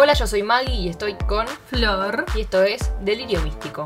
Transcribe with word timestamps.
Hola, 0.00 0.12
yo 0.14 0.28
soy 0.28 0.44
Maggie 0.44 0.74
y 0.74 0.88
estoy 0.88 1.14
con 1.26 1.44
Flor. 1.48 2.24
y 2.36 2.42
esto 2.42 2.62
es 2.62 2.92
Delirio 3.00 3.42
Místico. 3.42 3.84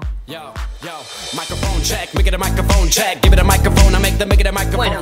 Bueno. 4.77 5.01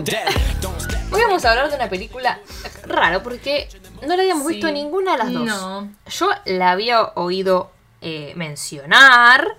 Hoy 1.11 1.21
vamos 1.23 1.45
a 1.45 1.51
hablar 1.51 1.69
de 1.69 1.75
una 1.75 1.88
película 1.88 2.38
raro 2.87 3.25
porque 3.25 3.69
no 4.07 4.15
la 4.15 4.23
habíamos 4.23 4.46
Sí. 4.46 4.54
visto 4.54 4.71
ninguna 4.71 5.12
de 5.12 5.19
las 5.19 5.33
dos. 5.33 5.45
No. 5.46 5.88
Yo 6.07 6.31
la 6.45 6.71
había 6.71 7.03
oído 7.17 7.72
eh, 8.03 8.33
mencionar, 8.37 9.56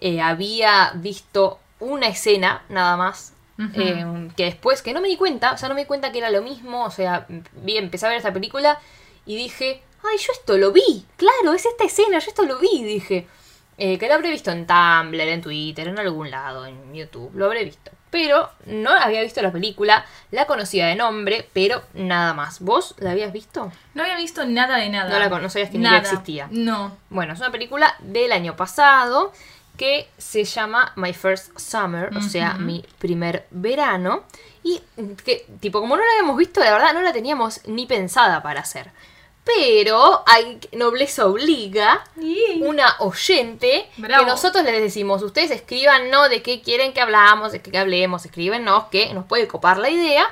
eh, 0.00 0.20
había 0.20 0.92
visto 0.96 1.60
una 1.80 2.08
escena 2.08 2.62
nada 2.68 2.96
más. 2.98 3.32
eh, 3.74 4.30
que 4.36 4.44
después, 4.46 4.82
que 4.82 4.92
no 4.92 5.00
me 5.00 5.06
di 5.08 5.16
cuenta, 5.16 5.52
o 5.52 5.56
sea, 5.56 5.68
no 5.70 5.74
me 5.76 5.82
di 5.82 5.86
cuenta 5.86 6.10
que 6.12 6.18
era 6.18 6.28
lo 6.30 6.42
mismo, 6.42 6.84
o 6.84 6.90
sea, 6.90 7.24
vi, 7.52 7.78
empecé 7.78 8.04
a 8.04 8.08
ver 8.08 8.18
esta 8.18 8.32
película 8.32 8.80
y 9.26 9.36
dije, 9.36 9.80
ay, 10.10 10.18
yo 10.18 10.32
esto 10.32 10.56
lo 10.58 10.72
vi, 10.72 11.04
claro, 11.16 11.52
es 11.54 11.64
esta 11.66 11.84
escena, 11.84 12.18
yo 12.18 12.28
esto 12.28 12.44
lo 12.44 12.58
vi, 12.58 12.82
dije, 12.84 13.26
eh, 13.78 13.98
que 13.98 14.08
lo 14.08 14.14
habré 14.14 14.30
visto 14.30 14.50
en 14.50 14.66
Tumblr, 14.66 15.20
en 15.20 15.42
Twitter, 15.42 15.88
en 15.88 15.98
algún 15.98 16.30
lado, 16.30 16.66
en 16.66 16.94
YouTube, 16.94 17.30
lo 17.34 17.46
habré 17.46 17.64
visto. 17.64 17.90
Pero 18.10 18.48
no 18.66 18.90
había 18.90 19.22
visto 19.22 19.42
la 19.42 19.50
película, 19.50 20.06
la 20.30 20.46
conocía 20.46 20.86
de 20.86 20.94
nombre, 20.94 21.48
pero 21.52 21.82
nada 21.94 22.32
más. 22.32 22.60
¿Vos 22.60 22.94
la 22.98 23.10
habías 23.10 23.32
visto? 23.32 23.72
No 23.94 24.02
había 24.04 24.16
visto 24.16 24.44
nada 24.46 24.76
de 24.76 24.88
nada. 24.88 25.10
No 25.10 25.18
la 25.18 25.28
con- 25.28 25.42
no 25.42 25.50
sabías 25.50 25.70
que 25.70 25.78
ni 25.78 25.84
existía. 25.98 26.46
No. 26.52 26.96
Bueno, 27.10 27.32
es 27.32 27.40
una 27.40 27.50
película 27.50 27.96
del 27.98 28.30
año 28.30 28.54
pasado 28.54 29.32
que 29.76 30.08
se 30.16 30.44
llama 30.44 30.92
My 30.94 31.12
First 31.12 31.58
Summer, 31.58 32.16
o 32.16 32.20
sea, 32.22 32.54
mi 32.54 32.84
primer 33.00 33.46
verano. 33.50 34.22
Y 34.62 34.80
que, 35.24 35.44
tipo, 35.58 35.80
como 35.80 35.96
no 35.96 36.02
la 36.04 36.10
habíamos 36.12 36.36
visto, 36.36 36.60
la 36.60 36.70
verdad 36.70 36.94
no 36.94 37.02
la 37.02 37.12
teníamos 37.12 37.66
ni 37.66 37.84
pensada 37.86 38.44
para 38.44 38.60
hacer. 38.60 38.92
Pero 39.44 40.22
hay 40.26 40.58
nobleza 40.72 41.26
obliga 41.26 42.02
una 42.62 42.96
oyente 43.00 43.86
Bravo. 43.98 44.24
que 44.24 44.30
nosotros 44.30 44.64
les 44.64 44.80
decimos, 44.80 45.22
ustedes 45.22 45.50
escríbanos 45.50 46.30
de 46.30 46.42
qué 46.42 46.62
quieren 46.62 46.94
que 46.94 47.02
hablamos, 47.02 47.52
de 47.52 47.60
qué 47.60 47.76
hablemos, 47.76 48.24
escríbenos 48.24 48.84
que 48.84 49.12
nos 49.12 49.26
puede 49.26 49.46
copar 49.46 49.78
la 49.78 49.90
idea. 49.90 50.26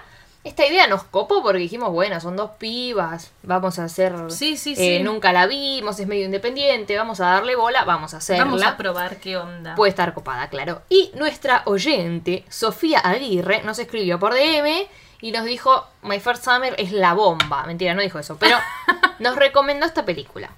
Esta 0.44 0.66
idea 0.66 0.88
nos 0.88 1.04
copó 1.04 1.40
porque 1.40 1.58
dijimos, 1.58 1.92
bueno, 1.92 2.18
son 2.20 2.36
dos 2.36 2.52
pibas, 2.58 3.30
vamos 3.44 3.78
a 3.78 3.84
hacer... 3.84 4.12
Sí, 4.28 4.56
sí, 4.56 4.72
eh, 4.72 4.98
sí. 4.98 5.02
Nunca 5.04 5.32
la 5.32 5.46
vimos, 5.46 6.00
es 6.00 6.08
medio 6.08 6.24
independiente, 6.24 6.96
vamos 6.96 7.20
a 7.20 7.26
darle 7.26 7.54
bola, 7.54 7.84
vamos 7.84 8.12
a 8.14 8.16
hacerla. 8.16 8.44
Vamos 8.46 8.62
a 8.62 8.76
probar 8.76 9.18
qué 9.18 9.36
onda. 9.36 9.76
Puede 9.76 9.90
estar 9.90 10.14
copada, 10.14 10.48
claro. 10.48 10.82
Y 10.88 11.12
nuestra 11.14 11.62
oyente, 11.66 12.44
Sofía 12.48 12.98
Aguirre, 12.98 13.62
nos 13.62 13.78
escribió 13.78 14.18
por 14.18 14.34
DM 14.34 14.88
y 15.22 15.32
nos 15.32 15.44
dijo, 15.46 15.86
My 16.02 16.20
First 16.20 16.44
Summer 16.44 16.74
es 16.76 16.92
la 16.92 17.14
bomba. 17.14 17.64
Mentira, 17.64 17.94
no 17.94 18.02
dijo 18.02 18.18
eso, 18.18 18.36
pero 18.38 18.58
nos 19.20 19.36
recomendó 19.36 19.86
esta 19.86 20.04
película. 20.04 20.50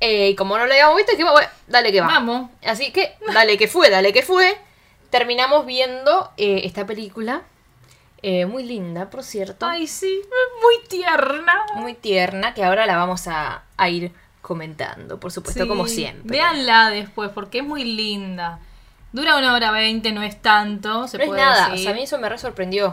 Eh, 0.00 0.30
y 0.30 0.34
como 0.36 0.58
no 0.58 0.66
la 0.66 0.74
habíamos 0.74 0.96
visto, 0.96 1.12
dijimos, 1.12 1.32
bueno, 1.32 1.48
dale 1.68 1.90
que 1.92 2.00
va. 2.02 2.08
Vamos. 2.08 2.50
Así 2.66 2.92
que, 2.92 3.14
dale 3.32 3.56
que 3.56 3.68
fue, 3.68 3.88
dale 3.88 4.12
que 4.12 4.22
fue. 4.22 4.58
Terminamos 5.10 5.64
viendo 5.64 6.30
eh, 6.36 6.62
esta 6.64 6.84
película. 6.84 7.42
eh, 8.24 8.46
muy 8.46 8.62
linda, 8.64 9.10
por 9.10 9.22
cierto. 9.24 9.66
Ay, 9.66 9.86
sí. 9.86 10.20
Muy 10.62 10.88
tierna. 10.88 11.54
Muy 11.76 11.94
tierna, 11.94 12.54
que 12.54 12.64
ahora 12.64 12.86
la 12.86 12.96
vamos 12.96 13.26
a, 13.28 13.62
a 13.76 13.88
ir 13.88 14.12
comentando, 14.40 15.18
por 15.20 15.30
supuesto, 15.32 15.62
Sí. 15.62 15.68
como 15.68 15.86
siempre. 15.86 16.24
Véanla 16.36 16.90
después 16.90 17.30
porque 17.34 17.58
es 17.58 17.64
muy 17.64 17.84
linda. 17.84 18.58
Dura 19.12 19.36
una 19.36 19.54
hora 19.54 19.70
veinte, 19.70 20.10
no 20.12 20.22
es 20.22 20.40
tanto. 20.42 21.06
Se 21.06 21.18
No 21.18 21.24
es 21.24 21.28
puede 21.28 21.42
nada, 21.42 21.68
o 21.68 21.70
decir. 21.70 21.84
sea, 21.84 21.92
a 21.92 21.94
mí 21.94 22.02
eso 22.02 22.18
me 22.18 22.28
re 22.28 22.38
sorprendió. 22.38 22.92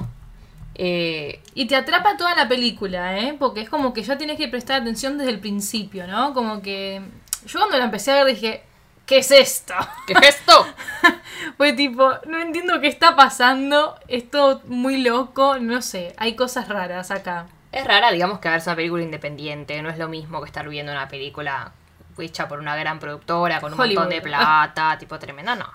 Eh, 0.76 1.42
Y 1.56 1.66
te 1.68 1.76
atrapa 1.76 2.16
toda 2.18 2.36
la 2.36 2.48
película, 2.48 3.18
¿eh? 3.20 3.36
Porque 3.38 3.62
es 3.62 3.70
como 3.70 3.94
que 3.94 4.04
ya 4.04 4.18
tienes 4.18 4.38
que 4.38 4.48
prestar 4.48 4.82
atención 4.82 5.18
desde 5.18 5.32
el 5.32 5.40
principio, 5.40 6.08
¿no? 6.08 6.34
Como 6.34 6.62
que. 6.62 7.02
Yo 7.46 7.60
cuando 7.60 7.78
la 7.78 7.86
empecé 7.86 8.12
a 8.12 8.24
ver 8.24 8.34
dije, 8.36 8.64
¿qué 9.06 9.20
es 9.20 9.32
esto? 9.32 9.74
¿Qué 10.08 10.14
es 10.14 10.36
esto? 10.38 10.66
Fue 11.58 11.74
tipo, 11.74 12.12
no 12.28 12.40
entiendo 12.40 12.80
qué 12.82 12.88
está 12.88 13.16
pasando, 13.16 13.98
es 14.08 14.30
todo 14.30 14.62
muy 14.68 15.02
loco, 15.02 15.58
no 15.60 15.82
sé, 15.82 16.14
hay 16.18 16.36
cosas 16.36 16.68
raras 16.68 17.12
acá. 17.12 17.48
Es 17.72 17.86
rara, 17.86 18.12
digamos, 18.12 18.40
que 18.40 18.50
verse 18.50 18.70
una 18.70 18.76
película 18.78 19.04
independiente. 19.04 19.82
No 19.82 19.90
es 19.90 19.98
lo 19.98 20.08
mismo 20.10 20.42
que 20.42 20.48
estar 20.48 20.68
viendo 20.68 20.92
una 20.92 21.08
película 21.08 21.72
hecha 22.18 22.48
por 22.48 22.60
una 22.60 22.76
gran 22.76 23.00
productora, 23.00 23.62
con 23.62 23.74
un 23.74 23.80
Hollywood. 23.80 24.04
montón 24.04 24.18
de 24.18 24.22
plata, 24.22 24.98
tipo 25.00 25.20
tremenda. 25.20 25.56
No. 25.56 25.70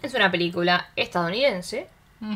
Es 0.00 0.14
una 0.14 0.30
película 0.30 0.88
estadounidense. 0.96 1.88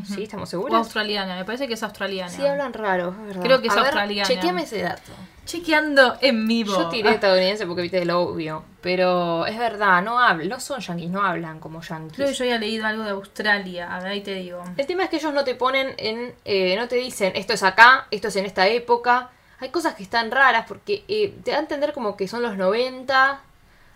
¿Sí? 0.05 0.25
¿Estamos 0.25 0.49
O 0.49 0.51
seguros? 0.51 0.75
australiana, 0.77 1.37
me 1.37 1.45
parece 1.45 1.69
que 1.69 1.75
es 1.75 1.83
australiana. 1.83 2.31
Sí, 2.31 2.45
hablan 2.45 2.73
raro, 2.73 3.11
es 3.11 3.27
verdad. 3.29 3.43
Creo 3.43 3.61
que 3.61 3.69
es 3.69 3.73
A 3.73 3.77
ver, 3.77 3.85
australiana. 3.87 4.29
Chequeame 4.29 4.63
ese 4.63 4.83
dato. 4.83 5.13
Chequeando 5.45 6.17
en 6.21 6.47
vivo. 6.49 6.75
Yo 6.77 6.89
tiré 6.89 7.11
estadounidense 7.11 7.67
porque 7.67 7.83
viste 7.83 8.05
lo 8.05 8.21
obvio. 8.21 8.65
Pero 8.81 9.47
es 9.47 9.57
verdad, 9.57 10.03
no 10.03 10.19
hablan, 10.19 10.49
no 10.49 10.59
son 10.59 10.81
yanquis, 10.81 11.09
no 11.09 11.23
hablan 11.23 11.61
como 11.61 11.83
yanquis. 11.83 12.17
Creo 12.17 12.29
que 12.29 12.35
yo 12.35 12.45
había 12.45 12.59
leído 12.59 12.85
algo 12.87 13.05
de 13.05 13.11
Australia, 13.11 13.95
a 13.95 14.01
ver, 14.01 14.09
ahí 14.13 14.23
te 14.23 14.35
digo. 14.35 14.63
El 14.77 14.87
tema 14.87 15.05
es 15.05 15.11
que 15.11 15.17
ellos 15.17 15.33
no 15.33 15.45
te 15.45 15.55
ponen 15.55 15.95
en. 15.99 16.35
eh, 16.45 16.75
no 16.77 16.89
te 16.89 16.97
dicen 16.97 17.33
esto 17.37 17.53
es 17.53 17.63
acá, 17.63 18.07
esto 18.11 18.29
es 18.29 18.37
en 18.37 18.45
esta 18.47 18.67
época. 18.67 19.31
Hay 19.61 19.69
cosas 19.71 19.95
que 19.95 20.03
están 20.03 20.31
raras 20.33 20.65
porque 20.67 21.05
eh, 21.09 21.35
te 21.45 21.53
da 21.53 21.59
a 21.59 21.61
entender 21.61 21.93
como 21.93 22.17
que 22.17 22.27
son 22.29 22.43
los 22.43 22.57
90, 22.57 23.41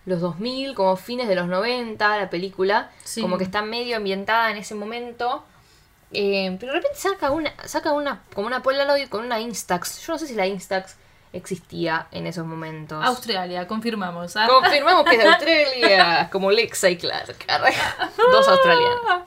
los 0.05 0.21
2000, 0.21 0.73
como 0.73 0.95
fines 0.95 1.27
de 1.27 1.35
los 1.35 1.47
90, 1.47 2.17
la 2.17 2.29
película. 2.29 2.89
Sí. 3.03 3.21
Como 3.21 3.37
que 3.37 3.43
está 3.43 3.61
medio 3.61 3.97
ambientada 3.97 4.51
en 4.51 4.57
ese 4.57 4.73
momento. 4.73 5.43
Eh, 6.13 6.57
pero 6.59 6.73
de 6.73 6.79
repente 6.79 6.99
saca 6.99 7.31
una, 7.31 7.53
saca 7.65 7.93
una, 7.93 8.21
como 8.33 8.47
una 8.47 8.61
Polaroid 8.61 9.07
con 9.09 9.23
una 9.25 9.39
Instax. 9.39 10.05
Yo 10.05 10.13
no 10.13 10.19
sé 10.19 10.27
si 10.27 10.35
la 10.35 10.45
Instax 10.45 10.97
existía 11.33 12.07
en 12.11 12.27
esos 12.27 12.45
momentos. 12.45 13.03
Australia, 13.03 13.65
confirmamos. 13.67 14.35
¿ah? 14.35 14.47
Confirmamos 14.47 15.05
que 15.05 15.15
es 15.15 15.23
de 15.23 15.29
Australia, 15.29 16.29
como 16.31 16.51
Lexa 16.51 16.89
y 16.89 16.97
Clark. 16.97 17.37
Dos 18.31 18.47
australianos. 18.47 19.23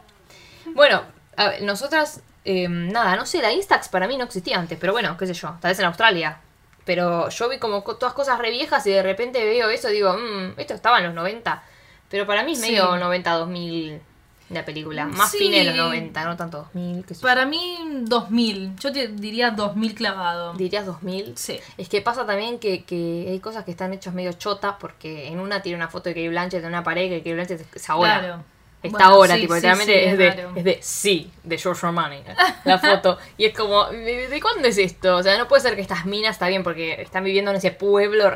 Bueno, 0.75 1.03
a 1.37 1.49
ver, 1.49 1.63
nosotras, 1.63 2.21
eh, 2.45 2.69
nada, 2.69 3.17
no 3.17 3.25
sé, 3.27 3.41
la 3.41 3.53
Instax 3.53 3.89
para 3.89 4.07
mí 4.07 4.17
no 4.19 4.25
existía 4.25 4.59
antes, 4.59 4.79
pero 4.79 4.93
bueno, 4.93 5.17
qué 5.17 5.27
sé 5.27 5.35
yo, 5.35 5.57
tal 5.61 5.71
vez 5.71 5.79
en 5.79 5.87
Australia. 5.87 6.39
Pero 6.85 7.31
yo 7.31 7.49
vi 7.49 7.59
como 7.59 7.83
co- 7.83 7.97
todas 7.97 8.13
cosas 8.15 8.39
re 8.39 8.51
viejas 8.51 8.87
y 8.87 8.91
de 8.91 9.03
repente 9.03 9.43
veo 9.43 9.71
eso 9.71 9.89
y 9.89 9.95
digo, 9.95 10.13
mmm, 10.13 10.53
esto 10.59 10.75
estaba 10.75 10.99
en 10.99 11.05
los 11.05 11.15
90. 11.15 11.63
Pero 12.11 12.27
para 12.27 12.43
mí 12.43 12.53
es 12.53 12.61
Sí. 12.61 12.67
medio 12.73 12.95
90-2000 12.97 14.01
la 14.51 14.65
película. 14.65 15.07
Más 15.07 15.31
Sí. 15.31 15.39
fines 15.39 15.65
de 15.65 15.73
los 15.73 15.77
90, 15.87 16.25
no 16.25 16.37
tanto 16.37 16.59
2000, 16.73 17.05
qué 17.07 17.15
sé 17.15 17.21
yo. 17.23 17.27
Para 17.27 17.47
mí, 17.47 17.77
2000. 18.03 18.77
Yo 18.79 18.93
te 18.93 19.09
diría 19.09 19.51
2000 19.51 19.95
clavado. 19.95 20.53
¿Dirías 20.55 20.85
2000? 20.87 21.37
Sí. 21.37 21.59
Es 21.79 21.89
que 21.89 22.01
pasa 22.03 22.27
también 22.27 22.59
que, 22.59 22.85
que 22.85 23.27
hay 23.29 23.41
cosas 23.41 23.65
que 23.65 23.71
están 23.71 23.93
hechas 23.93 24.15
medio 24.15 24.33
chotas 24.35 24.75
porque 24.79 25.29
en 25.29 25.41
una 25.41 25.63
tiene 25.63 25.77
una 25.77 25.89
foto 25.89 26.09
de 26.11 26.15
Kate 26.15 26.29
Blanchett 26.29 26.63
en 26.63 26.69
una 26.69 26.83
pared 26.85 27.09
que 27.09 27.19
Kate 27.19 27.35
Blanchett 27.35 27.75
es 27.75 27.91
ahora. 27.91 28.19
Claro. 28.21 28.45
Está 28.83 28.99
Bueno, 28.99 29.15
ahora, 29.15 29.35
sí, 29.37 29.41
tipo, 29.41 29.55
sí, 29.55 29.57
literalmente 29.61 30.11
es, 30.11 30.19
de, 30.19 30.29
es 30.57 30.65
de 30.65 30.79
sí, 30.83 31.31
de 31.43 31.57
George 31.57 31.81
Romani, 31.81 32.19
la 32.65 32.79
foto. 32.79 33.17
Y 33.39 33.47
es 33.47 33.57
como, 33.57 33.87
¿de, 33.87 34.29
de 34.29 34.41
cuándo 34.43 34.69
es 34.69 34.77
esto? 34.77 35.17
O 35.17 35.23
sea, 35.23 35.39
no 35.39 35.49
puede 35.49 35.63
ser 35.63 35.75
que 35.75 35.81
estas 35.81 36.05
minas, 36.05 36.33
está 36.33 36.49
bien, 36.49 36.63
porque 36.63 37.01
están 37.01 37.25
viviendo 37.25 37.51
en 37.51 37.57
ese 37.57 37.71
pueblo 37.71 38.31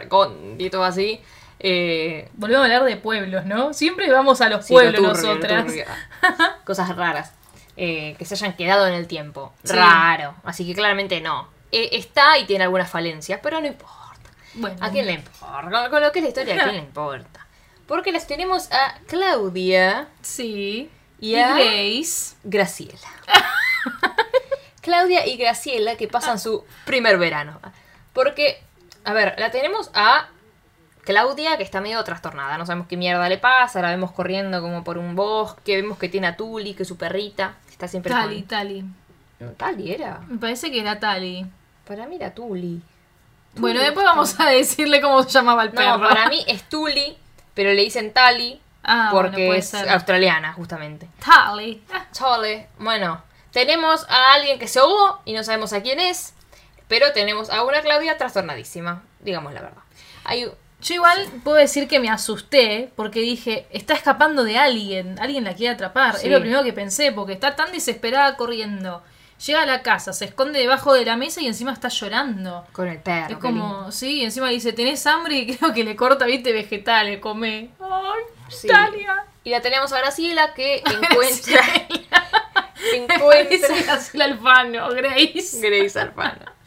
y 0.57 0.71
todo 0.71 0.85
así. 0.85 1.21
Eh, 1.61 2.29
Volvemos 2.35 2.63
a 2.63 2.65
hablar 2.65 2.85
de 2.85 2.97
pueblos, 2.97 3.45
¿no? 3.47 3.73
Siempre 3.73 4.11
vamos 4.11 4.41
a 4.41 4.49
los 4.49 4.65
sí, 4.67 4.73
lo 4.73 4.81
pueblos 4.81 5.21
turbio, 5.21 5.35
nosotras. 5.35 5.75
Cosas 6.65 6.95
raras. 6.97 7.33
eh, 7.77 8.15
que 8.19 8.25
se 8.25 8.35
hayan 8.35 8.55
quedado 8.57 8.87
en 8.87 8.95
el 8.95 9.07
tiempo. 9.07 9.53
Sí. 9.65 9.73
Raro. 9.75 10.35
Así 10.45 10.67
que 10.67 10.75
claramente 10.75 11.21
no. 11.21 11.49
Eh, 11.73 11.91
está 11.93 12.39
y 12.39 12.47
tiene 12.47 12.65
algunas 12.65 12.91
falencias, 12.91 13.41
pero 13.43 13.61
no 13.61 13.67
importa. 13.67 13.97
Bueno, 14.55 14.77
¿A 14.81 14.91
quién 14.91 15.07
le 15.07 15.13
importa? 15.13 15.89
Con, 15.91 16.03
lo 16.03 16.11
que 16.13 16.19
es 16.19 16.23
la 16.25 16.29
historia, 16.29 16.55
¿a 16.55 16.65
quién 16.65 16.77
le 16.77 16.83
importa? 16.83 17.47
Porque 17.87 18.13
les 18.13 18.27
tenemos 18.27 18.71
a 18.73 18.99
Claudia 19.07 20.09
sí. 20.23 20.91
y 21.21 21.37
a 21.37 21.55
Grace. 21.55 22.37
Graciela. 22.45 23.09
Claudia 24.81 25.27
y 25.27 25.37
Graciela 25.37 25.97
que 25.97 26.09
pasan 26.09 26.39
su 26.39 26.65
primer 26.85 27.19
verano. 27.19 27.61
Porque, 28.13 28.63
a 29.05 29.13
ver, 29.13 29.35
la 29.39 29.51
tenemos 29.51 29.91
a 29.95 30.29
Claudia 31.09 31.57
que 31.57 31.63
está 31.63 31.81
medio 31.81 32.05
trastornada. 32.05 32.59
No 32.59 32.67
sabemos 32.67 32.87
qué 32.87 32.99
mierda 32.99 33.27
le 33.31 33.39
pasa. 33.39 33.81
La 33.81 33.89
vemos 33.89 34.13
corriendo 34.13 34.61
como 34.61 34.85
por 34.85 34.99
un 34.99 35.17
bosque. 35.17 35.77
Vemos 35.77 35.97
que 35.97 36.11
tiene 36.11 36.27
a 36.27 36.37
Tuli, 36.37 36.75
que 36.75 36.83
es 36.83 36.89
su 36.89 36.99
perrita. 36.99 37.55
que 37.67 37.73
Está 37.73 37.89
siempre 37.89 38.13
Tali, 38.13 38.41
con... 38.41 38.49
Tali. 38.49 38.85
No, 39.41 39.51
Tali 39.53 39.93
era. 39.93 40.21
Me 40.29 40.37
parece 40.37 40.71
que 40.71 40.81
era 40.81 41.01
Tali. 41.01 41.47
Para 41.87 42.07
mí 42.07 42.17
era 42.17 42.35
Tuli. 42.35 42.83
Bueno, 43.55 43.81
después 43.81 44.05
vamos 44.05 44.39
a 44.39 44.51
decirle 44.51 45.01
cómo 45.01 45.23
se 45.23 45.31
llamaba 45.31 45.63
el 45.63 45.71
perro. 45.71 45.97
No, 45.97 46.09
para 46.11 46.29
mí 46.29 46.45
es 46.47 46.69
Tuli, 46.69 47.17
pero 47.55 47.73
le 47.73 47.83
dicen 47.83 48.13
Tali 48.13 48.61
Ah, 48.85 49.09
porque 49.11 49.57
es 49.57 49.71
ser. 49.71 49.89
australiana, 49.89 50.53
justamente. 50.53 51.09
Tali. 51.25 51.83
Ah. 51.91 52.07
Bueno, 52.79 53.23
tenemos 53.51 54.07
a 54.11 54.35
alguien 54.35 54.59
que 54.59 54.69
se 54.69 54.79
ahogó 54.79 55.21
y 55.25 55.33
no 55.33 55.43
sabemos 55.43 55.73
a 55.73 55.81
quién 55.81 56.01
es, 56.01 56.35
pero 56.87 57.13
tenemos 57.13 57.49
a 57.49 57.63
una 57.65 57.81
Claudia 57.81 58.19
trastornadísima, 58.19 59.03
digamos 59.21 59.55
la 59.55 59.63
verdad. 59.63 59.83
Hay, 60.25 60.51
Yo 60.81 60.95
igual 60.95 61.27
puedo 61.43 61.57
decir 61.57 61.89
que 61.89 61.99
me 61.99 62.09
asusté 62.09 62.93
porque 62.95 63.21
dije, 63.21 63.67
está 63.71 63.95
escapando 63.95 64.45
de 64.45 64.59
alguien, 64.59 65.19
alguien 65.19 65.45
la 65.45 65.55
quiere 65.55 65.75
atrapar. 65.75 66.17
Sí. 66.17 66.27
Es 66.27 66.33
lo 66.33 66.41
primero 66.41 66.63
que 66.63 66.73
pensé, 66.73 67.11
porque 67.13 67.33
está 67.33 67.57
tan 67.57 67.73
desesperada 67.73 68.37
corriendo. 68.37 69.03
Llega 69.45 69.63
a 69.63 69.67
la 69.67 69.83
casa, 69.83 70.13
se 70.13 70.25
esconde 70.25 70.59
debajo 70.59 70.95
de 70.95 71.05
la 71.05 71.17
mesa 71.17 71.41
y 71.41 71.47
encima 71.47 71.73
está 71.73 71.89
llorando. 71.89 72.65
Con 72.73 72.89
el 72.89 72.99
perro. 72.99 73.35
Es 73.35 73.39
como, 73.39 73.73
lindo. 73.75 73.93
sí, 73.93 74.23
encima 74.25 74.49
dice, 74.49 74.73
¿tenés 74.73 75.07
hambre? 75.07 75.37
Y 75.39 75.47
creo 75.57 75.73
que 75.73 75.85
le 75.85 75.95
corta, 75.97 76.27
viste, 76.27 76.53
vegetales, 76.53 77.19
come. 77.21 77.71
Ay, 77.81 78.23
Sí. 78.49 78.67
Italia. 78.67 79.25
Y 79.45 79.51
la 79.51 79.61
tenemos 79.61 79.93
a 79.93 79.99
Graciela 79.99 80.55
que 80.55 80.77
encuentra. 81.03 81.61
encuentra. 82.95 83.69
Graciela 83.85 84.25
Alfano, 84.27 84.89
Grace. 84.91 85.61
Grace 85.61 85.99
Alfano. 85.99 86.58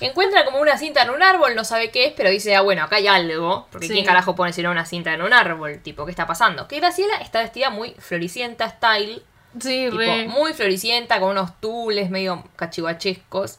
Encuentra 0.00 0.44
como 0.44 0.60
una 0.60 0.76
cinta 0.78 1.02
en 1.02 1.10
un 1.10 1.22
árbol, 1.22 1.54
no 1.54 1.64
sabe 1.64 1.90
qué 1.90 2.06
es, 2.06 2.12
pero 2.16 2.30
dice, 2.30 2.54
ah, 2.56 2.62
bueno, 2.62 2.82
acá 2.84 2.96
hay 2.96 3.06
algo. 3.06 3.66
Porque 3.70 3.86
Sí. 3.86 3.92
¿quién 3.92 4.04
carajo 4.06 4.34
pone 4.34 4.52
si 4.52 4.62
no 4.62 4.70
una 4.70 4.86
cinta 4.86 5.12
en 5.14 5.22
un 5.22 5.32
árbol? 5.32 5.80
Tipo, 5.82 6.04
¿qué 6.04 6.10
está 6.10 6.26
pasando? 6.26 6.66
Que 6.68 6.76
Graciela 6.80 7.16
está 7.16 7.40
vestida 7.40 7.70
muy 7.70 7.94
floricienta 7.98 8.68
style. 8.68 9.22
Sí, 9.60 9.84
Tipo, 9.86 9.96
re. 9.98 10.26
muy 10.28 10.52
floricienta, 10.54 11.18
con 11.20 11.30
unos 11.30 11.60
tules 11.60 12.08
medio 12.10 12.44
cachivachescos. 12.56 13.58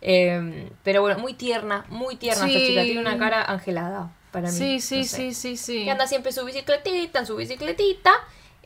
Eh, 0.00 0.68
pero 0.82 1.00
bueno, 1.02 1.18
muy 1.18 1.34
tierna, 1.34 1.84
muy 1.88 2.16
tierna 2.16 2.46
esta 2.46 2.58
Sí. 2.58 2.66
chica. 2.66 2.82
Tiene 2.82 3.00
una 3.00 3.18
cara 3.18 3.42
angelada 3.44 4.10
para 4.32 4.48
mí. 4.50 4.56
Sí, 4.56 4.80
sí, 4.80 4.98
no 4.98 5.04
sé. 5.04 5.16
sí, 5.16 5.34
sí, 5.34 5.56
sí. 5.56 5.84
Que 5.84 5.90
anda 5.90 6.06
siempre 6.06 6.30
en 6.30 6.34
su 6.36 6.44
bicicletita, 6.44 7.18
en 7.20 7.26
su 7.26 7.36
bicicletita. 7.36 8.12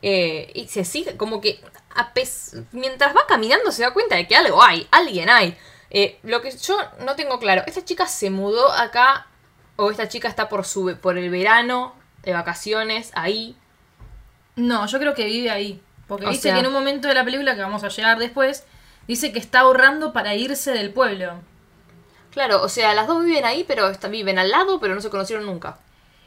eh, 0.03 0.51
y 0.53 0.67
se 0.67 0.85
sigue, 0.85 1.17
como 1.17 1.41
que 1.41 1.59
a 1.95 2.13
pes- 2.13 2.55
mientras 2.71 3.15
va 3.15 3.21
caminando 3.27 3.71
se 3.71 3.81
da 3.81 3.93
cuenta 3.93 4.15
de 4.15 4.27
que 4.27 4.35
algo 4.35 4.61
hay, 4.61 4.85
alguien 4.91 5.27
hay. 5.27 5.57
Eh, 5.89 6.19
lo 6.23 6.41
que 6.41 6.51
yo 6.51 6.77
no 7.05 7.15
tengo 7.15 7.39
claro, 7.39 7.63
¿esta 7.65 7.83
chica 7.85 8.07
se 8.07 8.29
mudó 8.29 8.71
acá 8.71 9.27
o 9.77 9.89
esta 9.91 10.07
chica 10.09 10.27
está 10.27 10.49
por, 10.49 10.65
su, 10.65 10.97
por 11.01 11.17
el 11.17 11.29
verano 11.29 11.95
de 12.23 12.33
vacaciones 12.33 13.11
ahí? 13.15 13.55
No, 14.55 14.85
yo 14.87 14.99
creo 14.99 15.13
que 15.13 15.25
vive 15.25 15.49
ahí. 15.49 15.81
Porque 16.07 16.25
O 16.25 16.29
dice 16.29 16.43
sea- 16.43 16.53
que 16.53 16.59
en 16.61 16.67
un 16.67 16.73
momento 16.73 17.07
de 17.07 17.13
la 17.13 17.23
película, 17.23 17.55
que 17.55 17.61
vamos 17.61 17.83
a 17.83 17.89
llegar 17.89 18.17
después, 18.17 18.65
dice 19.07 19.31
que 19.31 19.39
está 19.39 19.59
ahorrando 19.61 20.13
para 20.13 20.35
irse 20.35 20.71
del 20.71 20.91
pueblo. 20.91 21.33
Claro, 22.31 22.61
o 22.61 22.69
sea, 22.69 22.93
las 22.93 23.07
dos 23.07 23.23
viven 23.25 23.45
ahí, 23.45 23.63
pero 23.67 23.89
está- 23.89 24.07
viven 24.07 24.39
al 24.39 24.49
lado, 24.51 24.79
pero 24.79 24.95
no 24.95 25.01
se 25.01 25.09
conocieron 25.09 25.45
nunca. 25.45 25.79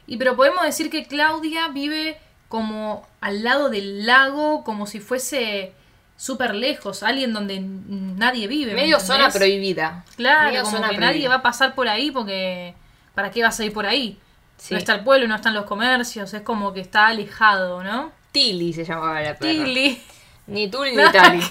Y 0.07 0.17
pero 0.17 0.35
podemos 0.35 0.63
decir 0.63 0.89
que 0.89 1.05
Claudia 1.07 1.67
vive 1.69 2.17
como 2.47 3.07
al 3.21 3.43
lado 3.43 3.69
del 3.69 4.05
lago, 4.05 4.63
como 4.63 4.85
si 4.87 4.99
fuese 4.99 5.73
súper 6.21 6.53
lejos, 6.53 7.01
alguien 7.01 7.33
donde 7.33 7.59
nadie 7.59 8.47
vive. 8.47 8.75
¿me 8.75 8.81
Medio 8.81 8.99
zona 8.99 9.31
prohibida. 9.31 10.05
Claro, 10.15 10.49
Medio 10.49 10.61
como 10.61 10.75
zona 10.75 10.89
que 10.89 10.95
prohibida. 10.95 11.13
nadie 11.13 11.27
va 11.27 11.35
a 11.35 11.41
pasar 11.41 11.73
por 11.73 11.89
ahí 11.89 12.11
porque 12.11 12.75
¿para 13.15 13.31
qué 13.31 13.41
vas 13.41 13.59
a 13.59 13.65
ir 13.65 13.73
por 13.73 13.87
ahí? 13.87 14.19
Sí. 14.55 14.75
No 14.75 14.77
está 14.77 14.93
el 14.93 15.03
pueblo, 15.03 15.27
no 15.27 15.33
están 15.33 15.55
los 15.55 15.65
comercios, 15.65 16.31
es 16.35 16.43
como 16.43 16.73
que 16.73 16.81
está 16.81 17.07
alejado, 17.07 17.83
¿no? 17.83 18.11
Tilly 18.31 18.71
se 18.71 18.85
llamaba 18.85 19.19
la 19.19 19.35
perra. 19.35 19.51
Tilly, 19.65 19.99
Ni 20.45 20.69
Tully 20.69 20.95
ni 20.95 21.03
Tali. 21.11 21.41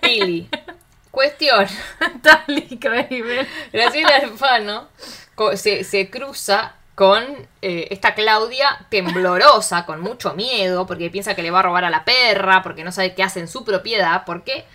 Tilly. 0.00 0.48
Cuestión. 1.10 1.66
Tali. 2.22 2.78
Graciela 3.72 4.16
Alfano 4.22 4.86
se, 5.56 5.82
se 5.82 6.08
cruza 6.08 6.76
con 7.00 7.24
eh, 7.62 7.88
esta 7.90 8.14
Claudia 8.14 8.84
temblorosa, 8.90 9.86
con 9.86 10.02
mucho 10.02 10.34
miedo, 10.34 10.86
porque 10.86 11.08
piensa 11.08 11.34
que 11.34 11.40
le 11.42 11.50
va 11.50 11.60
a 11.60 11.62
robar 11.62 11.86
a 11.86 11.88
la 11.88 12.04
perra, 12.04 12.62
porque 12.62 12.84
no 12.84 12.92
sabe 12.92 13.14
qué 13.14 13.22
hace 13.22 13.40
en 13.40 13.48
su 13.48 13.64
propiedad, 13.64 14.24
porque, 14.26 14.66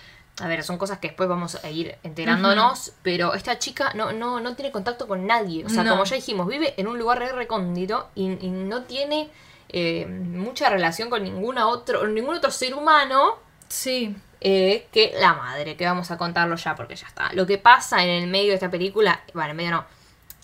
a 0.41 0.47
ver, 0.47 0.63
son 0.63 0.79
cosas 0.79 0.97
que 0.97 1.09
después 1.09 1.29
vamos 1.29 1.63
a 1.63 1.69
ir 1.69 1.99
enterándonos, 2.01 2.93
pero 3.03 3.35
esta 3.35 3.59
chica 3.59 3.91
no, 3.93 4.11
no, 4.11 4.39
no 4.39 4.55
tiene 4.55 4.71
contacto 4.71 5.07
con 5.07 5.27
nadie. 5.27 5.65
O 5.67 5.69
sea, 5.69 5.83
No. 5.83 5.91
como 5.91 6.03
ya 6.05 6.15
dijimos, 6.15 6.47
vive 6.47 6.73
en 6.77 6.87
un 6.87 6.97
lugar 6.97 7.19
re 7.19 7.31
recóndito 7.31 8.09
y, 8.15 8.23
y 8.43 8.49
no 8.49 8.85
tiene 8.85 9.29
eh, 9.69 10.07
mucha 10.07 10.67
relación 10.71 11.11
con 11.11 11.21
ninguna 11.23 11.67
otro, 11.67 12.07
ningún 12.07 12.37
otro 12.37 12.49
ser 12.49 12.73
humano 12.73 13.35
Sí, 13.67 14.15
eh, 14.41 14.87
que 14.91 15.13
la 15.19 15.33
madre, 15.35 15.75
que 15.75 15.85
vamos 15.85 16.09
a 16.09 16.17
contarlo 16.17 16.55
ya 16.55 16.75
porque 16.75 16.95
ya 16.95 17.05
está. 17.05 17.31
Lo 17.33 17.45
que 17.45 17.59
pasa 17.59 18.03
en 18.03 18.09
el 18.09 18.27
medio 18.27 18.47
de 18.49 18.55
esta 18.55 18.71
película, 18.71 19.21
bueno, 19.35 19.51
en 19.51 19.57
medio 19.57 19.71
no, 19.71 19.85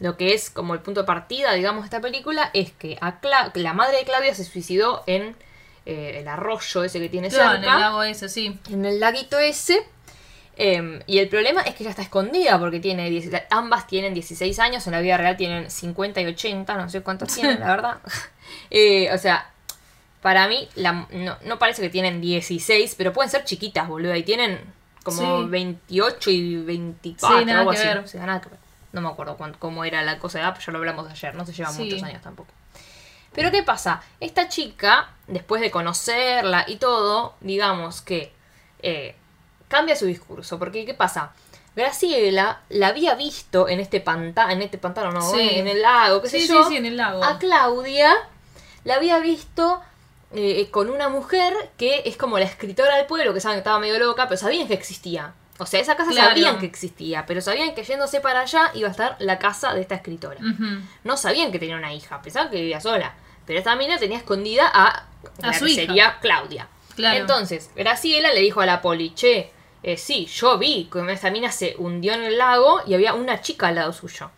lo 0.01 0.18
que 0.18 0.33
es 0.33 0.50
como 0.50 0.74
el 0.74 0.81
punto 0.81 1.01
de 1.01 1.07
partida, 1.07 1.53
digamos, 1.53 1.83
de 1.83 1.86
esta 1.86 2.01
película 2.01 2.50
es 2.53 2.71
que 2.74 2.98
a 3.00 3.21
Cla- 3.21 3.51
la 3.56 3.71
madre 3.74 3.98
de 4.00 4.03
Claudia 4.03 4.36
se 4.36 4.44
suicidó 4.44 5.03
en 5.07 5.36
eh, 5.86 6.18
el 6.19 6.27
arroyo 6.27 6.83
ese 6.83 7.00
que 7.00 7.07
tiene 7.07 7.30
claro, 7.30 7.56
en 7.56 7.62
cerca, 7.62 7.75
el 7.75 7.80
lago 7.81 8.03
ese, 8.03 8.27
sí. 8.27 8.59
en 8.69 8.83
el 8.86 9.00
laguito 9.00 9.39
ese. 9.39 9.86
em, 10.57 11.01
y 11.07 11.19
el 11.19 11.30
problema 11.30 11.62
es 11.62 11.74
que 11.75 11.83
ella 11.83 11.92
está 11.92 12.01
escondida 12.01 12.59
porque 12.59 12.80
tiene 12.80 13.09
10 13.09 13.30
ambas 13.50 13.88
tienen 13.88 14.13
16 14.13 14.59
años, 14.59 14.86
en 14.86 14.92
la 14.94 15.01
vida 15.01 15.18
real 15.18 15.38
tienen 15.38 15.71
50 15.71 16.19
y 16.21 16.25
80, 16.27 16.75
no 16.75 16.89
sé 16.89 17.01
cuántos 17.01 17.30
tienen, 17.36 17.59
la 17.62 17.68
verdad. 17.68 17.97
Eh, 18.69 19.09
o 19.13 19.18
sea, 19.18 19.50
para 20.21 20.47
mí 20.47 20.68
la- 20.75 21.07
no, 21.12 21.38
no 21.45 21.57
parece 21.59 21.81
que 21.81 21.89
tienen 21.89 22.19
16, 22.21 22.95
pero 22.97 23.13
pueden 23.13 23.31
ser 23.31 23.45
chiquitas, 23.45 23.88
boludo, 23.88 24.15
y 24.15 24.24
tienen 24.24 24.59
como 25.04 25.44
Sí. 25.44 25.50
28 25.50 26.31
y 26.31 26.57
24, 26.57 27.39
Sí, 27.39 27.45
nada 27.45 27.59
algo 27.62 27.71
que 27.71 27.77
así. 27.77 27.88
ver. 27.88 27.97
O 28.00 28.07
sea, 28.07 28.25
nada 28.25 28.42
que 28.42 28.50
ver. 28.50 28.59
No 28.92 29.02
me 29.02 29.10
acuerdo 29.10 29.38
cuán- 29.38 29.56
cómo 29.58 29.84
era 29.86 30.02
la 30.04 30.20
cosa 30.20 30.38
de 30.40 30.44
edad, 30.46 30.54
pero 30.54 30.66
ya 30.66 30.72
lo 30.74 30.78
hablamos 30.80 31.10
ayer, 31.10 31.34
no 31.36 31.46
se 31.46 31.54
llevan 31.54 31.74
Sí. 31.74 31.84
muchos 31.86 32.04
años 32.04 32.22
tampoco. 32.22 32.52
Pero 33.34 33.50
¿qué 33.52 33.64
pasa? 33.64 34.04
Esta 34.20 34.50
chica, 34.50 35.10
después 35.28 35.62
de 35.62 35.72
conocerla 35.72 36.66
y 36.68 36.76
todo, 36.78 37.36
digamos 37.40 38.02
que 38.02 38.34
eh, 38.84 39.16
cambia 39.68 39.96
su 39.96 40.06
discurso. 40.08 40.58
Porque 40.60 40.86
¿qué 40.86 40.94
pasa? 40.94 41.32
Graciela 41.76 42.62
la 42.70 42.88
había 42.88 43.16
visto 43.16 43.70
en 43.70 43.80
este 43.80 44.02
pantano, 44.02 44.52
en 44.52 44.62
este 44.62 44.78
pantano, 44.78 45.12
no, 45.12 45.22
Sí. 45.22 45.40
en 45.54 45.68
el 45.68 45.82
lago, 45.82 46.22
qué 46.22 46.28
Sí, 46.30 46.42
sé 46.42 46.48
sí, 46.48 46.54
yo. 46.54 46.68
sí, 46.68 46.78
en 46.78 46.86
el 46.86 46.98
lago. 46.98 47.24
A 47.24 47.40
Claudia 47.40 48.14
la 48.84 48.96
había 48.96 49.20
visto 49.20 49.82
eh, 50.34 50.70
con 50.72 50.90
una 50.90 51.10
mujer 51.10 51.54
que 51.78 52.04
es 52.06 52.16
como 52.18 52.40
la 52.40 52.46
escritora 52.46 52.96
del 52.96 53.06
pueblo, 53.06 53.34
que 53.34 53.40
saben 53.42 53.56
que 53.58 53.60
estaba 53.60 53.80
medio 53.80 54.00
loca, 54.00 54.28
pero 54.30 54.38
sabían 54.38 54.68
que 54.68 54.74
existía. 54.74 55.34
O 55.57 55.65
sea, 55.65 55.80
esa 55.80 55.95
casa 55.95 56.09
Claro. 56.12 56.30
sabían 56.30 56.57
que 56.59 56.65
existía, 56.65 57.25
pero 57.25 57.39
sabían 57.42 57.75
que 57.75 57.83
yéndose 57.83 58.19
para 58.21 58.42
allá 58.42 58.71
iba 58.74 58.88
a 58.88 58.92
estar 58.92 59.15
la 59.19 59.38
casa 59.38 59.74
de 59.74 59.81
esta 59.81 59.95
escritora. 59.95 60.39
No 61.03 61.18
sabían 61.18 61.51
que 61.51 61.59
tenía 61.59 61.75
una 61.75 61.94
hija, 61.94 62.21
pensaban 62.21 62.50
que 62.50 62.57
vivía 62.57 62.81
sola. 62.81 63.13
Pero 63.45 63.59
esta 63.59 63.75
mina 63.75 63.98
tenía 63.98 64.18
escondida 64.18 64.69
a, 64.74 64.88
A 65.42 65.48
la 65.48 65.53
su 65.53 65.65
que 65.65 65.71
hija. 65.71 65.81
sería 65.86 66.18
Claudia. 66.21 66.68
Claro. 66.95 67.19
Entonces, 67.19 67.69
Graciela 67.75 68.33
le 68.33 68.42
dijo 68.42 68.62
a 68.62 68.65
la 68.65 68.81
poli, 68.81 69.13
che, 69.13 69.51
eh, 69.83 69.98
sí, 69.98 70.25
yo 70.27 70.57
vi 70.57 70.89
que 70.92 71.12
esta 71.12 71.31
mina 71.31 71.51
se 71.51 71.75
hundió 71.77 72.13
en 72.13 72.24
el 72.24 72.38
lago 72.38 72.81
y 72.88 72.94
había 72.94 73.13
una 73.13 73.42
chica 73.42 73.68
al 73.69 73.75
lado 73.75 73.94
suyo. 73.94 74.30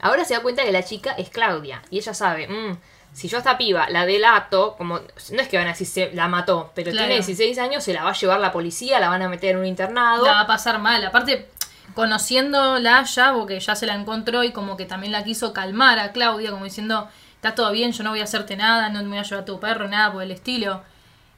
Ahora 0.00 0.24
se 0.24 0.34
da 0.34 0.40
cuenta 0.40 0.64
que 0.64 0.72
la 0.72 0.84
chica 0.84 1.12
es 1.12 1.28
Claudia. 1.30 1.82
Y 1.90 1.98
ella 1.98 2.12
sabe, 2.14 2.48
mm, 2.48 2.76
si 3.12 3.28
yo 3.28 3.36
a 3.36 3.40
esta 3.40 3.58
piba 3.58 3.88
la 3.90 4.06
delato, 4.06 4.74
como 4.78 4.98
no 4.98 5.40
es 5.42 5.48
que 5.48 5.58
van 5.58 5.66
a 5.66 5.70
decir 5.70 5.86
se 5.86 6.12
la 6.14 6.28
mató, 6.28 6.72
pero 6.74 6.90
Claro. 6.92 7.06
tiene 7.08 7.22
16 7.24 7.58
años, 7.58 7.84
se 7.84 7.92
la 7.92 8.04
va 8.04 8.10
a 8.10 8.14
llevar 8.14 8.40
la 8.40 8.52
policía, 8.52 8.98
la 9.00 9.08
van 9.10 9.22
a 9.22 9.28
meter 9.28 9.50
en 9.50 9.58
un 9.58 9.66
internado. 9.66 10.24
La 10.24 10.32
va 10.32 10.40
a 10.40 10.46
pasar 10.46 10.78
mal. 10.78 11.04
Aparte, 11.04 11.48
conociéndola 11.94 13.02
ya, 13.04 13.32
porque 13.32 13.58
ya 13.60 13.74
se 13.74 13.86
la 13.86 13.94
encontró 13.94 14.44
y 14.44 14.52
como 14.52 14.76
que 14.76 14.84
también 14.84 15.12
la 15.12 15.24
quiso 15.24 15.52
calmar 15.52 15.98
a 15.98 16.12
Claudia, 16.12 16.50
como 16.50 16.64
diciendo, 16.64 17.08
está 17.34 17.54
todo 17.54 17.72
bien, 17.72 17.92
yo 17.92 18.04
no 18.04 18.10
voy 18.10 18.20
a 18.20 18.24
hacerte 18.24 18.56
nada, 18.56 18.88
no 18.88 19.02
me 19.02 19.08
voy 19.08 19.18
a 19.18 19.22
llevar 19.22 19.42
a 19.42 19.44
tu 19.44 19.58
perro, 19.60 19.88
nada 19.88 20.12
por 20.12 20.22
el 20.22 20.30
estilo. 20.30 20.82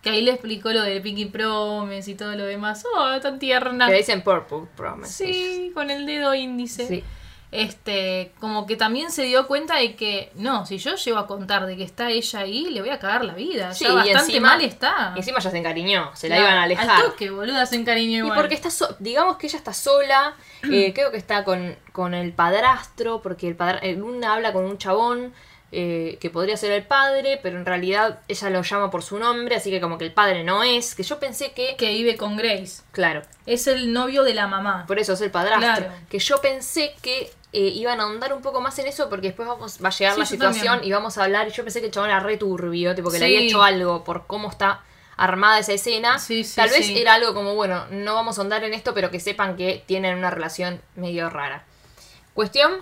Que 0.02 0.10
ahí 0.10 0.20
le 0.20 0.32
explicó 0.32 0.70
lo 0.70 0.82
del 0.82 1.00
Pinky 1.00 1.24
Promise 1.26 2.10
y 2.10 2.14
todo 2.14 2.34
lo 2.36 2.44
demás. 2.44 2.84
Oh, 2.94 3.18
tan 3.20 3.38
tierna. 3.38 3.86
Que 3.86 3.94
dicen 3.94 4.20
Purple 4.22 4.68
Promise. 4.76 5.10
Sí, 5.10 5.70
con 5.72 5.90
el 5.90 6.04
dedo 6.04 6.34
índice. 6.34 6.86
Sí. 6.86 7.02
Este, 7.54 8.32
como 8.40 8.66
que 8.66 8.76
también 8.76 9.10
se 9.12 9.22
dio 9.22 9.46
cuenta 9.46 9.76
de 9.76 9.94
que, 9.94 10.32
no, 10.34 10.66
si 10.66 10.78
yo 10.78 10.96
llego 10.96 11.18
a 11.18 11.26
contar 11.28 11.66
de 11.66 11.76
que 11.76 11.84
está 11.84 12.10
ella 12.10 12.40
ahí, 12.40 12.66
le 12.70 12.80
voy 12.80 12.90
a 12.90 12.98
cagar 12.98 13.24
la 13.24 13.34
vida. 13.34 13.72
Sí, 13.72 13.84
ya 13.84 13.90
y 13.90 13.94
bastante 13.94 14.18
encima- 14.32 14.48
mal 14.48 14.60
está. 14.62 15.12
Y 15.14 15.18
encima 15.20 15.38
ya 15.38 15.50
se 15.50 15.58
encariñó, 15.58 16.10
se 16.14 16.28
la 16.28 16.38
iban 16.40 16.54
a 16.54 16.62
alejar. 16.64 16.90
Al 16.90 17.02
toque, 17.10 17.30
boluda, 17.30 17.64
se 17.66 17.76
encariñó 17.76 18.12
Y 18.12 18.18
igual. 18.18 18.34
porque 18.38 18.54
está 18.54 18.70
so- 18.70 18.96
digamos 18.98 19.36
que 19.36 19.46
ella 19.46 19.58
está 19.58 19.72
sola, 19.72 20.34
eh, 20.64 20.92
creo 20.94 21.10
que 21.12 21.16
está 21.16 21.44
con, 21.44 21.76
con 21.92 22.12
el 22.14 22.32
padrastro, 22.32 23.22
porque 23.22 23.46
el 23.48 23.54
padre, 23.56 23.94
una 24.02 24.34
habla 24.34 24.52
con 24.52 24.64
un 24.64 24.76
chabón 24.78 25.32
eh, 25.76 26.18
que 26.20 26.30
podría 26.30 26.56
ser 26.56 26.70
el 26.70 26.84
padre, 26.84 27.40
pero 27.42 27.58
en 27.58 27.66
realidad 27.66 28.20
ella 28.28 28.50
lo 28.50 28.62
llama 28.62 28.90
por 28.90 29.02
su 29.02 29.18
nombre, 29.18 29.56
así 29.56 29.70
que 29.70 29.80
como 29.80 29.98
que 29.98 30.04
el 30.04 30.12
padre 30.12 30.44
no 30.44 30.62
es, 30.62 30.94
que 30.94 31.02
yo 31.02 31.18
pensé 31.18 31.50
que, 31.52 31.74
Que 31.76 31.90
vive 31.90 32.16
con 32.16 32.36
Grace. 32.36 32.82
claro, 32.92 33.22
Es 33.46 33.66
el 33.66 33.92
novio 33.92 34.22
de 34.22 34.34
la 34.34 34.46
mamá. 34.46 34.84
por 34.86 34.98
eso 35.00 35.14
es 35.14 35.20
el 35.20 35.32
padrastro, 35.32 35.86
Claro. 35.86 35.92
que 36.08 36.18
yo 36.20 36.40
pensé 36.40 36.94
que 37.02 37.28
eh, 37.54 37.70
iban 37.74 38.00
a 38.00 38.02
ahondar 38.04 38.32
un 38.34 38.42
poco 38.42 38.60
más 38.60 38.78
en 38.80 38.86
eso 38.88 39.08
porque 39.08 39.28
después 39.28 39.46
vamos, 39.48 39.78
va 39.82 39.88
a 39.88 39.92
llegar 39.92 40.14
Sí, 40.14 40.20
la 40.20 40.26
situación 40.26 40.66
también. 40.66 40.88
y 40.88 40.92
vamos 40.92 41.16
a 41.18 41.24
hablar, 41.24 41.46
y 41.48 41.52
yo 41.52 41.62
pensé 41.62 41.80
que 41.80 41.86
el 41.86 41.92
chabón 41.92 42.10
era 42.10 42.20
re 42.20 42.36
turbio, 42.36 42.94
tipo 42.94 43.10
que 43.10 43.18
le 43.18 43.26
Sí. 43.26 43.34
había 43.36 43.46
hecho 43.48 43.62
algo 43.62 44.02
por 44.04 44.26
cómo 44.26 44.50
está 44.50 44.82
armada 45.16 45.60
esa 45.60 45.72
escena. 45.72 46.18
Sí, 46.18 46.44
Tal 46.56 46.68
vez 46.70 46.88
era 46.90 47.14
algo 47.14 47.32
como, 47.34 47.54
bueno, 47.54 47.86
no 47.90 48.14
vamos 48.14 48.36
a 48.36 48.40
ahondar 48.40 48.64
en 48.64 48.74
esto, 48.74 48.92
pero 48.94 49.10
que 49.10 49.20
sepan 49.20 49.56
que 49.56 49.84
tienen 49.86 50.18
una 50.18 50.30
relación 50.30 50.82
medio 50.96 51.30
rara. 51.30 51.64
Cuestión, 52.34 52.72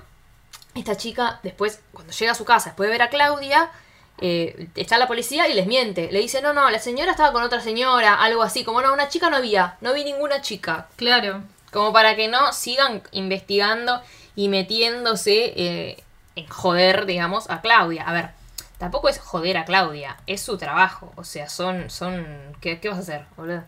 esta 0.74 0.96
chica 0.96 1.40
después, 1.42 1.80
cuando 1.92 2.12
llega 2.12 2.32
a 2.32 2.34
su 2.34 2.44
casa, 2.46 2.70
después 2.70 2.88
de 2.88 2.92
ver 2.92 3.02
a 3.02 3.10
Claudia, 3.10 3.70
eh, 4.18 4.68
está 4.76 4.96
la 4.96 5.06
policía 5.08 5.48
y 5.48 5.52
les 5.54 5.66
miente. 5.66 6.08
Le 6.10 6.20
dice, 6.20 6.40
no, 6.40 6.54
no, 6.54 6.70
la 6.70 6.78
señora 6.78 7.10
estaba 7.10 7.32
con 7.32 7.42
otra 7.42 7.60
señora, 7.60 8.14
algo 8.14 8.42
así, 8.42 8.64
como 8.64 8.80
no, 8.80 8.92
una 8.94 9.08
chica 9.08 9.28
no 9.28 9.36
había, 9.36 9.76
no 9.82 9.92
vi 9.92 10.04
ninguna 10.04 10.40
chica. 10.40 10.88
Claro. 10.96 11.42
Como 11.70 11.92
para 11.92 12.16
que 12.16 12.28
no 12.28 12.52
sigan 12.52 13.02
investigando 13.12 14.00
y 14.36 14.48
metiéndose 14.48 15.52
eh, 15.56 16.04
en 16.36 16.46
joder, 16.46 17.06
digamos, 17.06 17.50
a 17.50 17.60
Claudia. 17.60 18.04
A 18.04 18.12
ver, 18.12 18.30
tampoco 18.78 19.08
es 19.08 19.18
joder 19.18 19.56
a 19.58 19.64
Claudia, 19.64 20.16
es 20.26 20.40
su 20.42 20.56
trabajo. 20.58 21.12
O 21.16 21.24
sea, 21.24 21.48
son, 21.48 21.90
son, 21.90 22.26
¿qué, 22.60 22.80
qué 22.80 22.88
vas 22.88 22.98
a 22.98 23.02
hacer, 23.02 23.24
boludo? 23.36 23.62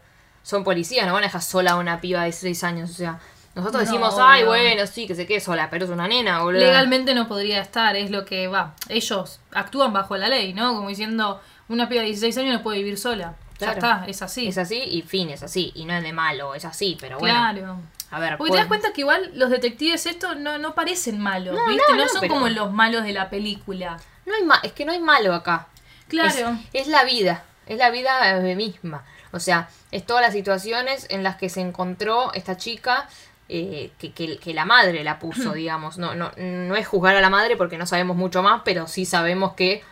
son 0.44 0.62
policías, 0.62 1.06
no 1.06 1.14
van 1.14 1.24
a 1.24 1.26
dejar 1.26 1.42
sola 1.42 1.72
a 1.72 1.76
una 1.76 2.00
piba 2.00 2.20
de 2.20 2.26
16 2.26 2.64
años, 2.64 2.90
o 2.90 2.92
sea, 2.92 3.18
nosotros 3.54 3.84
No, 3.84 3.90
decimos, 3.90 4.14
ay, 4.20 4.44
bueno, 4.44 4.86
sí, 4.86 5.06
que 5.06 5.14
se 5.14 5.26
quede 5.26 5.40
sola, 5.40 5.70
pero 5.70 5.86
es 5.86 5.90
una 5.90 6.06
nena, 6.06 6.42
boludo. 6.42 6.60
Legalmente 6.60 7.14
no 7.14 7.26
podría 7.28 7.60
estar, 7.62 7.96
es 7.96 8.10
lo 8.10 8.24
que 8.24 8.46
va. 8.46 8.74
Ellos 8.88 9.40
actúan 9.52 9.92
bajo 9.92 10.16
la 10.16 10.28
ley, 10.28 10.52
¿no? 10.52 10.74
Como 10.74 10.88
diciendo, 10.88 11.40
una 11.68 11.88
piba 11.88 12.02
de 12.02 12.08
16 12.08 12.36
años 12.38 12.58
no 12.58 12.62
puede 12.62 12.78
vivir 12.78 12.98
sola. 12.98 13.36
Claro. 13.56 13.72
Ya 13.72 13.78
está, 13.78 14.04
es 14.06 14.22
así. 14.22 14.48
Es 14.48 14.58
así 14.58 14.82
y 14.82 15.02
fin, 15.02 15.30
es 15.30 15.42
así, 15.42 15.72
y 15.74 15.86
no 15.86 15.94
es 15.94 16.02
de 16.02 16.12
malo, 16.12 16.54
es 16.54 16.64
así, 16.64 16.98
pero 17.00 17.18
bueno. 17.18 17.34
Claro. 17.34 17.78
A 18.14 18.20
ver, 18.20 18.36
Porque 18.38 18.52
te 18.52 18.58
das 18.58 18.66
cuenta 18.68 18.92
que 18.92 19.00
igual 19.00 19.30
los 19.34 19.50
detectives 19.50 20.06
estos 20.06 20.36
no, 20.38 20.58
no 20.58 20.74
parecen 20.74 21.18
malos, 21.20 21.54
No, 21.56 21.66
¿viste? 21.66 21.94
no, 21.96 22.08
son 22.08 22.20
pero- 22.20 22.34
como 22.34 22.48
los 22.48 22.72
malos 22.72 23.02
de 23.04 23.12
la 23.12 23.28
película. 23.30 23.98
No 24.26 24.34
hay 24.34 24.44
ma- 24.44 24.60
es 24.62 24.72
que 24.72 24.84
no 24.84 24.92
hay 24.92 25.00
malo 25.00 25.34
acá. 25.34 25.66
Claro. 26.08 26.56
Es, 26.72 26.82
es 26.82 26.86
la 26.88 27.04
vida, 27.04 27.42
es 27.66 27.78
la 27.78 27.90
vida 27.90 28.38
eh, 28.38 28.54
misma. 28.56 29.04
O 29.32 29.40
sea, 29.40 29.68
es 29.90 30.06
todas 30.06 30.22
las 30.22 30.32
situaciones 30.32 31.06
en 31.10 31.22
las 31.24 31.36
que 31.36 31.48
se 31.48 31.60
encontró 31.60 32.32
esta 32.34 32.56
chica 32.56 33.08
eh, 33.48 33.90
que, 33.98 34.12
que- 34.12 34.38
que 34.38 34.54
la 34.54 34.64
madre 34.64 35.02
la 35.04 35.18
puso, 35.18 35.52
digamos. 35.52 35.98
No, 35.98 36.14
no, 36.14 36.30
no 36.36 36.76
es 36.76 36.86
juzgar 36.86 37.16
a 37.16 37.20
la 37.20 37.30
madre 37.30 37.56
porque 37.56 37.76
no 37.78 37.86
sabemos 37.86 38.16
mucho 38.16 38.42
más, 38.42 38.62
pero 38.64 38.86
sí 38.86 39.04
sabemos 39.06 39.54
que 39.54 39.82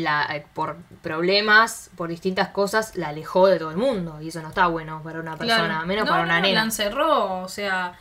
la, 0.00 0.26
eh, 0.34 0.44
por 0.54 0.76
problemas, 1.02 1.90
por 1.96 2.08
distintas 2.08 2.48
cosas, 2.48 2.96
la 2.96 3.08
alejó 3.08 3.46
de 3.46 3.58
todo 3.58 3.70
el 3.70 3.76
mundo. 3.76 4.20
Y 4.20 4.28
eso 4.28 4.40
no 4.42 4.48
está 4.48 4.66
bueno 4.66 5.00
para 5.02 5.20
una 5.20 5.36
persona, 5.36 5.64
Claro. 5.66 5.86
menos 5.86 6.04
No, 6.06 6.10
para 6.10 6.22
una 6.24 6.34
no, 6.36 6.40
La 6.42 6.48
nena. 6.48 6.62
encerró, 6.62 7.42
o 7.42 7.48
sea, 7.48 7.94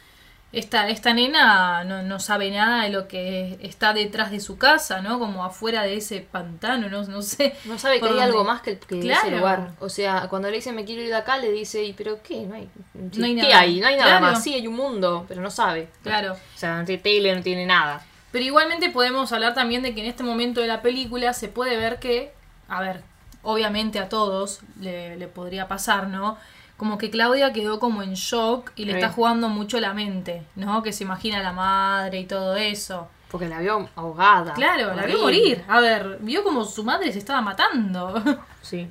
esta, 0.51 0.89
esta 0.89 1.13
nena 1.13 1.83
no, 1.83 2.01
no 2.01 2.19
sabe 2.19 2.49
nada 2.49 2.83
de 2.83 2.89
lo 2.89 3.07
que 3.07 3.59
está 3.61 3.93
detrás 3.93 4.31
de 4.31 4.39
su 4.39 4.57
casa, 4.57 4.99
¿no? 5.01 5.19
Como 5.19 5.43
afuera 5.43 5.83
de 5.83 5.97
ese 5.97 6.21
pantano, 6.21 6.89
no, 6.89 7.03
no 7.03 7.21
sé. 7.21 7.55
No 7.65 7.77
sabe 7.77 7.99
que 7.99 8.05
hay 8.05 8.11
dónde. 8.13 8.23
algo 8.25 8.43
más 8.43 8.61
que, 8.61 8.79
que 8.79 8.99
Claro. 8.99 9.27
ese 9.27 9.37
lugar. 9.37 9.71
O 9.79 9.89
sea, 9.89 10.27
cuando 10.27 10.49
le 10.49 10.55
dice 10.55 10.71
me 10.71 10.85
quiero 10.85 11.03
ir 11.03 11.09
de 11.09 11.15
acá, 11.15 11.37
le 11.37 11.51
dice, 11.51 11.83
¿y 11.83 11.93
pero 11.93 12.23
qué? 12.23 12.41
No 12.47 12.55
hay, 12.55 12.67
No 12.95 13.25
hay 13.25 13.35
¿Qué 13.35 13.41
nada. 13.43 13.59
hay? 13.59 13.79
No 13.79 13.87
hay 13.87 13.95
nada 13.97 14.17
Claro. 14.17 14.33
más. 14.33 14.43
Sí, 14.43 14.55
hay 14.55 14.65
un 14.67 14.75
mundo, 14.75 15.25
pero 15.27 15.39
no 15.41 15.51
sabe. 15.51 15.89
Claro. 16.01 16.33
O 16.33 16.57
sea, 16.57 16.77
no 16.79 16.85
tiene 16.85 17.01
tele, 17.03 17.35
no 17.35 17.43
tiene 17.43 17.65
nada. 17.67 18.03
Pero 18.31 18.45
igualmente 18.45 18.89
podemos 18.89 19.31
hablar 19.31 19.53
también 19.53 19.81
de 19.81 19.93
que 19.95 20.01
en 20.01 20.07
este 20.07 20.23
momento 20.23 20.61
de 20.61 20.67
la 20.67 20.81
película 20.81 21.33
se 21.33 21.47
puede 21.47 21.77
ver 21.77 21.99
que, 21.99 22.31
a 22.67 22.79
ver, 22.81 23.01
obviamente 23.41 23.99
a 23.99 24.09
todos 24.09 24.59
le, 24.79 25.15
le 25.17 25.27
podría 25.27 25.67
pasar, 25.67 26.07
¿no? 26.07 26.37
Como 26.77 26.97
que 26.97 27.09
Claudia 27.09 27.51
quedó 27.51 27.79
como 27.79 28.03
en 28.03 28.13
shock 28.13 28.71
y 28.75 28.85
le 28.85 28.93
Sí. 28.93 28.97
está 28.99 29.09
jugando 29.11 29.49
mucho 29.49 29.79
la 29.79 29.93
mente, 29.93 30.43
¿no? 30.55 30.81
Que 30.83 30.93
se 30.93 31.03
imagina 31.03 31.39
a 31.39 31.43
la 31.43 31.51
madre 31.51 32.19
y 32.19 32.25
todo 32.25 32.55
eso. 32.55 33.09
Porque 33.31 33.47
la 33.47 33.59
vio 33.59 33.89
ahogada. 33.95 34.53
Claro, 34.53 34.93
la 34.95 35.05
vio 35.05 35.19
morir. 35.19 35.63
A 35.67 35.79
ver, 35.81 36.17
vio 36.21 36.43
como 36.43 36.63
su 36.65 36.83
madre 36.83 37.11
se 37.11 37.19
estaba 37.19 37.41
matando. 37.41 38.21
Sí. 38.61 38.87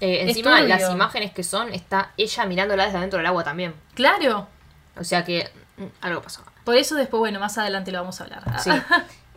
Eh, 0.00 0.22
encima, 0.28 0.60
las 0.60 0.90
imágenes 0.92 1.32
que 1.32 1.42
son, 1.42 1.72
está 1.74 2.12
ella 2.16 2.44
mirándola 2.46 2.84
desde 2.84 2.98
adentro 2.98 3.16
del 3.18 3.26
agua 3.26 3.42
también. 3.44 3.74
claro. 3.94 4.46
O 4.96 5.04
sea 5.04 5.24
que 5.24 5.48
mm, 5.76 5.84
algo 6.02 6.20
pasó. 6.22 6.42
Por 6.68 6.76
eso 6.76 6.96
después, 6.96 7.18
bueno, 7.18 7.40
más 7.40 7.56
adelante 7.56 7.90
lo 7.90 8.00
vamos 8.00 8.20
a 8.20 8.24
hablar. 8.24 8.42
Sí. 8.62 8.70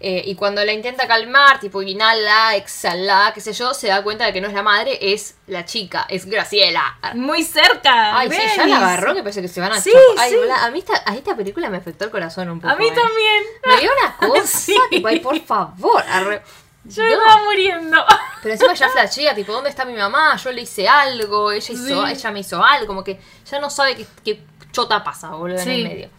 Eh, 0.03 0.23
y 0.25 0.33
cuando 0.33 0.65
la 0.65 0.73
intenta 0.73 1.07
calmar, 1.07 1.59
tipo 1.59 1.79
inhala, 1.83 2.55
exhala, 2.55 3.31
qué 3.35 3.39
sé 3.39 3.53
yo, 3.53 3.71
se 3.75 3.87
da 3.89 4.01
cuenta 4.01 4.25
de 4.25 4.33
que 4.33 4.41
no 4.41 4.47
es 4.47 4.53
la 4.55 4.63
madre, 4.63 4.97
es 4.99 5.35
la 5.45 5.63
chica, 5.63 6.07
es 6.09 6.25
Graciela. 6.25 6.97
Muy 7.13 7.43
cerca. 7.43 8.17
Ay, 8.17 8.31
sí, 8.31 8.41
ya 8.57 8.65
la 8.65 8.77
agarró 8.77 9.13
que 9.13 9.21
parece 9.21 9.43
que 9.43 9.47
se 9.47 9.61
van 9.61 9.71
a 9.73 9.79
Sí. 9.79 9.91
Ay, 10.17 10.31
sí. 10.31 10.37
a 10.59 10.71
mí 10.71 10.79
esta, 10.79 11.03
a 11.05 11.13
esta 11.15 11.35
película 11.37 11.69
me 11.69 11.77
afectó 11.77 12.05
el 12.05 12.09
corazón 12.09 12.49
un 12.49 12.59
poco. 12.59 12.73
A 12.73 12.77
mí 12.77 12.87
eh. 12.87 12.93
también. 12.95 13.43
Me 13.63 13.77
dio 13.79 13.91
una 14.01 14.17
cosa, 14.27 14.47
Sí. 14.47 14.75
tipo, 14.89 15.07
ay, 15.07 15.19
por 15.19 15.39
favor. 15.45 16.03
arre- 16.11 16.41
Yo 16.85 17.03
No. 17.03 17.09
estaba 17.11 17.43
muriendo. 17.43 18.03
Pero 18.41 18.53
encima 18.55 18.73
ya 18.73 18.89
flashea, 18.89 19.35
tipo, 19.35 19.51
¿dónde 19.53 19.69
está 19.69 19.85
mi 19.85 19.93
mamá? 19.93 20.35
Yo 20.37 20.51
le 20.51 20.61
hice 20.63 20.87
algo, 20.87 21.51
ella 21.51 21.73
hizo, 21.75 22.07
ella 22.07 22.31
me 22.31 22.39
hizo 22.39 22.63
algo, 22.65 22.87
como 22.87 23.03
que 23.03 23.19
ya 23.45 23.59
no 23.59 23.69
sabe 23.69 23.95
qué, 23.95 24.07
qué 24.25 24.43
chota 24.71 25.03
pasa, 25.03 25.29
boludo, 25.29 25.59
en 25.59 25.69
el 25.69 25.83
medio. 25.87 26.09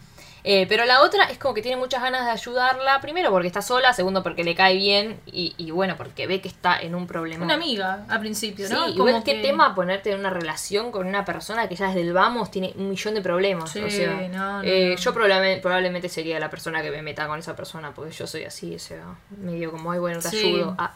Eh, 0.45 0.65
pero 0.67 0.83
la 0.83 1.01
otra 1.03 1.23
es 1.25 1.37
como 1.37 1.53
que 1.53 1.61
tiene 1.61 1.77
muchas 1.77 2.01
ganas 2.01 2.25
de 2.25 2.31
ayudarla, 2.31 2.99
primero 2.99 3.31
porque 3.31 3.47
está 3.47 3.61
sola, 3.61 3.93
segundo 3.93 4.23
porque 4.23 4.43
le 4.43 4.55
cae 4.55 4.75
bien 4.75 5.19
y, 5.25 5.53
y 5.57 5.71
bueno, 5.71 5.95
porque 5.97 6.27
ve 6.27 6.41
que 6.41 6.49
está 6.49 6.77
en 6.81 6.95
un 6.95 7.07
problema. 7.07 7.45
Una 7.45 7.53
amiga 7.53 8.05
al 8.09 8.19
principio, 8.19 8.67
Sí, 8.67 8.73
¿no? 8.73 8.89
y 8.89 8.97
Como 8.97 9.23
qué 9.23 9.35
que- 9.37 9.41
tema 9.41 9.73
ponerte 9.73 10.11
en 10.11 10.19
una 10.19 10.29
relación 10.29 10.91
con 10.91 11.07
una 11.07 11.23
persona 11.23 11.69
que 11.69 11.75
ya 11.77 11.87
desde 11.87 12.01
el 12.01 12.11
vamos 12.11 12.51
tiene 12.51 12.73
un 12.75 12.89
millón 12.89 13.13
de 13.13 13.21
problemas. 13.21 13.71
Sí, 13.71 13.79
o 13.81 13.89
sea, 13.89 14.13
no, 14.29 14.59
no, 14.59 14.61
eh, 14.63 14.95
no. 14.95 15.01
yo 15.01 15.13
probablemente, 15.13 15.61
probablemente 15.61 16.09
sería 16.09 16.37
la 16.41 16.49
persona 16.49 16.81
que 16.81 16.91
me 16.91 17.01
meta 17.01 17.25
con 17.27 17.39
esa 17.39 17.55
persona, 17.55 17.93
porque 17.93 18.11
yo 18.11 18.27
soy 18.27 18.43
así, 18.43 18.75
o 18.75 18.79
sea, 18.79 19.01
medio 19.37 19.71
como, 19.71 19.93
ay, 19.93 19.99
bueno, 19.99 20.19
te 20.19 20.29
Sí. 20.29 20.39
ayudo. 20.39 20.75
Ah, 20.77 20.93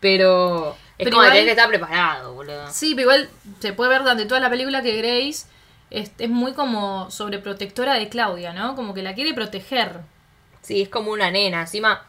pero 0.00 0.76
es 0.98 1.04
Pero 1.04 1.10
como 1.10 1.22
que 1.22 1.26
igual- 1.26 1.30
tenés 1.32 1.44
que 1.46 1.50
estar 1.50 1.68
preparado, 1.68 2.34
boludo. 2.34 2.70
Sí, 2.70 2.94
pero 2.94 3.10
igual 3.10 3.28
se 3.58 3.72
puede 3.72 3.90
ver 3.90 4.02
durante 4.02 4.26
toda 4.26 4.38
la 4.40 4.50
película 4.50 4.82
que 4.82 4.96
Grace 4.98 5.46
es, 5.90 6.10
es 6.18 6.30
muy 6.30 6.52
como 6.54 7.10
sobreprotectora 7.10 7.94
de 7.94 8.08
Claudia, 8.08 8.52
¿no? 8.52 8.74
Como 8.76 8.94
que 8.94 9.02
la 9.02 9.14
quiere 9.14 9.32
proteger. 9.34 10.00
Sí, 10.62 10.82
es 10.82 10.88
como 10.88 11.10
una 11.12 11.30
nena. 11.30 11.60
Encima, 11.62 12.02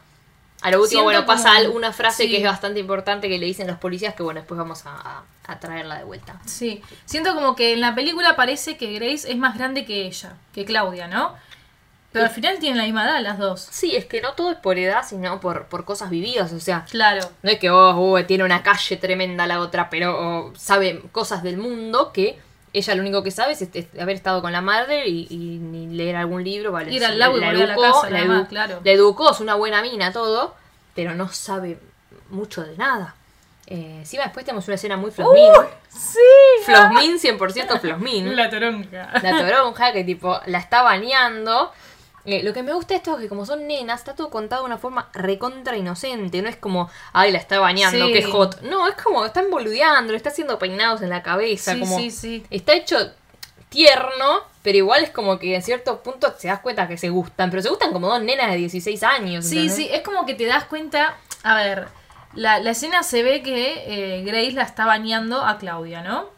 a 0.62 0.70
lo 0.70 0.78
último, 0.82 1.02
Siento 1.02 1.04
bueno, 1.04 1.26
pasa 1.26 1.50
como- 1.62 1.76
una 1.76 1.92
frase 1.92 2.24
sí. 2.24 2.30
que 2.30 2.38
es 2.38 2.44
bastante 2.44 2.80
importante 2.80 3.28
que 3.28 3.38
le 3.38 3.46
dicen 3.46 3.66
los 3.66 3.78
policías 3.78 4.14
que, 4.14 4.22
bueno, 4.22 4.40
después 4.40 4.58
vamos 4.58 4.86
a, 4.86 4.90
a- 4.94 5.24
a 5.46 5.60
traerla 5.60 5.98
de 5.98 6.04
vuelta. 6.04 6.40
Sí, 6.46 6.82
siento 7.04 7.34
como 7.34 7.54
que 7.54 7.72
en 7.74 7.80
la 7.80 7.94
película 7.94 8.34
parece 8.34 8.76
que 8.76 8.92
Grace 8.94 9.30
es 9.30 9.36
más 9.36 9.56
grande 9.56 9.84
que 9.84 10.06
ella, 10.06 10.34
que 10.52 10.64
Claudia, 10.64 11.06
¿no? 11.06 11.34
Pero 12.12 12.24
al 12.24 12.30
final 12.30 12.58
tienen 12.58 12.78
la 12.78 12.84
misma 12.84 13.04
edad 13.04 13.20
las 13.20 13.38
dos. 13.38 13.60
Sí, 13.70 13.94
es 13.94 14.06
que 14.06 14.22
no 14.22 14.32
todo 14.32 14.50
es 14.50 14.56
por 14.56 14.78
edad, 14.78 15.04
sino 15.06 15.38
por, 15.38 15.66
por 15.66 15.84
cosas 15.84 16.08
vividas, 16.08 16.50
o 16.52 16.60
sea, 16.60 16.86
Claro. 16.90 17.20
no 17.42 17.50
es 17.50 17.58
que 17.58 17.70
oh, 17.70 18.24
tiene 18.24 18.42
una 18.42 18.62
calle 18.62 18.96
tremenda 18.96 19.46
la 19.46 19.60
otra, 19.60 19.90
pero 19.90 20.16
oh, 20.46 20.52
sabe 20.56 21.02
cosas 21.12 21.42
del 21.42 21.58
mundo 21.58 22.12
que 22.14 22.38
ella 22.78 22.94
lo 22.94 23.00
único 23.02 23.22
que 23.22 23.30
sabe 23.30 23.52
es, 23.52 23.62
est- 23.62 23.76
es 23.76 23.86
haber 24.00 24.16
estado 24.16 24.42
con 24.42 24.52
la 24.52 24.60
madre 24.60 25.06
y, 25.08 25.26
y 25.30 25.86
leer 25.94 26.16
algún 26.16 26.44
libro. 26.44 26.72
Vale, 26.72 26.92
Ir 26.92 27.04
al 27.04 27.18
lago 27.18 27.36
la 27.38 27.74
casa, 27.76 28.10
la, 28.10 28.46
claro. 28.48 28.80
educó, 28.84 29.30
es 29.32 29.40
una 29.40 29.54
buena 29.54 29.82
mina, 29.82 30.12
todo, 30.12 30.54
pero 30.94 31.14
no 31.14 31.28
sabe 31.28 31.78
mucho 32.30 32.62
de 32.64 32.76
nada. 32.76 33.14
Eh, 33.68 33.96
encima 33.98 34.22
después 34.24 34.44
tenemos 34.44 34.66
una 34.68 34.76
escena 34.76 34.96
muy 34.96 35.10
flosmin. 35.10 35.42
Sí. 35.88 36.18
Flosmin, 36.64 37.18
100% 37.18 37.80
Flosmin. 37.80 38.36
La 38.36 38.48
toronja. 38.48 39.10
La 39.22 39.38
toronja 39.40 39.92
que 39.92 40.04
tipo 40.04 40.38
la 40.46 40.58
está 40.58 40.82
bañando. 40.82 41.72
Eh, 42.26 42.42
lo 42.42 42.52
que 42.52 42.62
me 42.62 42.72
gusta 42.72 42.94
esto 42.94 43.14
es 43.16 43.22
que 43.22 43.28
como 43.28 43.46
son 43.46 43.66
nenas, 43.66 44.00
está 44.00 44.14
todo 44.14 44.30
contado 44.30 44.62
de 44.62 44.66
una 44.66 44.78
forma 44.78 45.08
recontra 45.12 45.76
inocente. 45.76 46.42
No 46.42 46.48
es 46.48 46.56
como, 46.56 46.90
ay, 47.12 47.30
la 47.32 47.38
está 47.38 47.58
bañando, 47.60 48.06
Sí. 48.06 48.12
qué 48.12 48.22
hot. 48.24 48.60
No, 48.62 48.88
es 48.88 48.94
como, 48.96 49.24
están 49.24 49.50
boludeando, 49.50 50.10
le 50.12 50.16
está 50.16 50.30
haciendo 50.30 50.58
peinados 50.58 51.02
en 51.02 51.10
la 51.10 51.22
cabeza. 51.22 51.74
Sí, 51.74 51.80
como, 51.80 51.98
sí, 51.98 52.10
sí. 52.10 52.44
Está 52.50 52.74
hecho 52.74 52.96
tierno, 53.68 54.40
pero 54.62 54.78
igual 54.78 55.02
es 55.04 55.10
como 55.10 55.38
que 55.38 55.54
en 55.54 55.62
cierto 55.62 56.02
punto 56.02 56.32
te 56.32 56.48
das 56.48 56.60
cuenta 56.60 56.88
que 56.88 56.96
se 56.96 57.08
gustan. 57.10 57.50
Pero 57.50 57.62
se 57.62 57.68
gustan 57.68 57.92
como 57.92 58.08
dos 58.08 58.22
nenas 58.22 58.50
de 58.50 58.56
16 58.56 59.02
años. 59.02 59.44
Sí, 59.44 59.58
¿entendés? 59.58 59.76
sí, 59.76 59.88
es 59.92 60.02
como 60.02 60.26
que 60.26 60.34
te 60.34 60.46
das 60.46 60.64
cuenta. 60.64 61.16
A 61.42 61.54
ver, 61.54 61.88
la, 62.34 62.58
la 62.58 62.70
escena 62.70 63.02
se 63.02 63.22
ve 63.22 63.42
que 63.42 63.84
eh, 64.18 64.24
Grace 64.24 64.52
la 64.52 64.62
está 64.62 64.84
bañando 64.86 65.44
a 65.44 65.58
Claudia, 65.58 66.02
¿no? 66.02 66.30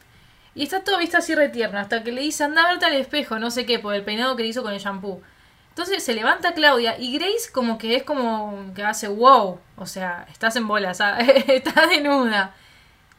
Y 0.54 0.64
está 0.64 0.82
todo 0.82 0.98
vista 0.98 1.18
así 1.18 1.34
retierno, 1.34 1.78
hasta 1.78 2.02
que 2.02 2.10
le 2.10 2.20
dice, 2.20 2.42
anda 2.44 2.64
a 2.64 2.68
verte 2.68 2.84
al 2.86 2.94
espejo, 2.94 3.38
no 3.38 3.50
sé 3.50 3.64
qué, 3.64 3.78
por 3.78 3.94
el 3.94 4.02
peinado 4.02 4.34
que 4.34 4.42
le 4.42 4.48
hizo 4.48 4.62
con 4.62 4.72
el 4.72 4.80
shampoo. 4.80 5.22
Entonces 5.78 6.02
se 6.02 6.12
levanta 6.12 6.54
Claudia 6.54 6.98
y 6.98 7.16
Grace 7.16 7.52
como 7.52 7.78
que 7.78 7.94
es 7.94 8.02
como 8.02 8.72
que 8.74 8.82
hace 8.82 9.06
wow, 9.06 9.60
o 9.76 9.86
sea, 9.86 10.26
estás 10.28 10.56
en 10.56 10.66
bolas, 10.66 11.00
ah, 11.00 11.20
estás 11.20 11.88
desnuda. 11.88 12.52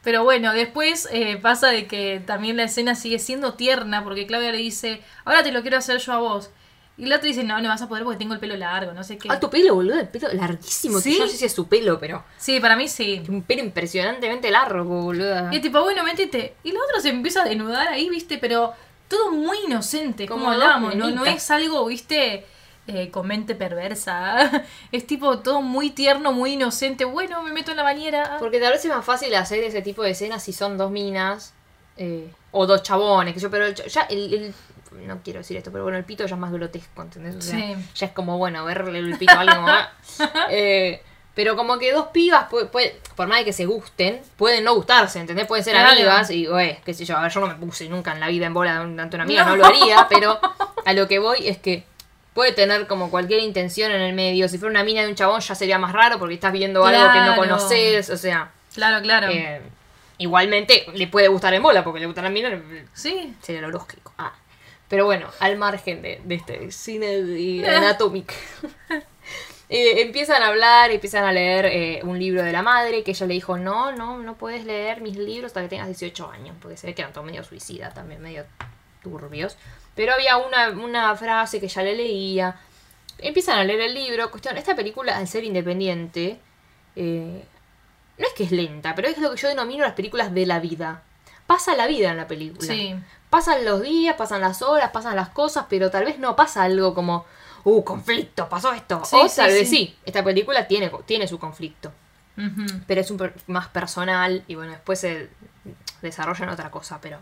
Pero 0.02 0.24
bueno, 0.24 0.52
después 0.52 1.08
eh, 1.10 1.38
pasa 1.38 1.68
de 1.68 1.86
que 1.86 2.22
también 2.26 2.58
la 2.58 2.64
escena 2.64 2.94
sigue 2.94 3.18
siendo 3.18 3.54
tierna 3.54 4.04
porque 4.04 4.26
Claudia 4.26 4.52
le 4.52 4.58
dice, 4.58 5.00
ahora 5.24 5.42
te 5.42 5.52
lo 5.52 5.62
quiero 5.62 5.78
hacer 5.78 6.00
yo 6.00 6.12
a 6.12 6.18
vos. 6.18 6.50
Y 6.98 7.06
la 7.06 7.16
otra 7.16 7.28
dice, 7.28 7.44
no, 7.44 7.58
no 7.62 7.68
vas 7.70 7.80
a 7.80 7.88
poder 7.88 8.04
porque 8.04 8.18
tengo 8.18 8.34
el 8.34 8.40
pelo 8.40 8.58
largo, 8.58 8.92
no 8.92 9.04
sé 9.04 9.16
qué. 9.16 9.28
Ah, 9.30 9.40
tu 9.40 9.48
pelo, 9.48 9.74
boludo, 9.74 9.98
el 9.98 10.08
pelo 10.08 10.28
larguísimo. 10.30 10.98
que 10.98 11.04
¿Sí? 11.04 11.14
Yo 11.16 11.24
no 11.24 11.30
sé 11.30 11.38
si 11.38 11.46
es 11.46 11.54
su 11.54 11.66
pelo, 11.66 11.98
pero 11.98 12.24
Sí, 12.36 12.60
para 12.60 12.76
mí 12.76 12.88
sí. 12.88 13.22
un 13.30 13.42
pelo 13.42 13.62
impresionantemente 13.62 14.50
largo, 14.50 14.84
boludo. 14.84 15.50
Y 15.50 15.60
tipo, 15.60 15.80
bueno, 15.80 16.04
métete. 16.04 16.56
Y 16.62 16.72
la 16.72 16.80
otra 16.80 17.00
se 17.00 17.08
empieza 17.08 17.40
a 17.40 17.44
desnudar 17.46 17.88
ahí, 17.88 18.10
viste, 18.10 18.36
pero 18.36 18.74
todo 19.10 19.30
muy 19.32 19.58
inocente, 19.66 20.26
como 20.26 20.44
Como 20.44 20.52
hablábamos, 20.52 20.94
¿no? 20.94 21.10
No 21.10 21.26
es 21.26 21.50
algo, 21.50 21.84
viste, 21.86 22.46
eh, 22.86 23.10
con 23.10 23.26
mente 23.26 23.54
perversa. 23.54 24.64
es 24.92 25.06
tipo 25.06 25.40
todo 25.40 25.60
muy 25.60 25.90
tierno, 25.90 26.32
muy 26.32 26.52
inocente. 26.54 27.04
Bueno, 27.04 27.42
me 27.42 27.52
meto 27.52 27.72
en 27.72 27.76
la 27.76 27.82
bañera. 27.82 28.36
Porque 28.38 28.58
tal 28.60 28.72
vez 28.72 28.82
es 28.84 28.90
más 28.90 29.04
fácil 29.04 29.34
hacer 29.34 29.62
ese 29.64 29.82
tipo 29.82 30.02
de 30.02 30.10
escenas 30.10 30.42
si 30.42 30.52
son 30.54 30.78
dos 30.78 30.90
minas 30.90 31.52
eh, 31.98 32.30
o 32.52 32.66
dos 32.66 32.82
chabones, 32.82 33.34
que 33.34 33.40
yo, 33.40 33.50
pero 33.50 33.66
el 33.66 33.74
ya 33.74 34.02
el, 34.02 34.32
el- 34.32 34.54
no 35.06 35.20
quiero 35.22 35.38
decir 35.40 35.56
esto, 35.56 35.70
pero 35.70 35.84
bueno, 35.84 35.98
el 35.98 36.04
pito 36.04 36.24
ya 36.26 36.34
es 36.34 36.40
más 36.40 36.50
grotesco, 36.52 37.02
¿entendés? 37.02 37.36
O 37.36 37.40
sea, 37.40 37.58
Sí. 37.58 37.74
ya 37.94 38.06
es 38.06 38.12
como, 38.12 38.38
bueno, 38.38 38.64
verle 38.64 38.98
el 38.98 39.16
pito 39.18 39.32
a 39.34 39.40
alguien 39.40 39.58
como. 39.58 40.30
Eh, 40.50 41.02
pero 41.34 41.56
como 41.56 41.78
que 41.78 41.92
dos 41.92 42.08
pibas, 42.08 42.48
puede- 42.50 42.66
puede- 42.66 43.00
por 43.16 43.26
más 43.28 43.38
de 43.38 43.44
que 43.44 43.52
se 43.52 43.66
gusten, 43.66 44.20
pueden 44.36 44.64
no 44.64 44.74
gustarse, 44.74 45.18
¿entendés? 45.20 45.46
Pueden 45.46 45.64
ser 45.64 45.74
Claro. 45.74 45.90
amigas 45.92 46.30
y, 46.30 46.46
eh, 46.46 46.80
qué 46.84 46.92
sé 46.94 47.04
yo, 47.04 47.16
a 47.16 47.22
ver, 47.22 47.30
yo 47.32 47.40
no 47.40 47.46
me 47.46 47.54
puse 47.54 47.88
nunca 47.88 48.12
en 48.12 48.20
la 48.20 48.28
vida 48.28 48.46
en 48.46 48.54
bola 48.54 48.80
ante 48.80 49.16
una 49.16 49.24
amiga, 49.24 49.44
No. 49.44 49.50
no 49.50 49.56
lo 49.56 49.66
haría, 49.66 50.06
pero 50.08 50.38
a 50.84 50.92
lo 50.92 51.06
que 51.08 51.18
voy 51.18 51.46
es 51.48 51.58
que 51.58 51.84
puede 52.34 52.52
tener 52.52 52.86
como 52.86 53.10
cualquier 53.10 53.40
intención 53.40 53.90
en 53.92 54.00
el 54.00 54.12
medio. 54.14 54.48
Si 54.48 54.56
fuera 54.58 54.70
una 54.70 54.84
mina 54.84 55.02
de 55.02 55.08
un 55.08 55.14
chabón 55.14 55.40
ya 55.40 55.54
sería 55.54 55.78
más 55.78 55.92
raro 55.92 56.18
porque 56.18 56.34
estás 56.34 56.52
viendo 56.52 56.84
algo 56.84 57.12
que 57.12 57.20
no 57.20 57.36
conoces, 57.36 58.10
o 58.10 58.16
sea... 58.16 58.50
Claro, 58.74 59.02
claro. 59.02 59.28
Eh, 59.30 59.60
igualmente 60.18 60.86
le 60.94 61.06
puede 61.08 61.28
gustar 61.28 61.52
en 61.54 61.62
bola, 61.62 61.82
porque 61.82 61.98
le 62.00 62.06
gustan 62.06 62.26
a 62.26 62.30
mí, 62.30 62.42
Sí. 62.94 63.34
sería 63.42 63.60
lo 63.62 63.70
lógico. 63.70 64.12
Ah. 64.18 64.32
Pero 64.88 65.04
bueno, 65.06 65.28
al 65.40 65.56
margen 65.56 66.02
de, 66.02 66.20
de 66.24 66.34
este 66.34 66.70
cine 66.72 67.06
de 67.22 67.68
anatómico. 67.76 68.34
Eh, 69.72 70.02
empiezan 70.02 70.42
a 70.42 70.48
hablar, 70.48 70.90
empiezan 70.90 71.24
a 71.24 71.30
leer 71.30 71.66
eh, 71.66 72.00
un 72.02 72.18
libro 72.18 72.42
de 72.42 72.50
la 72.50 72.60
madre, 72.60 73.04
que 73.04 73.12
ella 73.12 73.26
le 73.26 73.34
dijo, 73.34 73.56
no, 73.56 73.92
no, 73.92 74.18
no 74.18 74.34
puedes 74.34 74.64
leer 74.64 75.00
mis 75.00 75.16
libros 75.16 75.50
hasta 75.50 75.62
que 75.62 75.68
tengas 75.68 75.86
18 75.86 76.28
años, 76.28 76.56
porque 76.60 76.76
se 76.76 76.88
ve 76.88 76.94
que 76.94 77.02
eran 77.02 77.12
todos 77.12 77.24
medio 77.24 77.44
suicida, 77.44 77.90
también 77.90 78.20
medio 78.20 78.44
turbios. 79.00 79.56
Pero 79.94 80.12
había 80.12 80.38
una, 80.38 80.70
una 80.70 81.14
frase 81.14 81.60
que 81.60 81.68
ya 81.68 81.82
le 81.82 81.94
leía. 81.94 82.56
Empiezan 83.18 83.60
a 83.60 83.64
leer 83.64 83.82
el 83.82 83.94
libro. 83.94 84.28
Cuestión, 84.32 84.56
esta 84.56 84.74
película, 84.74 85.16
al 85.16 85.28
ser 85.28 85.44
independiente, 85.44 86.40
eh, 86.96 87.44
no 88.18 88.26
es 88.26 88.32
que 88.34 88.42
es 88.42 88.50
lenta, 88.50 88.96
pero 88.96 89.06
es 89.06 89.18
lo 89.18 89.30
que 89.30 89.36
yo 89.36 89.48
denomino 89.48 89.84
las 89.84 89.94
películas 89.94 90.34
de 90.34 90.46
la 90.46 90.58
vida. 90.58 91.02
Pasa 91.46 91.76
la 91.76 91.86
vida 91.86 92.10
en 92.10 92.16
la 92.16 92.26
película. 92.26 92.66
Sí. 92.66 92.96
Pasan 93.28 93.64
los 93.64 93.82
días, 93.82 94.16
pasan 94.16 94.40
las 94.40 94.62
horas, 94.62 94.90
pasan 94.90 95.14
las 95.14 95.28
cosas, 95.28 95.66
pero 95.68 95.92
tal 95.92 96.06
vez 96.06 96.18
no 96.18 96.34
pasa 96.34 96.64
algo 96.64 96.92
como, 96.92 97.24
uh, 97.64 97.84
conflicto, 97.84 98.48
pasó 98.48 98.72
esto. 98.72 99.02
Sí, 99.04 99.16
o 99.16 99.28
sí, 99.28 99.36
tal 99.36 99.50
vez 99.50 99.68
sí. 99.68 99.76
sí, 99.76 99.96
esta 100.04 100.22
película 100.24 100.66
tiene, 100.68 100.90
tiene 101.06 101.26
su 101.28 101.38
conflicto, 101.38 101.92
pero 102.86 103.00
es 103.00 103.10
un 103.10 103.18
per- 103.18 103.34
más 103.48 103.68
personal 103.68 104.42
y 104.48 104.54
bueno, 104.54 104.72
después 104.72 104.98
se 105.00 105.28
desarrolla 106.02 106.44
en 106.44 106.50
otra 106.50 106.70
cosa, 106.70 106.98
pero 107.00 107.18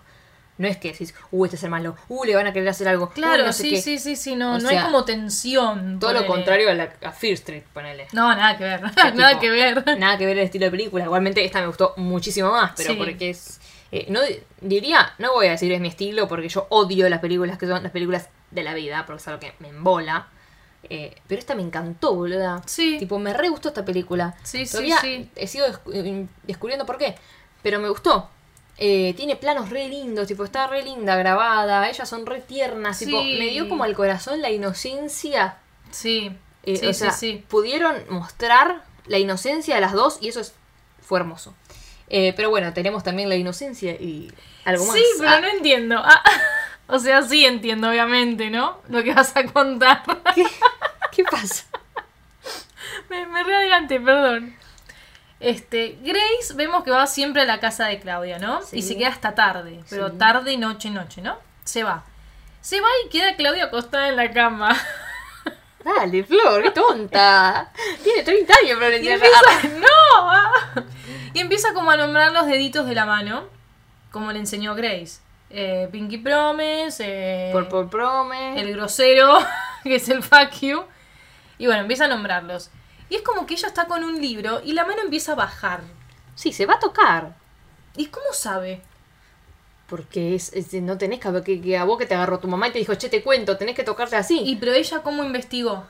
no 0.59 0.67
es 0.67 0.77
que 0.77 0.91
decís, 0.93 1.15
uh, 1.31 1.45
este 1.45 1.57
es 1.57 1.63
el 1.63 1.71
malo, 1.71 1.97
uh, 2.09 2.25
le 2.25 2.35
van 2.35 2.47
a 2.49 2.53
querer 2.53 2.69
hacer 2.69 2.89
algo. 2.89 3.05
uh, 3.05 3.09
Claro, 3.11 3.45
no 3.47 3.53
sé 3.53 3.63
sí, 3.63 3.71
qué". 3.71 3.81
sí, 3.81 3.99
sí, 3.99 4.17
sí, 4.17 4.35
no, 4.35 4.55
O 4.55 4.59
no 4.59 4.69
sea, 4.69 4.81
hay 4.81 4.87
como 4.87 5.05
tensión. 5.05 5.99
Todo 6.01 6.13
lo 6.13 6.27
contrario 6.27 6.69
a, 6.71 6.75
la, 6.75 6.93
a 7.05 7.13
Fear 7.13 7.35
Street, 7.35 7.63
ponele. 7.73 8.09
No, 8.13 8.35
nada 8.35 8.57
que 8.59 8.65
ver. 8.65 8.83
nada 9.15 9.39
que 9.39 9.51
ver. 9.51 9.99
Nada 9.99 10.19
que 10.19 10.27
ver 10.27 10.37
el 10.39 10.45
estilo 10.45 10.65
de 10.65 10.71
película. 10.73 11.05
Igualmente 11.05 11.45
esta 11.45 11.61
me 11.61 11.69
gustó 11.69 11.95
muchísimo 11.97 12.51
más, 12.51 12.73
pero 12.77 12.91
Sí. 12.91 12.97
porque 12.97 13.31
es... 13.31 13.61
eh, 13.93 14.07
no 14.09 14.19
diría, 14.61 15.13
no 15.19 15.33
voy 15.33 15.47
a 15.47 15.51
decir 15.53 15.71
es 15.71 15.81
mi 15.81 15.89
estilo, 15.89 16.27
porque 16.27 16.49
yo 16.49 16.67
odio 16.71 17.09
las 17.09 17.21
películas 17.21 17.57
que 17.57 17.67
son 17.69 17.81
las 17.85 17.93
películas 17.93 18.29
de 18.51 18.63
la 18.63 18.75
vida, 18.75 19.05
porque 19.07 19.21
es 19.21 19.29
algo 19.29 19.41
que 19.41 19.53
me 19.61 19.69
embola. 19.69 20.29
Eh, 20.91 21.15
pero 21.27 21.39
esta 21.41 21.55
me 21.55 21.63
encantó, 21.63 22.15
boluda. 22.15 22.63
Sí. 22.67 22.97
Tipo, 22.99 23.19
me 23.19 23.35
re 23.35 23.49
gustó 23.49 23.69
esta 23.69 23.85
película. 23.85 24.37
Sí, 24.45 24.65
sí, 24.65 24.73
Todavía 24.73 24.99
sí. 25.01 25.31
he 25.37 25.47
sido 25.47 25.67
eh, 25.93 26.27
descubriendo 26.45 26.87
por 26.87 26.99
qué. 26.99 27.15
Pero 27.63 27.81
me 27.81 27.89
gustó. 27.89 28.31
Eh, 28.79 29.13
tiene 29.17 29.35
planos 29.35 29.71
re 29.71 29.89
lindos, 29.89 30.29
tipo, 30.29 30.45
está 30.45 30.69
re 30.69 30.83
linda 30.85 31.17
grabada. 31.17 31.89
Ellas 31.91 32.09
son 32.09 32.25
re 32.27 32.41
tiernas. 32.41 32.99
Tipo, 33.01 33.21
Sí. 33.21 33.37
me 33.39 33.47
dio 33.49 33.69
como 33.69 33.83
al 33.85 33.95
corazón 33.95 34.41
la 34.41 34.51
inocencia 34.51 35.57
Sí. 35.91 36.31
eh, 36.63 36.77
sí, 36.77 36.87
o 36.87 36.93
sí, 36.93 36.99
sea, 37.01 37.11
sí. 37.11 37.45
pudieron 37.49 37.97
mostrar 38.09 38.85
la 39.07 39.19
inocencia 39.19 39.75
de 39.75 39.81
las 39.81 39.93
dos 39.95 40.19
y 40.21 40.29
eso 40.29 40.41
es, 40.41 40.55
fue 41.03 41.19
hermoso. 41.19 41.55
Eh, 42.09 42.33
pero 42.37 42.51
bueno, 42.51 42.73
tenemos 42.73 43.03
también 43.03 43.29
la 43.29 43.35
inocencia 43.37 43.93
y 43.93 44.33
algo 44.65 44.85
más. 44.87 44.95
Sí, 44.95 45.03
pero 45.19 45.31
Ah, 45.31 45.41
no 45.41 45.49
entiendo. 45.49 45.97
Ah, 45.99 46.23
o 46.89 46.99
sea, 46.99 47.23
sí 47.23 47.45
entiendo, 47.45 47.89
obviamente, 47.89 48.51
¿no? 48.51 48.79
Lo 48.89 49.03
que 49.05 49.15
vas 49.15 49.37
a 49.37 49.45
contar. 49.45 50.03
¿qué, 50.35 50.45
qué 51.13 51.25
pasa? 51.25 51.65
me, 53.11 53.27
me 53.27 53.45
re 53.45 54.01
perdón. 54.01 54.57
Este, 55.41 55.99
Grace 56.03 56.55
vemos 56.55 56.83
que 56.83 56.91
va 56.91 57.07
siempre 57.07 57.43
a 57.43 57.45
la 57.45 57.61
casa 57.61 57.87
de 57.87 58.01
Claudia, 58.01 58.39
¿no? 58.39 58.63
Sí. 58.63 58.79
Y 58.79 58.83
se 58.83 58.97
queda 58.97 59.09
hasta 59.09 59.35
tarde, 59.35 59.85
pero 59.89 60.09
Sí. 60.09 60.17
tarde, 60.19 60.57
noche, 60.57 60.91
noche, 60.91 61.21
¿no? 61.23 61.39
Se 61.65 61.85
va. 61.85 62.05
Se 62.61 62.81
va 62.81 62.89
y 63.07 63.09
queda 63.11 63.37
Claudia 63.37 63.65
acostada 63.65 64.09
en 64.09 64.17
la 64.17 64.33
cama. 64.33 64.75
Dale, 65.85 66.25
Flor, 66.25 66.63
qué 66.63 66.71
tonta. 66.73 67.71
Tiene 68.03 68.23
30 68.23 68.55
años, 68.63 68.79
Florencia. 68.79 69.15
empieza, 69.15 69.79
¡No! 69.79 70.85
Y 71.35 71.41
empieza 71.41 71.73
como 71.73 71.91
a 71.91 71.97
nombrar 71.97 72.33
los 72.33 72.47
deditos 72.47 72.87
de 72.87 72.95
la 72.95 73.07
mano, 73.07 73.45
como 74.11 74.33
le 74.33 74.41
enseñó 74.41 74.75
Grace. 74.75 75.21
Eh, 75.51 75.89
Pinky 75.91 76.19
Promise, 76.19 77.03
eh, 77.07 77.51
por 77.53 77.89
Prome. 77.89 78.61
el 78.61 78.73
grosero, 78.75 79.39
que 79.83 79.97
es 79.97 80.09
el 80.09 80.23
fuck 80.23 80.53
you. 80.61 80.83
Y 81.59 81.67
bueno, 81.67 81.83
empieza 81.83 82.05
a 82.05 82.09
nombrarlos. 82.09 82.71
Y 83.09 83.17
es 83.17 83.23
como 83.23 83.47
que 83.47 83.55
ella 83.55 83.69
está 83.69 83.87
con 83.87 84.05
un 84.05 84.21
libro 84.21 84.61
y 84.65 84.73
la 84.73 84.85
mano 84.85 85.03
empieza 85.03 85.33
a 85.33 85.37
bajar. 85.37 85.81
Sí, 86.35 86.53
se 86.53 86.67
va 86.67 86.75
a 86.75 86.79
tocar. 86.79 87.35
¿Y 87.97 88.07
cómo 88.07 88.33
sabe? 88.33 88.83
Porque 89.89 90.35
es, 90.35 90.53
es- 90.53 90.73
no 90.75 90.99
tenés 90.99 91.19
que, 91.21 91.43
que, 91.43 91.61
que 91.63 91.79
a 91.79 91.85
vos 91.85 91.99
que 91.99 92.05
te 92.07 92.15
agarró 92.15 92.39
tu 92.39 92.49
mamá 92.49 92.69
y 92.69 92.73
te 92.73 92.79
dijo, 92.79 92.95
che, 92.95 93.09
te 93.09 93.23
cuento, 93.23 93.57
tenés 93.57 93.75
que 93.75 93.83
tocarte 93.85 94.17
así. 94.17 94.41
¿Y 94.45 94.57
pero 94.57 94.73
ella 94.75 95.03
cómo 95.03 95.25
investigó? 95.25 95.85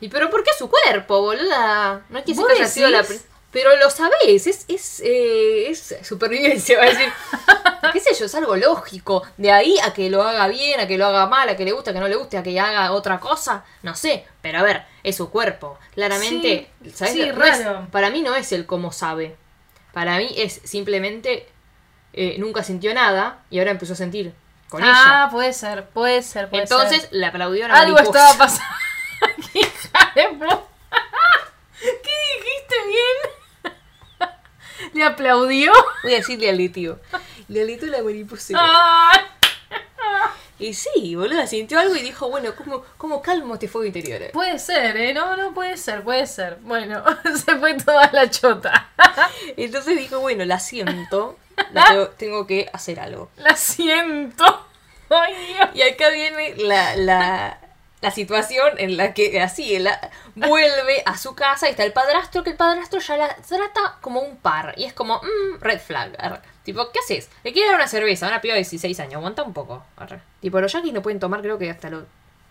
¿Y 0.00 0.08
pero 0.08 0.30
por 0.30 0.44
qué 0.44 0.50
su 0.56 0.70
cuerpo, 0.70 1.20
boluda? 1.20 2.02
No 2.08 2.18
es 2.18 2.24
que 2.24 2.34
se 2.34 2.40
¿Vos 2.40 2.50
haya 2.50 2.66
sido 2.68 2.88
la... 2.88 3.04
Pero 3.50 3.76
lo 3.76 3.90
sabés, 3.90 4.46
es, 4.46 4.64
es, 4.68 5.00
eh, 5.04 5.68
es 5.68 5.94
supervivencia, 6.02 6.78
va 6.78 6.84
a 6.84 6.88
decir. 6.88 7.08
sé 8.02 8.14
yo, 8.14 8.26
es 8.26 8.34
algo 8.34 8.56
lógico. 8.56 9.22
De 9.36 9.50
ahí 9.50 9.78
a 9.82 9.92
que 9.94 10.10
lo 10.10 10.22
haga 10.22 10.46
bien, 10.48 10.78
a 10.80 10.86
que 10.86 10.98
lo 10.98 11.06
haga 11.06 11.26
mal, 11.26 11.48
a 11.48 11.56
que 11.56 11.64
le 11.64 11.72
guste, 11.72 11.90
a 11.90 11.92
que 11.92 12.00
no 12.00 12.08
le 12.08 12.16
guste, 12.16 12.36
a 12.36 12.42
que 12.42 12.58
haga 12.60 12.92
otra 12.92 13.18
cosa, 13.20 13.64
no 13.82 13.94
sé. 13.94 14.26
Pero 14.42 14.58
a 14.58 14.62
ver, 14.62 14.84
es 15.02 15.16
su 15.16 15.30
cuerpo. 15.30 15.78
Claramente, 15.94 16.70
Sí, 16.84 16.90
¿sabés? 16.90 17.12
sí, 17.14 17.30
No 17.34 17.44
es- 17.44 17.60
para 17.90 18.10
mí 18.10 18.20
no 18.22 18.34
es 18.34 18.52
el 18.52 18.66
cómo 18.66 18.92
sabe. 18.92 19.36
Para 19.92 20.16
mí 20.18 20.32
es 20.36 20.60
simplemente 20.64 21.48
eh, 22.14 22.36
nunca 22.38 22.62
sintió 22.62 22.92
nada 22.94 23.38
y 23.50 23.58
ahora 23.58 23.70
empezó 23.70 23.94
a 23.94 23.96
sentir 23.96 24.34
con 24.68 24.82
ah, 24.82 24.86
ella. 25.24 25.28
puede 25.30 25.52
ser, 25.52 25.86
puede 25.88 26.22
ser, 26.22 26.48
puede 26.50 26.62
Entonces 26.64 27.02
ser. 27.02 27.12
le 27.12 27.26
aplaudió 27.26 27.64
a 27.64 27.68
la 27.68 27.74
Algo 27.80 27.94
mariposa. 27.94 28.18
estaba 28.30 28.38
pasando. 28.38 28.76
Hija 29.54 30.12
de 30.14 30.22
pu- 30.30 30.60
¿Qué 31.80 31.88
dijiste 32.36 32.74
bien? 32.86 34.30
¿Le 34.94 35.04
aplaudió? 35.04 35.72
Voy 36.02 36.14
a 36.14 36.16
decirle 36.16 36.50
al 36.50 36.70
tío. 36.70 36.98
Le 37.48 37.62
alentó 37.62 37.86
la 37.86 38.02
mariposa. 38.02 38.58
Y 40.58 40.74
sí, 40.74 41.16
boluda, 41.16 41.46
sintió 41.48 41.80
algo 41.80 41.96
y 41.96 42.02
dijo, 42.02 42.28
bueno, 42.30 42.54
¿cómo, 42.54 42.84
cómo 42.96 43.20
calmo 43.20 43.54
este 43.54 43.66
fuego 43.66 43.84
interior? 43.84 44.30
Puede 44.32 44.60
ser, 44.60 44.96
¿eh? 44.96 45.12
No, 45.12 45.36
no 45.36 45.52
puede 45.52 45.76
ser, 45.76 46.02
puede 46.02 46.24
ser. 46.26 46.58
Bueno, 46.60 47.02
se 47.44 47.56
fue 47.56 47.74
toda 47.74 48.08
la 48.12 48.30
chota. 48.30 48.90
Entonces 49.56 49.98
dijo, 49.98 50.20
bueno, 50.20 50.44
la 50.44 50.60
siento, 50.60 51.36
la 51.72 51.84
tengo, 51.86 52.08
tengo 52.10 52.46
que 52.46 52.70
hacer 52.72 53.00
algo. 53.00 53.28
La 53.38 53.56
siento. 53.56 54.68
Ay, 55.10 55.34
Dios. 55.46 55.68
Y 55.74 55.82
acá 55.82 56.10
viene 56.10 56.54
la, 56.56 56.94
la, 56.94 57.58
la 58.02 58.10
situación 58.10 58.72
en 58.78 58.96
la 58.96 59.14
que 59.14 59.40
así 59.40 59.78
la, 59.78 60.10
vuelve 60.34 61.02
a 61.06 61.16
su 61.16 61.34
casa 61.34 61.68
y 61.68 61.70
está 61.70 61.84
el 61.84 61.92
padrastro, 61.92 62.42
que 62.42 62.50
el 62.50 62.56
padrastro 62.56 62.98
ya 63.00 63.16
la 63.16 63.34
trata 63.36 63.96
como 64.00 64.20
un 64.20 64.36
par. 64.36 64.74
Y 64.76 64.84
es 64.84 64.92
como, 64.92 65.18
mm, 65.18 65.60
red 65.60 65.80
flag. 65.80 66.12
arre. 66.18 66.40
Tipo, 66.64 66.90
¿qué 66.92 66.98
haces? 66.98 67.30
Le 67.44 67.52
quiere 67.52 67.68
dar 67.68 67.76
una 67.76 67.88
cerveza 67.88 68.26
a 68.26 68.28
una 68.28 68.40
piba 68.40 68.54
de 68.54 68.58
16 68.60 68.98
años, 69.00 69.14
aguanta 69.14 69.42
un 69.44 69.52
poco. 69.52 69.84
arre. 69.96 70.20
Tipo, 70.40 70.60
los 70.60 70.72
yankees 70.72 70.92
no 70.92 71.00
pueden 71.00 71.20
tomar 71.20 71.40
creo 71.42 71.58
que 71.58 71.70
hasta 71.70 71.90
los 71.90 72.02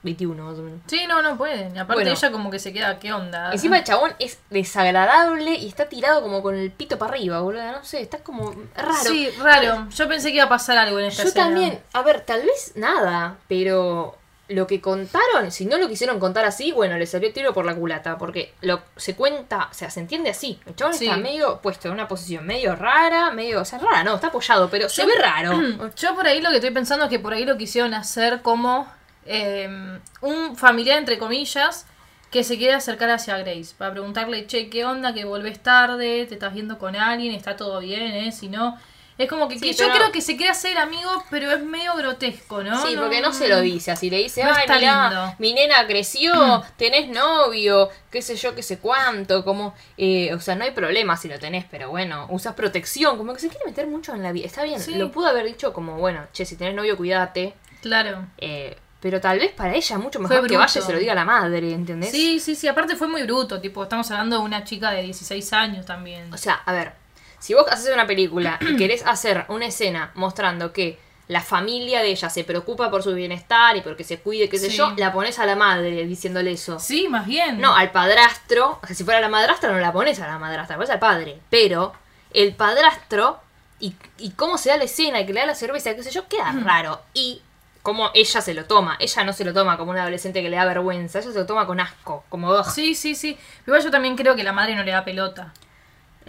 21 0.03 0.43
más 0.43 0.57
o 0.57 0.61
menos. 0.63 0.79
Sí, 0.87 1.05
no, 1.07 1.21
no 1.21 1.37
pueden. 1.37 1.77
Aparte 1.77 1.93
Bueno. 2.03 2.11
ella 2.11 2.31
como 2.31 2.49
que 2.49 2.57
se 2.57 2.71
queda, 2.73 2.97
¿qué 2.97 3.11
onda? 3.13 3.51
Encima 3.51 3.77
el 3.77 3.83
chabón 3.83 4.13
es 4.19 4.39
desagradable 4.49 5.51
y 5.51 5.67
está 5.67 5.89
tirado 5.89 6.21
como 6.21 6.41
con 6.41 6.55
el 6.55 6.71
pito 6.71 6.97
para 6.97 7.11
arriba, 7.11 7.41
boludo. 7.41 7.71
No 7.71 7.83
sé, 7.83 8.01
está 8.01 8.19
como 8.19 8.51
raro. 8.75 8.93
Sí, 9.03 9.29
raro. 9.39 9.87
Yo 9.89 10.07
pensé 10.07 10.29
que 10.29 10.35
iba 10.37 10.45
a 10.45 10.49
pasar 10.49 10.77
algo 10.77 10.97
en 10.97 11.05
esta 11.05 11.23
Yo 11.23 11.29
escena. 11.29 11.45
también, 11.45 11.79
a 11.93 12.01
ver, 12.03 12.21
tal 12.21 12.41
vez 12.41 12.71
nada, 12.75 13.37
pero 13.47 14.17
lo 14.53 14.67
que 14.67 14.81
contaron, 14.81 15.51
si 15.51 15.65
no 15.65 15.77
lo 15.77 15.87
quisieron 15.87 16.19
contar 16.19 16.45
así, 16.45 16.71
bueno, 16.71 16.97
le 16.97 17.05
salió 17.05 17.31
tiro 17.33 17.53
por 17.53 17.65
la 17.65 17.75
culata, 17.75 18.17
porque 18.17 18.53
lo 18.61 18.81
se 18.95 19.15
cuenta, 19.15 19.67
o 19.71 19.73
sea, 19.73 19.89
se 19.89 19.99
entiende 19.99 20.29
así. 20.29 20.59
El 20.65 20.75
chabón 20.75 20.93
Sí. 20.93 21.05
está 21.05 21.17
medio 21.17 21.59
puesto 21.61 21.87
en 21.87 21.93
una 21.95 22.07
posición 22.07 22.45
medio 22.45 22.75
rara, 22.75 23.31
medio, 23.31 23.61
o 23.61 23.65
sea, 23.65 23.79
rara, 23.79 24.03
no, 24.03 24.15
está 24.15 24.27
apoyado, 24.27 24.69
pero 24.69 24.89
se 24.89 25.05
ve 25.05 25.13
raro. 25.19 25.59
Yo 25.95 26.15
por 26.15 26.27
ahí 26.27 26.41
lo 26.41 26.49
que 26.49 26.55
estoy 26.57 26.71
pensando 26.71 27.05
es 27.05 27.09
que 27.09 27.19
por 27.19 27.33
ahí 27.33 27.45
lo 27.45 27.57
quisieron 27.57 27.93
hacer 27.93 28.41
como 28.41 28.91
eh, 29.25 29.99
un 30.21 30.55
familiar, 30.55 30.97
entre 30.97 31.17
comillas, 31.17 31.85
que 32.31 32.43
se 32.43 32.57
quiere 32.57 32.73
acercar 32.73 33.09
hacia 33.09 33.37
Grace. 33.37 33.73
Para 33.77 33.91
preguntarle, 33.91 34.47
che, 34.47 34.69
¿qué 34.69 34.85
onda? 34.85 35.13
Que 35.13 35.25
volvés 35.25 35.59
tarde, 35.59 36.25
te 36.27 36.35
estás 36.35 36.53
viendo 36.53 36.77
con 36.77 36.95
alguien, 36.95 37.33
está 37.35 37.55
todo 37.57 37.79
bien, 37.79 38.01
¿eh? 38.13 38.31
Si 38.31 38.47
no... 38.47 38.77
Es 39.21 39.29
como 39.29 39.47
que, 39.47 39.55
Sí, 39.59 39.61
que 39.61 39.73
yo 39.73 39.85
pero- 39.85 39.93
creo 39.99 40.11
que 40.11 40.21
se 40.21 40.35
quiere 40.35 40.51
hacer 40.51 40.77
amigo, 40.79 41.23
pero 41.29 41.51
es 41.51 41.61
medio 41.63 41.93
grotesco, 41.95 42.63
¿no? 42.63 42.81
Sí, 42.85 42.95
porque 42.97 43.21
no 43.21 43.31
se 43.33 43.47
lo 43.47 43.61
dice 43.61 43.91
así, 43.91 44.09
le 44.09 44.17
dice, 44.17 44.43
No 44.43 44.49
ay, 44.51 44.61
está 44.61 44.79
mirá, 44.79 45.09
lindo". 45.09 45.35
mi 45.37 45.53
nena 45.53 45.85
creció, 45.85 46.63
tenés 46.77 47.07
novio, 47.09 47.89
qué 48.09 48.21
sé 48.23 48.35
yo, 48.35 48.55
qué 48.55 48.63
sé 48.63 48.79
cuánto, 48.79 49.43
como, 49.45 49.75
eh, 49.97 50.33
o 50.33 50.39
sea, 50.39 50.55
no 50.55 50.63
hay 50.63 50.71
problema 50.71 51.17
si 51.17 51.27
lo 51.27 51.37
tenés, 51.37 51.65
pero 51.69 51.89
bueno, 51.89 52.25
usas 52.31 52.55
protección, 52.55 53.17
como 53.17 53.33
que 53.33 53.39
se 53.41 53.49
quiere 53.49 53.65
meter 53.65 53.85
mucho 53.87 54.13
en 54.15 54.23
la 54.23 54.31
vida, 54.31 54.47
está 54.47 54.63
bien, 54.63 54.79
Sí. 54.79 54.95
lo 54.95 55.11
pudo 55.11 55.27
haber 55.27 55.45
dicho 55.45 55.71
como, 55.71 55.97
bueno, 55.99 56.25
che, 56.33 56.45
si 56.45 56.55
tenés 56.55 56.73
novio, 56.73 56.97
cuídate, 56.97 57.53
Claro. 57.81 58.25
eh, 58.39 58.75
pero 59.01 59.19
tal 59.19 59.39
vez 59.39 59.51
para 59.51 59.73
ella 59.75 59.97
mucho 59.97 60.19
mejor 60.19 60.47
que 60.47 60.57
vaya 60.57 60.79
y 60.79 60.83
se 60.83 60.93
lo 60.93 60.99
diga 60.99 61.13
a 61.13 61.15
la 61.15 61.25
madre, 61.25 61.73
¿entendés? 61.73 62.11
Sí, 62.11 62.39
sí, 62.39 62.55
sí. 62.55 62.67
Aparte 62.67 62.95
fue 62.95 63.07
muy 63.07 63.23
bruto. 63.23 63.59
Tipo, 63.59 63.81
estamos 63.81 64.11
hablando 64.11 64.37
de 64.37 64.43
una 64.43 64.63
chica 64.63 64.91
de 64.91 65.01
16 65.01 65.53
años 65.53 65.87
también. 65.87 66.31
O 66.31 66.37
sea, 66.37 66.53
a 66.65 66.71
ver, 66.71 66.93
si 67.41 67.53
vos 67.53 67.65
haces 67.69 67.93
una 67.93 68.07
película 68.07 68.57
y 68.61 68.75
querés 68.77 69.05
hacer 69.05 69.43
una 69.49 69.65
escena 69.65 70.11
mostrando 70.15 70.71
que 70.71 70.97
la 71.27 71.41
familia 71.41 72.01
de 72.01 72.09
ella 72.09 72.29
se 72.29 72.43
preocupa 72.43 72.89
por 72.91 73.03
su 73.03 73.13
bienestar 73.13 73.75
y 73.77 73.81
porque 73.81 74.03
se 74.03 74.19
cuide, 74.19 74.47
qué 74.49 74.57
sé 74.57 74.69
Sí. 74.69 74.77
yo, 74.77 74.93
la 74.97 75.11
pones 75.13 75.39
a 75.39 75.45
la 75.45 75.55
madre 75.55 76.05
diciéndole 76.05 76.51
eso. 76.51 76.79
Sí, 76.79 77.07
más 77.09 77.25
bien. 77.25 77.59
No, 77.61 77.75
al 77.75 77.91
padrastro, 77.91 78.79
o 78.83 78.87
sea, 78.87 78.95
si 78.95 79.03
fuera 79.03 79.19
la 79.21 79.29
madrastra 79.29 79.71
no 79.71 79.79
la 79.79 79.93
pones 79.93 80.19
a 80.19 80.27
la 80.27 80.37
madrastra, 80.39 80.75
la 80.75 80.77
pones 80.79 80.89
al 80.89 80.99
padre. 80.99 81.39
Pero 81.49 81.93
el 82.33 82.53
padrastro 82.53 83.39
y, 83.79 83.95
y 84.17 84.31
cómo 84.31 84.57
se 84.57 84.69
da 84.69 84.77
la 84.77 84.83
escena 84.83 85.21
y 85.21 85.25
que 85.25 85.33
le 85.33 85.39
da 85.39 85.45
la 85.47 85.55
cerveza, 85.55 85.95
qué 85.95 86.03
sé 86.03 86.11
yo, 86.11 86.27
queda 86.27 86.51
raro. 86.63 87.01
Y 87.13 87.41
cómo 87.81 88.11
ella 88.13 88.41
se 88.41 88.53
lo 88.53 88.65
toma. 88.65 88.97
Ella 88.99 89.23
no 89.23 89.31
se 89.33 89.45
lo 89.45 89.53
toma 89.53 89.77
como 89.77 89.91
una 89.91 90.01
adolescente 90.01 90.41
que 90.43 90.49
le 90.49 90.57
da 90.57 90.65
vergüenza, 90.65 91.19
ella 91.19 91.31
se 91.31 91.39
lo 91.39 91.45
toma 91.45 91.65
con 91.65 91.79
asco, 91.79 92.25
como 92.29 92.49
"Ugh". 92.51 92.65
Sí, 92.65 92.93
sí, 92.93 93.15
sí. 93.15 93.37
Igual 93.65 93.81
yo 93.81 93.89
también 93.89 94.17
creo 94.17 94.35
que 94.35 94.43
la 94.43 94.51
madre 94.53 94.75
no 94.75 94.83
le 94.83 94.91
da 94.91 95.03
pelota. 95.05 95.53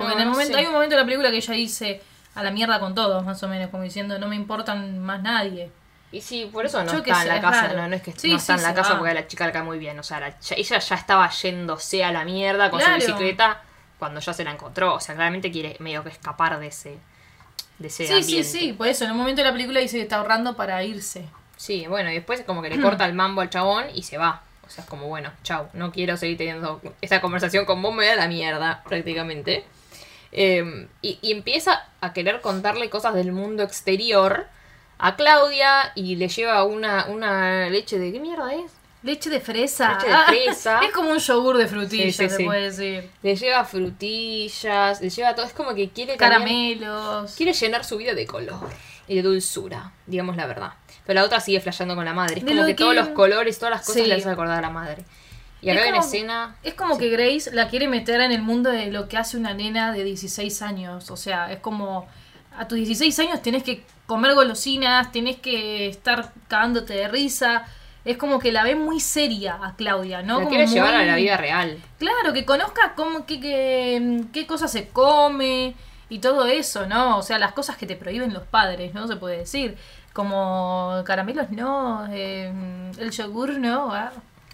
Porque 0.03 0.15
No, 0.17 0.21
en 0.21 0.27
el 0.27 0.31
momento, 0.31 0.59
hay 0.59 0.67
un 0.67 0.73
momento 0.73 0.95
en 0.95 1.01
la 1.01 1.05
película 1.05 1.31
que 1.31 1.37
ella 1.39 1.55
dice 1.55 2.03
a 2.35 2.43
la 2.43 2.51
mierda 2.51 2.81
con 2.81 2.95
todos, 2.95 3.25
más 3.25 3.43
o 3.43 3.49
menos, 3.49 3.71
como 3.71 3.83
diciendo 3.83 4.19
no 4.19 4.29
me 4.29 4.37
importan 4.37 4.99
más 5.01 5.23
nadie. 5.23 5.71
Y 6.11 6.21
sí, 6.21 6.49
por 6.53 6.67
eso 6.67 6.83
no 6.85 6.93
Yo 6.93 6.99
está 6.99 7.23
en 7.23 7.29
la 7.29 7.41
casa, 7.41 7.63
raro. 7.69 7.83
no, 7.83 7.89
no 7.89 7.97
es 7.97 8.03
que 8.03 8.13
Sí, 8.13 8.31
no 8.31 8.37
está 8.37 8.55
sí, 8.59 8.61
en 8.61 8.69
la 8.69 8.75
casa 8.75 8.93
va. 8.93 8.99
porque 8.99 9.11
a 9.13 9.15
la 9.15 9.27
chica 9.27 9.47
le 9.47 9.53
cae 9.53 9.63
muy 9.63 9.79
bien, 9.79 9.99
o 9.99 10.03
sea, 10.03 10.21
la 10.21 10.35
ella 10.57 10.79
ya 10.79 10.95
estaba 10.95 11.31
yéndose 11.31 12.05
a 12.05 12.13
la 12.13 12.25
mierda 12.25 12.69
con 12.71 12.81
Claro. 12.81 13.01
su 13.01 13.07
bicicleta 13.07 13.63
cuando 13.99 14.21
ya 14.21 14.33
se 14.35 14.45
la 14.45 14.51
encontró, 14.51 14.95
o 14.95 15.01
sea, 15.01 15.15
claramente 15.15 15.51
quiere 15.51 15.77
medio 15.79 16.03
que 16.03 16.11
escapar 16.11 16.59
de 16.61 16.67
ese 16.67 16.99
de 17.79 17.89
ese 17.89 18.07
Sí, 18.07 18.13
sí, 18.13 18.19
ambiente. 18.21 18.45
sí. 18.49 18.73
Por 18.75 18.87
eso, 18.89 19.05
en 19.07 19.13
un 19.13 19.17
momento 19.19 19.41
de 19.43 19.49
la 19.49 19.53
película 19.53 19.81
dice 19.81 19.97
que 19.97 20.03
está 20.03 20.17
ahorrando 20.17 20.55
para 20.55 20.85
irse. 20.85 21.25
Sí, 21.57 21.87
bueno, 21.89 22.11
y 22.11 22.15
después 22.15 22.43
como 22.43 22.61
que 22.63 22.69
le 22.71 22.81
corta 22.81 23.07
el 23.07 23.15
mambo 23.15 23.41
al 23.41 23.51
chabón 23.51 23.87
y 23.95 24.03
se 24.03 24.19
va. 24.19 24.43
O 24.67 24.71
sea, 24.71 24.85
es 24.85 24.91
como, 24.91 25.07
bueno, 25.09 25.31
chau, 25.43 25.69
no 25.73 25.91
quiero 25.93 26.17
seguir 26.17 26.37
teniendo 26.39 26.81
esta 27.01 27.21
conversación 27.21 27.65
con 27.65 27.81
vos, 27.83 27.95
me 27.95 28.07
da 28.07 28.15
la 28.17 28.29
mierda, 28.29 28.83
prácticamente. 28.87 29.65
Eh, 30.33 30.89
y, 31.03 31.19
y 31.21 31.33
empieza 31.33 31.85
a 32.01 32.13
querer 32.13 32.41
contarle 32.41 32.89
cosas 32.91 33.15
del 33.15 33.33
mundo 33.33 33.63
exterior 33.63 34.47
a 34.99 35.15
Claudia 35.17 35.93
y 35.95 36.17
le 36.17 36.29
lleva 36.29 36.65
una, 36.65 37.07
una 37.07 37.69
leche 37.69 37.99
de... 37.99 38.13
¿Qué 38.13 38.21
mierda 38.21 38.55
es? 38.55 38.73
Leche 39.03 39.29
de 39.31 39.41
fresa. 39.41 39.95
Leche 39.99 40.09
de 40.09 40.17
fresa. 40.45 40.81
es 40.85 40.93
como 40.93 41.11
un 41.11 41.19
yogur 41.19 41.59
de 41.59 41.67
frutillas, 41.67 42.15
Sí, 42.17 42.25
sí, 42.25 42.29
se 42.31 42.37
sí. 42.37 42.45
puede 42.45 42.63
decir. 42.71 43.11
Le 43.23 43.37
lleva 43.37 43.65
frutillas, 43.65 45.01
le 45.01 45.11
lleva 45.11 45.35
todo. 45.35 45.45
Es 45.47 45.53
como 45.53 45.75
que 45.75 45.91
quiere 45.91 46.17
también- 46.17 46.79
Caramelos. 46.79 47.35
Quiere 47.35 47.53
llenar 47.53 47.85
su 47.85 47.97
vida 47.97 48.15
de 48.15 48.27
color 48.27 48.69
y 49.09 49.17
de 49.17 49.23
dulzura, 49.23 49.93
digamos 50.07 50.37
la 50.37 50.47
verdad. 50.47 50.73
Pero 51.05 51.19
la 51.21 51.27
otra 51.27 51.41
sigue 51.41 51.61
flasheando 51.61 51.97
con 51.97 52.05
la 52.05 52.15
madre. 52.15 52.39
Es 52.39 52.45
De 52.45 52.53
como 52.53 52.63
que, 52.65 52.69
que- 52.77 52.85
todos 52.85 52.95
los 52.95 53.09
colores, 53.09 53.59
todas 53.59 53.75
las 53.75 53.85
cosas 53.87 54.07
le 54.07 54.15
hacen 54.15 54.31
acordar 54.31 54.59
a 54.59 54.63
la 54.63 54.71
madre. 54.71 55.05
Y 55.63 55.71
acá 55.71 55.85
Es 55.87 55.91
como- 55.93 56.03
escena. 56.05 56.57
Es 56.63 56.75
como 56.75 56.99
que 56.99 57.09
Grace 57.09 57.51
la 57.55 57.69
quiere 57.69 57.89
meter 57.89 58.21
en 58.21 58.33
el 58.33 58.43
mundo 58.43 58.71
de 58.71 58.91
lo 58.93 59.09
que 59.09 59.17
hace 59.17 59.37
una 59.39 59.55
nena 59.55 59.93
de 59.93 60.05
16 60.05 60.61
años. 60.61 61.11
O 61.11 61.17
sea, 61.17 61.51
es 61.53 61.61
como 61.61 62.07
a 62.59 62.69
tus 62.69 62.77
16 62.77 63.19
años 63.21 63.41
tenés 63.41 63.63
que 63.63 63.85
comer 64.07 64.35
golosinas, 64.35 65.11
tenés 65.13 65.37
que 65.39 65.89
estar 65.89 66.33
cagándote 66.49 66.93
de 66.95 67.09
risa. 67.09 67.65
Es 68.05 68.17
como 68.19 68.41
que 68.41 68.51
la 68.51 68.65
ve 68.65 68.75
muy 68.75 68.99
seria 68.99 69.59
a 69.63 69.77
Claudia, 69.77 70.23
¿no? 70.23 70.41
la 70.41 70.49
quiere 70.49 70.67
llevar 70.67 70.95
a 70.95 71.05
la 71.05 71.15
vida 71.17 71.37
real. 71.37 71.79
Claro, 71.99 72.33
que 72.33 72.45
conozca 72.45 72.95
cómo, 72.97 73.25
qué, 73.27 73.41
qué, 73.41 74.25
qué 74.33 74.45
cosas 74.49 74.73
se 74.73 74.89
come 74.89 75.75
y 76.09 76.19
todo 76.19 76.47
eso, 76.47 76.87
¿no? 76.89 77.19
O 77.19 77.23
sea, 77.23 77.39
las 77.39 77.53
cosas 77.53 77.77
que 77.77 77.87
te 77.87 77.95
prohíben 77.95 78.35
los 78.35 78.43
padres, 78.43 78.93
¿no? 78.95 79.07
Se 79.07 79.15
puede 79.17 79.39
decir. 79.39 79.77
Como 80.13 81.03
caramelos 81.07 81.51
no, 81.53 82.07
eh, 82.11 82.53
el 82.99 83.11
yogur 83.13 83.59
no. 83.59 83.95
ah. 83.95 84.13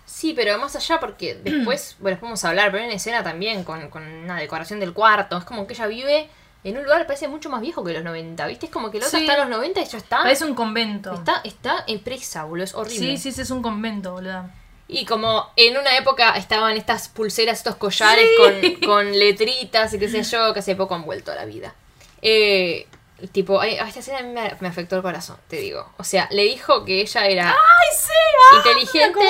Sí, 0.09 0.33
pero 0.35 0.57
más 0.59 0.75
allá, 0.75 0.99
porque 0.99 1.35
después, 1.44 1.97
bueno, 2.01 2.14
después 2.14 2.29
vamos 2.29 2.44
a 2.44 2.49
hablar, 2.49 2.71
pero 2.71 2.83
hay 2.83 2.88
una 2.88 2.97
escena 2.97 3.23
también 3.23 3.62
con, 3.62 3.88
con 3.90 4.03
una 4.03 4.37
decoración 4.38 4.81
del 4.81 4.92
cuarto. 4.94 5.37
Es 5.37 5.44
como 5.44 5.66
que 5.66 5.75
ella 5.75 5.87
vive 5.87 6.29
en 6.64 6.77
un 6.77 6.83
lugar 6.83 7.01
que 7.01 7.05
parece 7.05 7.29
mucho 7.29 7.51
más 7.51 7.61
viejo 7.61 7.85
que 7.85 7.92
los 7.92 8.03
90, 8.03 8.47
¿viste? 8.47 8.66
Es 8.66 8.73
como 8.73 8.90
que 8.90 8.99
la 8.99 9.07
otra 9.07 9.18
Sí. 9.18 9.25
está 9.27 9.35
en 9.35 9.49
los 9.49 9.59
90 9.59 9.81
y 9.81 9.83
ella 9.85 9.99
está. 9.99 10.18
Parece 10.23 10.44
un 10.44 10.55
convento. 10.55 11.12
Está, 11.14 11.40
está 11.44 11.85
en 11.87 12.01
presa, 12.01 12.44
boludo, 12.44 12.64
es 12.64 12.75
horrible. 12.75 13.16
Sí, 13.16 13.18
sí, 13.18 13.33
sí, 13.33 13.42
es 13.42 13.51
un 13.51 13.62
convento, 13.62 14.12
boludo. 14.12 14.51
Y 14.88 15.05
como 15.05 15.51
en 15.57 15.77
una 15.77 15.97
época 15.99 16.31
estaban 16.37 16.75
estas 16.77 17.09
pulseras, 17.11 17.59
estos 17.59 17.77
collares 17.77 18.27
con, 18.38 18.88
con 18.88 19.12
letritas 19.18 19.92
y 19.92 19.99
qué 19.99 20.09
sé 20.09 20.23
yo, 20.23 20.55
que 20.55 20.61
hace 20.61 20.75
poco 20.75 20.94
han 20.94 21.05
vuelto 21.05 21.31
a 21.31 21.35
la 21.35 21.44
vida. 21.44 21.75
Eh, 22.23 22.87
tipo, 23.33 23.61
ay, 23.61 23.75
esta 23.75 24.01
escena 24.01 24.19
a 24.19 24.23
mí 24.23 24.33
me, 24.33 24.55
me 24.61 24.69
afectó 24.69 24.97
el 24.97 25.03
corazón, 25.03 25.37
te 25.49 25.57
digo. 25.57 25.93
O 25.99 26.05
sea, 26.05 26.29
le 26.31 26.45
dijo 26.45 26.85
que 26.85 27.01
ella 27.01 27.27
era 27.27 27.51
¡Ay, 27.51 27.89
sí! 27.97 28.57
inteligente 28.57 29.27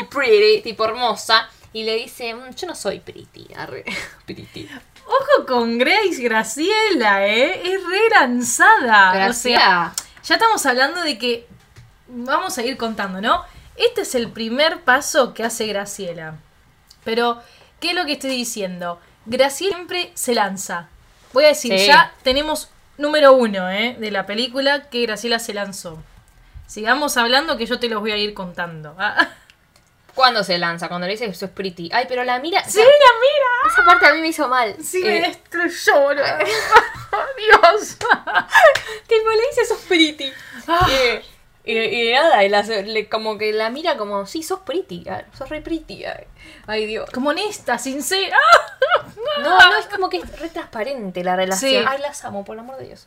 y 0.00 0.04
pretty, 0.04 0.62
tipo 0.62 0.84
hermosa. 0.84 1.48
Y 1.72 1.84
le 1.84 1.96
dice, 1.96 2.34
"Mm, 2.34 2.54
yo 2.54 2.66
no 2.66 2.74
soy 2.74 3.00
pretty, 3.00 3.46
arre, 3.54 3.84
pretty. 4.26 4.68
Ojo 5.06 5.46
con 5.46 5.78
Grace 5.78 6.20
Graciela, 6.20 7.26
¿eh? 7.26 7.60
Es 7.74 7.82
re 7.84 8.08
lanzada. 8.10 9.28
O 9.28 9.32
sea, 9.32 9.92
ya 10.24 10.34
estamos 10.34 10.64
hablando 10.66 11.02
de 11.02 11.18
que. 11.18 11.46
Vamos 12.08 12.56
a 12.58 12.62
ir 12.62 12.76
contando, 12.78 13.20
¿no? 13.20 13.44
Este 13.76 14.00
es 14.00 14.14
el 14.14 14.30
primer 14.32 14.80
paso 14.82 15.34
que 15.34 15.44
hace 15.44 15.66
Graciela. 15.66 16.36
Pero, 17.04 17.40
¿qué 17.80 17.90
es 17.90 17.94
lo 17.94 18.06
que 18.06 18.12
estoy 18.12 18.30
diciendo? 18.30 18.98
Graciela 19.26 19.76
siempre 19.76 20.10
se 20.14 20.34
lanza. 20.34 20.88
Voy 21.34 21.44
a 21.44 21.48
decir, 21.48 21.78
Sí. 21.78 21.86
ya 21.86 22.12
tenemos 22.22 22.70
número 22.98 23.32
uno, 23.32 23.70
¿eh? 23.70 23.96
De 23.98 24.10
la 24.10 24.26
película 24.26 24.88
que 24.90 25.02
Graciela 25.02 25.38
se 25.38 25.54
lanzó. 25.54 26.02
Sigamos 26.66 27.16
hablando 27.16 27.56
que 27.56 27.64
yo 27.66 27.78
te 27.78 27.88
los 27.88 28.00
voy 28.00 28.10
a 28.12 28.16
ir 28.16 28.34
contando. 28.34 28.94
Ah. 28.98 29.28
¿Cuándo 30.14 30.42
se 30.42 30.58
lanza? 30.58 30.88
Cuando 30.88 31.06
le 31.06 31.12
dice 31.12 31.26
que 31.26 31.34
sos 31.34 31.50
pretty. 31.50 31.90
Ay, 31.92 32.06
pero 32.08 32.24
la 32.24 32.40
mira. 32.40 32.62
Sí, 32.64 32.78
la 32.78 32.84
mira. 32.84 33.72
Esa 33.72 33.84
parte 33.84 34.06
a 34.06 34.14
mí 34.14 34.20
me 34.20 34.28
hizo 34.28 34.48
mal. 34.48 34.74
Sí, 34.82 35.00
Eh, 35.06 35.20
me 35.20 35.28
destruyó, 35.28 36.00
boludo. 36.00 36.24
Dios. 37.36 37.96
Tipo, 39.06 39.30
le 39.30 39.48
dice 39.50 39.64
sos 39.66 39.78
pretty. 39.88 40.32
Ah. 40.66 40.86
Y, 40.90 41.20
y- 41.72 42.08
y 42.08 42.12
nada, 42.12 42.44
y 42.44 42.48
la- 42.48 42.62
le- 42.62 43.08
como 43.08 43.36
que 43.38 43.52
la 43.52 43.70
mira 43.70 43.96
como, 43.96 44.26
sí, 44.26 44.42
sos 44.42 44.60
pretty, 44.60 45.04
sos 45.36 45.48
re 45.48 45.60
pretty. 45.60 46.04
Ay, 46.66 46.86
Dios. 46.86 47.08
Como 47.10 47.30
honesta, 47.30 47.78
sincera. 47.78 48.36
No, 49.42 49.56
no, 49.58 49.76
es 49.78 49.86
como 49.86 50.08
que 50.08 50.18
es 50.18 50.38
re 50.40 50.48
transparente 50.48 51.22
la 51.22 51.36
relación. 51.36 51.70
Sí. 51.70 51.86
Ay, 51.88 51.98
las 52.00 52.24
amo, 52.24 52.44
por 52.44 52.54
el 52.56 52.60
amor 52.60 52.76
de 52.78 52.86
Dios. 52.86 53.06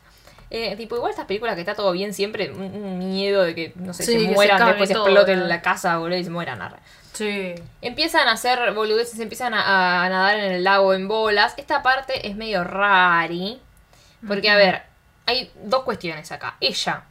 Eh, 0.50 0.76
tipo, 0.76 0.96
igual 0.96 1.10
estas 1.10 1.26
películas 1.26 1.54
que 1.54 1.60
está 1.62 1.74
todo 1.74 1.92
bien 1.92 2.12
siempre, 2.14 2.50
un, 2.50 2.98
miedo 2.98 3.42
de 3.42 3.54
que, 3.54 3.72
no 3.76 3.92
sé, 3.94 4.02
Sí, 4.04 4.12
se 4.12 4.28
mueran, 4.32 4.64
después 4.66 4.90
todo, 4.90 5.06
exploten 5.06 5.48
la 5.48 5.60
casa, 5.62 5.96
boludo, 5.98 6.18
y 6.18 6.24
se 6.24 6.30
mueran. 6.30 6.60
arre. 6.62 6.78
Sí. 7.12 7.54
Empiezan 7.82 8.28
a 8.28 8.32
hacer 8.32 8.72
boludeces, 8.72 9.18
empiezan 9.20 9.52
a, 9.54 10.04
a 10.04 10.08
nadar 10.08 10.38
en 10.38 10.52
el 10.52 10.64
lago 10.64 10.94
en 10.94 11.08
bolas. 11.08 11.54
Esta 11.56 11.82
parte 11.82 12.26
es 12.28 12.36
medio 12.36 12.64
rari. 12.64 13.60
Porque, 14.26 14.48
a 14.50 14.56
ver, 14.56 14.82
hay 15.26 15.50
dos 15.62 15.82
cuestiones 15.82 16.30
acá. 16.32 16.56
Ella 16.60 17.04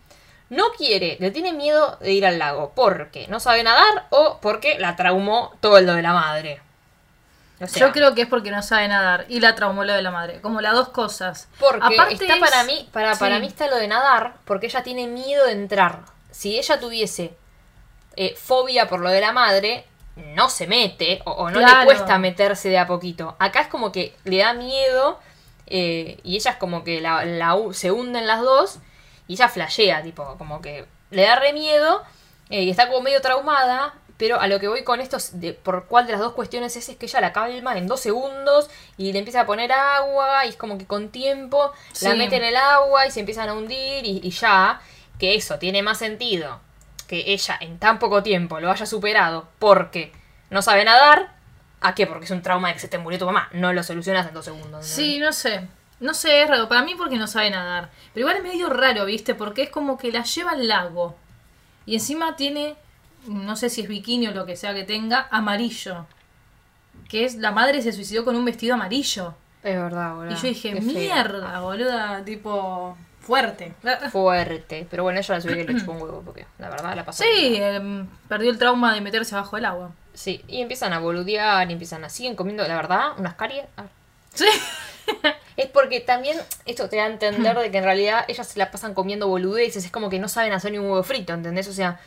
no 0.52 0.66
quiere, 0.78 1.18
le 1.20 1.32
tiene 1.32 1.52
miedo 1.54 1.98
de 2.02 2.12
ir 2.12 2.26
al 2.26 2.38
lago 2.38 2.74
porque 2.76 3.26
no 3.28 3.40
sabe 3.40 3.64
nadar 3.64 4.06
o 4.12 4.38
porque 4.42 4.78
la 4.78 4.96
traumó 4.96 5.52
todo 5.62 5.82
lo 5.82 5.94
de 5.96 6.02
la 6.04 6.14
madre. 6.14 6.62
O 7.62 7.68
sea, 7.68 7.88
Yo 7.88 7.92
creo 7.94 8.14
que 8.16 8.24
es 8.24 8.28
porque 8.28 8.52
no 8.52 8.62
sabe 8.64 8.88
nadar 8.88 9.26
y 9.30 9.40
la 9.40 9.56
traumó 9.56 9.84
lo 9.84 9.94
de 9.94 10.02
la 10.02 10.12
madre. 10.12 10.42
Como 10.42 10.62
las 10.62 10.74
dos 10.74 10.90
cosas. 10.90 11.48
Porque 11.60 11.94
Aparte 11.96 12.14
está 12.16 12.34
es- 12.36 12.40
para 12.40 12.64
mí, 12.64 12.90
para, 12.92 13.16
para 13.16 13.40
mí 13.40 13.48
está 13.48 13.68
lo 13.68 13.78
de 13.78 13.88
nadar, 13.88 14.34
porque 14.46 14.66
ella 14.68 14.84
tiene 14.84 15.08
miedo 15.08 15.46
de 15.46 15.54
entrar. 15.54 16.00
Si 16.32 16.58
ella 16.60 16.80
tuviese 16.80 17.34
eh, 18.18 18.36
fobia 18.36 18.90
por 18.90 19.00
lo 19.00 19.10
de 19.10 19.22
la 19.22 19.32
madre, 19.32 19.86
no 20.18 20.50
se 20.50 20.68
mete, 20.68 21.22
o, 21.26 21.32
o 21.32 21.50
no 21.50 21.60
Claro. 21.60 21.80
le 21.80 21.86
cuesta 21.86 22.18
meterse 22.18 22.68
de 22.70 22.78
a 22.78 22.88
poquito. 22.88 23.36
Acá 23.40 23.62
es 23.62 23.68
como 23.68 23.92
que 23.94 24.14
le 24.26 24.40
da 24.40 24.54
miedo, 24.54 25.18
eh, 25.68 26.20
y 26.24 26.36
ella 26.36 26.52
es 26.52 26.58
como 26.58 26.84
que 26.84 27.00
la, 27.00 27.24
la 27.24 27.56
se 27.72 27.92
hunden 27.92 28.28
las 28.28 28.42
dos, 28.42 28.80
y 29.32 29.36
ella 29.36 29.48
flashea, 29.48 30.04
tipo, 30.04 30.36
como 30.38 30.62
que 30.62 30.86
le 31.10 31.22
da 31.22 31.38
re 31.38 31.54
miedo, 31.54 32.04
eh, 32.50 32.64
y 32.64 32.70
está 32.70 32.88
como 32.88 33.00
medio 33.00 33.22
traumada. 33.22 33.94
Pero 34.18 34.42
a 34.42 34.48
lo 34.48 34.60
que 34.60 34.68
voy 34.68 34.84
con 34.84 35.00
esto, 35.00 35.16
es 35.16 35.40
de 35.40 35.54
por 35.54 35.86
cuál 35.86 36.06
de 36.06 36.12
las 36.12 36.20
dos 36.20 36.34
cuestiones 36.34 36.76
es, 36.76 36.90
es 36.90 36.98
que 36.98 37.06
ella 37.06 37.22
la 37.22 37.32
calma 37.32 37.78
en 37.78 37.88
dos 37.88 38.02
segundos 38.02 38.70
y 38.98 39.14
le 39.14 39.20
empieza 39.20 39.42
a 39.42 39.46
poner 39.46 39.72
agua 39.72 40.46
y 40.46 40.50
es 40.50 40.58
como 40.58 40.78
que 40.78 40.86
con 40.86 41.10
tiempo 41.10 41.72
la 42.02 42.14
mete 42.14 42.36
en 42.36 42.44
el 42.44 42.58
agua 42.58 43.08
y 43.08 43.12
se 43.12 43.22
empiezan 43.22 43.48
a 43.48 43.54
hundir 43.54 44.06
y, 44.06 44.20
y 44.22 44.30
ya, 44.32 44.82
que 45.18 45.34
eso 45.34 45.58
tiene 45.60 45.82
más 45.82 45.98
sentido 45.98 46.60
que 47.08 47.32
ella 47.32 47.58
en 47.62 47.80
tan 47.80 48.00
poco 48.00 48.22
tiempo 48.22 48.60
lo 48.60 48.70
haya 48.70 48.86
superado 48.86 49.48
porque 49.60 50.12
no 50.50 50.62
sabe 50.62 50.84
nadar, 50.84 51.34
¿a 51.80 51.96
qué? 51.96 52.06
Porque 52.06 52.26
es 52.26 52.32
un 52.32 52.42
trauma 52.42 52.68
de 52.68 52.74
que 52.74 52.82
se 52.82 52.90
te 52.90 52.98
murió 52.98 53.18
tu 53.18 53.26
mamá, 53.26 53.50
no 53.54 53.72
lo 53.72 53.82
solucionas 53.82 54.28
en 54.28 54.34
dos 54.34 54.46
segundos. 54.46 54.72
¿no? 54.72 54.84
Sí, 54.84 55.20
no 55.20 55.32
sé. 55.32 55.62
No 56.02 56.14
sé, 56.14 56.42
es 56.42 56.50
raro. 56.50 56.68
Para 56.68 56.82
mí 56.84 56.96
porque 56.98 57.18
no 57.18 57.28
sabe 57.28 57.50
nadar. 57.50 57.90
Pero 58.14 58.28
igual 58.28 58.38
es 58.38 58.44
medio 58.44 58.70
raro, 58.70 59.06
¿viste? 59.06 59.36
Porque 59.36 59.62
es 59.64 59.70
como 59.70 59.98
que 59.98 60.12
la 60.12 60.24
lleva 60.24 60.52
al 60.52 60.68
lago. 60.68 61.16
Y 61.86 61.94
encima 61.94 62.36
tiene, 62.36 62.76
no 63.28 63.56
sé 63.56 63.70
si 63.70 63.82
es 63.82 63.88
bikini 63.88 64.28
o 64.28 64.32
lo 64.32 64.46
que 64.46 64.56
sea 64.58 64.74
que 64.74 64.84
tenga, 64.84 65.28
amarillo. 65.32 66.06
Que 67.08 67.26
es, 67.26 67.36
la 67.36 67.52
madre 67.52 67.82
se 67.82 67.94
suicidó 67.94 68.26
con 68.26 68.36
un 68.36 68.44
vestido 68.44 68.74
amarillo. 68.74 69.36
Es 69.64 69.76
verdad, 69.76 70.16
boludo. 70.16 70.34
y 70.34 70.36
yo 70.36 70.42
dije, 70.48 70.74
Qué 70.74 70.82
feo. 70.82 70.94
mierda, 70.94 71.60
boluda, 71.60 72.26
tipo, 72.26 72.98
fuerte. 73.20 73.74
Fuerte, 74.12 74.88
pero 74.90 75.04
bueno, 75.04 75.20
ella 75.20 75.36
la 75.36 75.42
subió 75.42 75.56
que 75.56 75.72
le 75.72 75.80
chupó 75.80 75.92
un 75.92 76.02
huevo 76.02 76.24
porque 76.26 76.48
la 76.58 76.70
verdad 76.70 76.96
la 76.96 77.06
pasó. 77.06 77.24
Sí, 77.24 77.58
em, 77.58 78.08
perdió 78.28 78.50
el 78.50 78.58
trauma 78.58 78.94
de 78.94 79.02
meterse 79.02 79.36
bajo 79.36 79.56
el 79.58 79.66
agua. 79.66 79.92
Sí, 80.14 80.44
y 80.48 80.62
empiezan 80.62 80.94
a 80.94 81.00
boludear, 81.00 81.70
y 81.70 81.74
empiezan 81.74 82.04
a, 82.04 82.10
siguen 82.10 82.36
comiendo, 82.36 82.68
la 82.68 82.76
verdad, 82.76 83.12
unas 83.20 83.36
caries. 83.36 83.66
Ah. 83.78 83.84
Sí. 84.34 84.48
Es 85.58 85.68
porque 85.68 86.00
también 86.00 86.40
esto 86.66 86.90
te 86.90 86.96
da 86.98 87.04
a 87.04 87.08
entender 87.08 87.58
de 87.58 87.70
que 87.72 87.78
en 87.78 87.84
realidad 87.84 88.26
ellas 88.28 88.48
se 88.48 88.58
la 88.58 88.72
pasan 88.72 88.94
comiendo 88.94 89.28
boludeces, 89.28 89.86
es 89.86 89.92
como 89.92 90.10
que 90.10 90.18
no 90.20 90.28
saben 90.30 90.54
hacer 90.54 90.72
ni 90.72 90.78
un 90.80 90.86
huevo 90.90 91.04
frito, 91.04 91.34
¿entendés? 91.34 91.68
O 91.68 91.74
sea, 91.74 92.00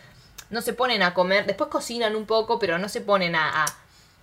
no 0.51 0.61
se 0.63 0.73
ponen 0.73 1.03
a 1.03 1.15
comer, 1.15 1.47
después 1.47 1.71
cocinan 1.71 2.17
un 2.17 2.27
poco, 2.27 2.59
pero 2.59 2.79
no 2.79 2.89
se 2.89 3.01
ponen 3.01 3.37
a, 3.37 3.65
a, 3.65 3.67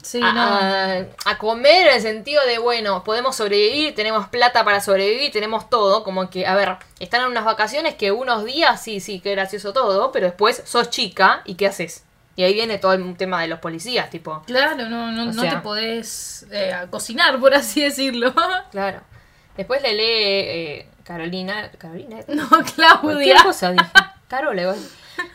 Sí, 0.02 0.20
a, 0.22 0.32
no. 0.34 0.42
a- 0.42 1.06
a 1.32 1.38
comer 1.38 1.88
en 1.88 1.96
el 1.96 2.02
sentido 2.02 2.44
de, 2.46 2.58
bueno, 2.58 3.04
podemos 3.04 3.36
sobrevivir, 3.36 3.96
tenemos 3.96 4.28
plata 4.30 4.64
para 4.66 4.82
sobrevivir, 4.82 5.32
tenemos 5.32 5.70
todo. 5.70 6.04
Como 6.04 6.30
que, 6.30 6.46
a 6.48 6.56
ver, 6.56 6.78
están 7.00 7.22
en 7.22 7.28
unas 7.28 7.46
vacaciones 7.46 7.96
que 7.96 8.12
unos 8.12 8.44
días 8.46 8.82
sí, 8.84 9.00
sí, 9.00 9.20
qué 9.20 9.32
gracioso 9.32 9.74
todo, 9.74 10.12
pero 10.12 10.26
después 10.28 10.62
sos 10.66 10.90
chica 10.90 11.42
y 11.46 11.56
¿qué 11.56 11.68
haces? 11.68 12.04
Y 12.36 12.44
ahí 12.44 12.54
viene 12.54 12.78
todo 12.78 12.94
el 12.94 13.16
tema 13.18 13.42
de 13.42 13.48
los 13.50 13.60
policías, 13.60 14.10
tipo, 14.10 14.42
Claro, 14.48 14.76
no, 14.90 15.12
no, 15.12 15.26
no 15.26 15.42
sea- 15.42 15.52
te 15.56 15.58
podés 15.58 16.46
eh, 16.52 16.74
cocinar, 16.90 17.40
por 17.40 17.54
así 17.54 17.82
decirlo. 17.84 18.34
claro. 18.72 19.02
Después 19.58 19.82
le 19.82 19.94
lee 19.94 20.02
eh, 20.06 20.90
Carolina, 21.04 21.70
Carolina, 21.78 22.18
no, 22.30 22.48
Cualquier 22.48 22.76
Claudia. 22.76 23.44
cosa 23.44 23.72
dije. 23.72 23.86
Carola, 24.30 24.62
igual. 24.62 24.78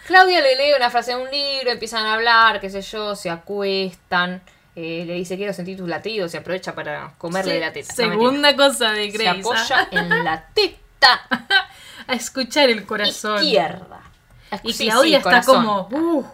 Claudia 0.06 0.40
le 0.40 0.56
lee 0.56 0.72
una 0.74 0.88
frase 0.90 1.10
de 1.14 1.18
un 1.22 1.30
libro, 1.30 1.70
empiezan 1.70 2.06
a 2.06 2.14
hablar, 2.14 2.60
qué 2.60 2.70
sé 2.70 2.80
yo, 2.80 3.14
se 3.14 3.28
acuestan. 3.28 4.40
eh, 4.74 5.04
le 5.06 5.14
dice 5.14 5.36
quiero 5.36 5.52
sentir 5.52 5.76
tus 5.76 5.88
latidos, 5.88 6.30
se 6.30 6.38
aprovecha 6.38 6.74
para 6.74 7.12
comerle 7.18 7.54
Sí, 7.54 7.60
la 7.60 7.72
teta. 7.72 7.88
No. 7.90 7.94
Segunda 8.12 8.56
cosa 8.56 8.92
de 8.92 9.10
se 9.10 9.18
Grace. 9.18 9.40
apoya 9.40 9.80
¿ah? 9.80 9.88
en 9.90 10.24
la 10.24 10.44
teta 10.54 11.28
A 12.06 12.14
escuchar 12.14 12.70
el 12.70 12.86
corazón. 12.86 13.42
izquierda. 13.42 14.00
Y 14.62 14.72
Sí, 14.72 14.86
Claudia 14.86 15.20
sí, 15.22 15.28
está 15.28 15.42
como. 15.42 15.88
Uh, 15.90 16.24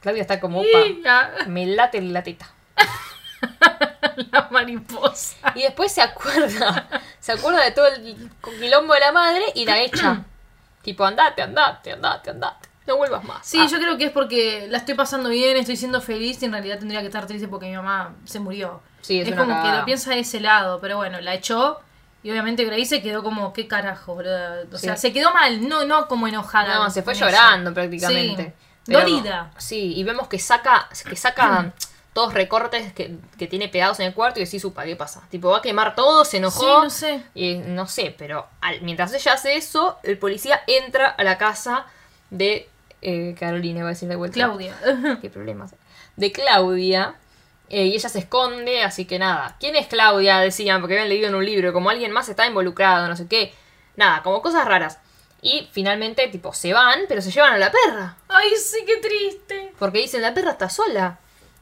Claudia 0.00 0.22
está 0.22 0.40
como 0.40 0.60
opa. 0.60 1.30
Me 1.46 1.66
late 1.66 2.00
la 2.02 2.22
teta. 2.22 2.48
la 4.32 4.48
mariposa. 4.50 5.52
Y 5.54 5.62
después 5.62 5.92
se 5.92 6.02
acuerda, 6.02 6.88
se 7.18 7.32
acuerda 7.32 7.62
de 7.64 7.70
todo 7.72 7.86
el 7.88 8.30
quilombo 8.58 8.94
de 8.94 9.00
la 9.00 9.12
madre 9.12 9.44
y 9.54 9.64
la 9.64 9.80
echa. 9.80 10.24
tipo, 10.82 11.04
andate, 11.04 11.42
andate, 11.42 11.92
andate, 11.92 12.30
andate. 12.30 12.68
No 12.86 12.96
vuelvas 12.96 13.24
más. 13.24 13.44
Sí, 13.44 13.58
Ah, 13.60 13.66
yo 13.68 13.78
creo 13.78 13.98
que 13.98 14.06
es 14.06 14.12
porque 14.12 14.68
la 14.70 14.78
estoy 14.78 14.94
pasando 14.94 15.28
bien, 15.28 15.56
estoy 15.56 15.76
siendo 15.76 16.00
feliz 16.00 16.40
y 16.42 16.44
en 16.46 16.52
realidad 16.52 16.78
tendría 16.78 17.00
que 17.00 17.06
estar 17.06 17.26
triste 17.26 17.48
porque 17.48 17.66
mi 17.66 17.76
mamá 17.76 18.14
se 18.24 18.38
murió. 18.38 18.80
Sí, 19.00 19.20
es 19.20 19.28
es 19.28 19.34
como 19.34 19.60
que 19.62 19.68
lo 19.70 19.84
piensa 19.84 20.10
de 20.10 20.20
ese 20.20 20.38
lado, 20.40 20.80
pero 20.80 20.96
bueno, 20.96 21.20
la 21.20 21.34
echó 21.34 21.80
y 22.22 22.30
obviamente 22.30 22.64
Grace 22.64 22.86
se 22.86 23.02
quedó 23.02 23.22
como, 23.22 23.52
¿qué 23.52 23.68
carajo, 23.68 24.14
boludo? 24.14 24.64
O 24.72 24.78
sea, 24.78 24.96
se 24.96 25.12
quedó 25.12 25.32
mal, 25.32 25.68
no, 25.68 25.84
no 25.84 26.08
como 26.08 26.26
enojada. 26.26 26.74
No, 26.76 26.90
se 26.90 27.02
fue 27.02 27.14
llorando 27.14 27.72
prácticamente. 27.72 28.54
Sí. 28.56 28.65
Pero- 28.86 29.00
Dolida. 29.00 29.50
Sí, 29.58 29.94
y 29.96 30.04
vemos 30.04 30.28
que 30.28 30.38
saca, 30.38 30.88
que 31.08 31.16
saca 31.16 31.72
todos 32.12 32.32
recortes 32.34 32.92
que, 32.94 33.16
que 33.38 33.46
tiene 33.46 33.68
pegados 33.68 34.00
en 34.00 34.06
el 34.06 34.14
cuarto 34.14 34.40
y 34.40 34.44
decís, 34.44 34.64
upa, 34.64 34.84
¿qué 34.84 34.96
pasa? 34.96 35.22
Tipo, 35.30 35.50
va 35.50 35.58
a 35.58 35.62
quemar 35.62 35.94
todo, 35.94 36.24
se 36.24 36.38
enojó. 36.38 36.60
Sí, 36.60 36.84
no 36.84 36.90
sé. 36.90 37.22
Y 37.34 37.54
no 37.56 37.86
sé, 37.86 38.14
pero 38.16 38.46
al- 38.60 38.80
mientras 38.82 39.12
ella 39.12 39.34
hace 39.34 39.56
eso, 39.56 39.98
el 40.02 40.16
policía 40.18 40.60
entra 40.66 41.08
a 41.08 41.22
la 41.24 41.36
casa 41.36 41.84
de 42.30 42.68
eh, 43.02 43.34
Carolina, 43.38 43.82
va 43.82 43.88
a 43.88 43.92
decir 43.92 44.08
de 44.08 44.16
vuelta. 44.16 44.34
Claudia. 44.34 44.74
Qué 45.20 45.28
problemas. 45.30 45.74
De 46.16 46.32
Claudia. 46.32 47.16
eh, 47.68 47.84
y 47.86 47.94
ella 47.94 48.08
se 48.08 48.20
esconde, 48.20 48.82
así 48.82 49.04
que 49.04 49.18
nada. 49.18 49.56
¿Quién 49.60 49.76
es 49.76 49.86
Claudia? 49.86 50.38
Decían, 50.38 50.80
porque 50.80 50.94
habían 50.94 51.08
leído 51.10 51.28
en 51.28 51.34
un 51.34 51.44
libro, 51.44 51.72
como 51.74 51.90
alguien 51.90 52.12
más 52.12 52.28
está 52.30 52.46
involucrado, 52.46 53.06
no 53.08 53.16
sé 53.16 53.26
qué. 53.26 53.52
Nada, 53.96 54.22
como 54.22 54.40
cosas 54.40 54.64
raras. 54.64 54.98
Y 55.42 55.68
finalmente, 55.72 56.26
tipo, 56.28 56.52
se 56.52 56.72
van, 56.72 57.00
pero 57.08 57.20
se 57.22 57.30
llevan 57.30 57.54
a 57.54 57.58
la 57.58 57.70
perra. 57.70 58.16
Ay, 58.28 58.50
sí, 58.56 58.78
qué 58.86 58.96
triste. 58.96 59.72
Porque 59.78 59.98
dicen, 59.98 60.22
la 60.22 60.34
perra 60.34 60.52
está 60.52 60.68
sola. 60.68 61.18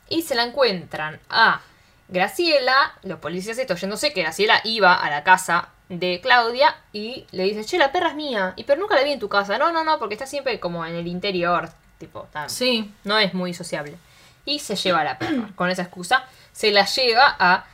Y 0.08 0.22
se 0.22 0.34
la 0.34 0.44
encuentran 0.44 1.20
a 1.28 1.60
Graciela, 2.08 2.92
los 3.02 3.18
policías 3.18 3.58
estos 3.58 3.80
yéndose, 3.80 4.12
que 4.12 4.22
Graciela 4.22 4.60
iba 4.64 4.94
a 4.94 5.10
la 5.10 5.24
casa 5.24 5.68
de 5.88 6.20
Claudia 6.22 6.76
y 6.92 7.26
le 7.32 7.44
dice, 7.44 7.64
che, 7.64 7.78
la 7.78 7.92
perra 7.92 8.10
es 8.10 8.14
mía. 8.14 8.52
Y 8.56 8.64
pero 8.64 8.80
nunca 8.80 8.94
la 8.94 9.02
vi 9.02 9.12
en 9.12 9.18
tu 9.20 9.28
casa. 9.28 9.58
No, 9.58 9.72
no, 9.72 9.84
no, 9.84 9.98
porque 9.98 10.14
está 10.14 10.26
siempre 10.26 10.60
como 10.60 10.84
en 10.86 10.94
el 10.94 11.06
interior. 11.06 11.70
Tipo, 11.98 12.28
Sí. 12.46 12.92
no 13.04 13.18
es 13.18 13.34
muy 13.34 13.54
sociable. 13.54 13.96
Y 14.44 14.58
se 14.60 14.76
lleva 14.76 15.00
a 15.00 15.04
la 15.04 15.18
perra. 15.18 15.48
Con 15.56 15.70
esa 15.70 15.82
excusa, 15.82 16.24
se 16.52 16.70
la 16.70 16.84
lleva 16.86 17.34
a 17.38 17.66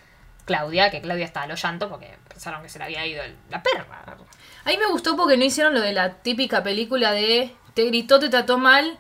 Claudia, 0.51 0.91
que 0.91 1.01
Claudia 1.01 1.25
está 1.27 1.43
a 1.43 1.47
lo 1.47 1.55
llanto 1.55 1.89
porque 1.89 2.13
pensaron 2.29 2.61
que 2.61 2.69
se 2.69 2.81
le 2.81 2.87
había 2.87 3.07
ido 3.07 3.23
el- 3.23 3.37
la 3.51 3.63
perra. 3.63 4.17
A 4.65 4.69
mí 4.69 4.77
me 4.77 4.87
gustó 4.89 5.17
porque 5.17 5.37
no 5.37 5.45
hicieron 5.45 5.75
lo 5.75 5.81
de 5.81 5.93
la 5.93 6.15
típica 6.15 6.65
película 6.65 7.13
de 7.13 7.55
te 7.75 7.85
gritó, 7.85 8.19
te 8.19 8.29
trató 8.29 8.59
mal 8.59 8.99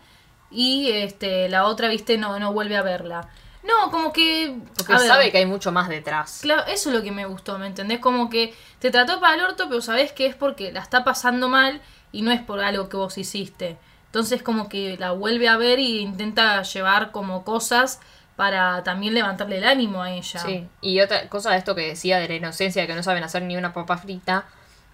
y 0.48 0.90
este 0.92 1.48
la 1.48 1.64
otra, 1.64 1.88
viste, 1.88 2.18
no, 2.18 2.38
no 2.38 2.52
vuelve 2.52 2.76
a 2.76 2.82
verla. 2.82 3.28
No, 3.64 3.90
como 3.90 4.12
que... 4.12 4.56
Porque 4.76 4.92
ver, 4.94 5.06
sabe 5.08 5.30
que 5.32 5.38
hay 5.38 5.46
mucho 5.46 5.72
más 5.72 5.88
detrás. 5.88 6.38
Claro, 6.42 6.62
eso 6.68 6.88
es 6.90 6.96
lo 6.96 7.02
que 7.02 7.10
me 7.10 7.26
gustó, 7.26 7.58
¿me 7.58 7.66
entendés? 7.66 7.98
Como 7.98 8.30
que 8.30 8.54
te 8.78 8.90
trató 8.92 9.18
para 9.20 9.34
el 9.34 9.40
orto, 9.42 9.68
pero 9.68 9.80
sabés 9.82 10.12
que 10.12 10.26
es 10.26 10.36
porque 10.36 10.70
la 10.72 10.80
está 10.80 11.02
pasando 11.02 11.48
mal 11.48 11.80
y 12.12 12.22
no 12.22 12.30
es 12.30 12.40
por 12.40 12.60
algo 12.60 12.88
que 12.88 12.96
vos 12.96 13.18
hiciste. 13.18 13.76
Entonces 14.06 14.42
como 14.42 14.68
que 14.68 14.96
la 14.98 15.10
vuelve 15.10 15.48
a 15.48 15.56
ver 15.56 15.78
y 15.80 15.98
intenta 15.98 16.62
llevar 16.62 17.10
como 17.10 17.44
cosas 17.44 18.00
para 18.40 18.82
también 18.84 19.12
levantarle 19.12 19.58
el 19.58 19.64
ánimo 19.64 20.02
a 20.02 20.10
ella. 20.12 20.40
Sí, 20.40 20.66
y 20.80 20.98
otra 21.02 21.28
cosa 21.28 21.50
de 21.50 21.58
esto 21.58 21.74
que 21.74 21.86
decía 21.88 22.18
de 22.18 22.26
la 22.26 22.36
inocencia, 22.36 22.80
de 22.80 22.88
que 22.88 22.94
no 22.94 23.02
saben 23.02 23.22
hacer 23.22 23.42
ni 23.42 23.54
una 23.54 23.74
papa 23.74 23.98
frita, 23.98 24.46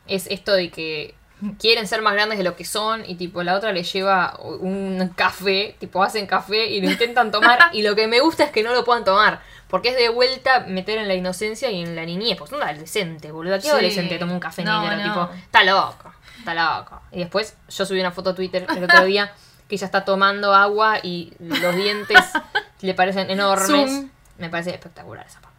es 0.08 0.26
esto 0.26 0.52
de 0.52 0.68
que 0.68 1.14
quieren 1.60 1.86
ser 1.86 2.02
más 2.02 2.14
grandes 2.14 2.38
de 2.38 2.44
lo 2.44 2.56
que 2.56 2.64
son 2.64 3.04
y 3.08 3.14
tipo 3.14 3.44
la 3.44 3.54
otra 3.54 3.70
le 3.70 3.84
lleva 3.84 4.36
un 4.42 5.12
café, 5.14 5.76
tipo 5.78 6.02
hacen 6.02 6.26
café 6.26 6.66
y 6.66 6.80
lo 6.80 6.90
intentan 6.90 7.30
tomar 7.30 7.58
y 7.72 7.82
lo 7.82 7.94
que 7.94 8.08
me 8.08 8.18
gusta 8.18 8.42
es 8.42 8.50
que 8.50 8.64
no 8.64 8.72
lo 8.74 8.84
puedan 8.84 9.04
tomar, 9.04 9.40
porque 9.68 9.90
es 9.90 9.96
de 9.96 10.08
vuelta 10.08 10.64
meter 10.66 10.98
en 10.98 11.06
la 11.06 11.14
inocencia 11.14 11.70
y 11.70 11.82
en 11.82 11.94
la 11.94 12.04
niñez, 12.04 12.36
pues 12.36 12.50
un 12.50 12.60
adolescente, 12.64 13.30
boludo, 13.30 13.54
¿qué 13.54 13.60
Sí. 13.62 13.68
adolescente 13.68 14.18
toma 14.18 14.32
un 14.32 14.40
café 14.40 14.64
No, 14.64 14.82
negro? 14.82 14.96
no. 14.96 15.02
Tipo, 15.04 15.30
está 15.44 15.62
loco, 15.62 16.12
está 16.40 16.52
loco. 16.52 17.00
Y 17.12 17.20
después 17.20 17.56
yo 17.68 17.86
subí 17.86 18.00
una 18.00 18.10
foto 18.10 18.30
a 18.30 18.34
Twitter 18.34 18.66
el 18.76 18.82
otro 18.82 19.04
día 19.14 19.32
que 19.68 19.76
ella 19.76 19.86
está 19.86 20.04
tomando 20.04 20.52
agua 20.52 20.98
y 21.00 21.32
los 21.38 21.76
dientes 21.76 22.18
le 22.80 22.94
parecen 22.94 23.30
enormes. 23.30 23.66
Zoom. 23.66 24.10
Me 24.38 24.48
parece 24.50 24.70
espectacular 24.70 25.26
esa 25.26 25.40
parte. 25.40 25.56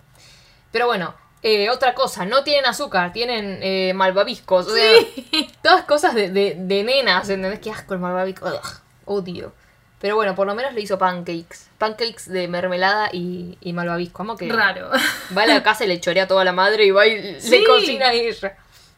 Pero 0.72 0.86
bueno, 0.88 1.16
eh, 1.42 1.70
otra 1.70 1.94
cosa, 1.96 2.26
no 2.26 2.44
tienen 2.44 2.66
azúcar, 2.66 3.14
tienen 3.14 3.60
eh, 3.62 3.94
malvaviscos. 3.96 4.68
O 4.68 4.76
sea, 4.76 4.92
todas 5.64 5.84
cosas 5.86 6.14
de, 6.16 6.30
de, 6.30 6.56
de 6.58 6.84
nenas, 6.84 7.30
¿entendés? 7.30 7.60
Qué 7.60 7.72
asco 7.72 7.94
el 7.94 8.00
malvavisco. 8.00 8.48
Ugh, 8.48 8.82
odio. 9.06 9.54
Pero 10.00 10.16
bueno, 10.16 10.36
por 10.36 10.46
lo 10.46 10.54
menos 10.54 10.74
le 10.74 10.82
hizo 10.82 11.00
pancakes. 11.00 11.70
Pancakes 11.80 12.30
de 12.32 12.48
mermelada 12.48 13.10
y, 13.12 13.58
y 13.62 13.74
malvavisco. 13.74 14.38
Que 14.38 14.48
Raro. 14.52 14.92
va 15.38 15.42
a 15.44 15.48
la 15.48 15.64
casa 15.64 15.86
y 15.86 15.88
le 15.88 16.00
chorea 16.00 16.28
toda 16.28 16.44
la 16.44 16.54
madre 16.54 16.86
y 16.86 16.92
va 16.92 17.08
y 17.08 17.42
Sí. 17.42 17.50
le 17.50 17.64
cocina 17.64 18.10
a 18.10 18.14
ella. 18.14 18.56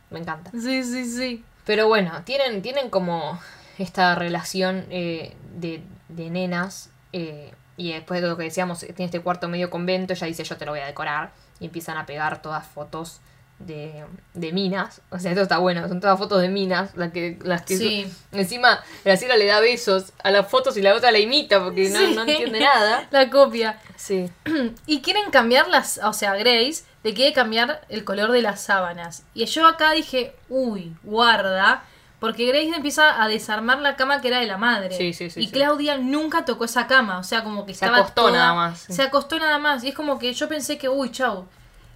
Me 0.09 0.19
encanta. 0.19 0.51
sí, 0.51 0.83
sí, 0.83 1.05
sí. 1.09 1.43
Pero 1.65 1.87
bueno, 1.87 2.23
tienen, 2.25 2.61
tienen 2.61 2.89
como 2.89 3.39
esta 3.77 4.15
relación 4.15 4.87
eh, 4.89 5.35
de, 5.53 5.81
de 6.09 6.29
nenas. 6.31 6.89
eh, 7.13 7.53
y 7.79 7.93
después 7.93 8.21
de 8.21 8.27
lo 8.27 8.37
que 8.37 8.43
decíamos, 8.43 8.79
tiene 8.81 9.05
este 9.05 9.21
cuarto 9.21 9.47
medio 9.47 9.69
convento. 9.71 10.13
Ella 10.13 10.27
dice: 10.27 10.43
Yo 10.43 10.57
te 10.57 10.65
lo 10.65 10.71
voy 10.73 10.81
a 10.81 10.85
decorar. 10.85 11.31
Y 11.59 11.65
empiezan 11.65 11.97
a 11.97 12.05
pegar 12.05 12.41
todas 12.41 12.67
fotos 12.67 13.19
de, 13.59 14.05
de 14.33 14.53
minas. 14.53 15.01
O 15.09 15.19
sea, 15.19 15.31
esto 15.31 15.41
está 15.43 15.57
bueno. 15.57 15.87
Son 15.87 15.99
todas 15.99 16.17
fotos 16.17 16.41
de 16.41 16.49
minas. 16.49 16.95
Las 16.95 17.11
que, 17.11 17.37
las 17.41 17.63
que 17.63 17.75
Sí. 17.77 18.13
Encima, 18.31 18.79
Graciela 19.03 19.35
le 19.35 19.45
da 19.45 19.59
besos 19.59 20.13
a 20.23 20.31
las 20.31 20.47
fotos 20.47 20.77
y 20.77 20.81
la 20.81 20.93
otra 20.95 21.11
la 21.11 21.19
imita 21.19 21.63
porque 21.63 21.89
no, 21.89 21.99
Sí. 21.99 22.15
no 22.15 22.21
entiende 22.21 22.59
nada. 22.59 23.07
La 23.11 23.29
copia. 23.29 23.79
Sí. 23.95 24.29
Y 24.85 25.01
quieren 25.01 25.31
cambiar 25.31 25.67
las, 25.67 25.99
o 26.03 26.13
sea, 26.13 26.35
Grace 26.35 26.83
le 27.03 27.13
quiere 27.13 27.33
cambiar 27.33 27.81
el 27.89 28.03
color 28.03 28.31
de 28.31 28.41
las 28.41 28.61
sábanas. 28.61 29.23
Y 29.33 29.45
yo 29.45 29.65
acá 29.67 29.91
dije, 29.91 30.35
uy, 30.49 30.95
guarda, 31.03 31.83
porque 32.19 32.45
Grace 32.47 32.75
empieza 32.75 33.21
a 33.23 33.27
desarmar 33.27 33.79
la 33.79 33.95
cama 33.95 34.19
que 34.21 34.27
era 34.27 34.39
de 34.39 34.45
la 34.47 34.57
madre. 34.57 34.95
Sí, 34.97 35.13
sí, 35.13 35.29
sí, 35.29 35.41
Y. 35.41 35.51
Claudia 35.51 35.97
nunca 35.97 36.43
tocó 36.45 36.65
esa 36.65 36.85
cama, 36.87 37.19
o 37.19 37.23
sea, 37.23 37.43
como 37.43 37.65
que 37.65 37.73
Se 37.73 37.85
estaba 37.85 37.99
acostó 37.99 38.23
toda- 38.27 38.37
nada 38.39 38.53
más. 38.53 38.79
Se 38.79 39.01
acostó 39.01 39.39
nada 39.39 39.57
más. 39.57 39.83
Y 39.83 39.89
es 39.89 39.95
como 39.95 40.19
que 40.19 40.33
yo 40.33 40.47
pensé 40.49 40.77
que, 40.77 40.89
uy, 40.89 41.11
chau. 41.11 41.47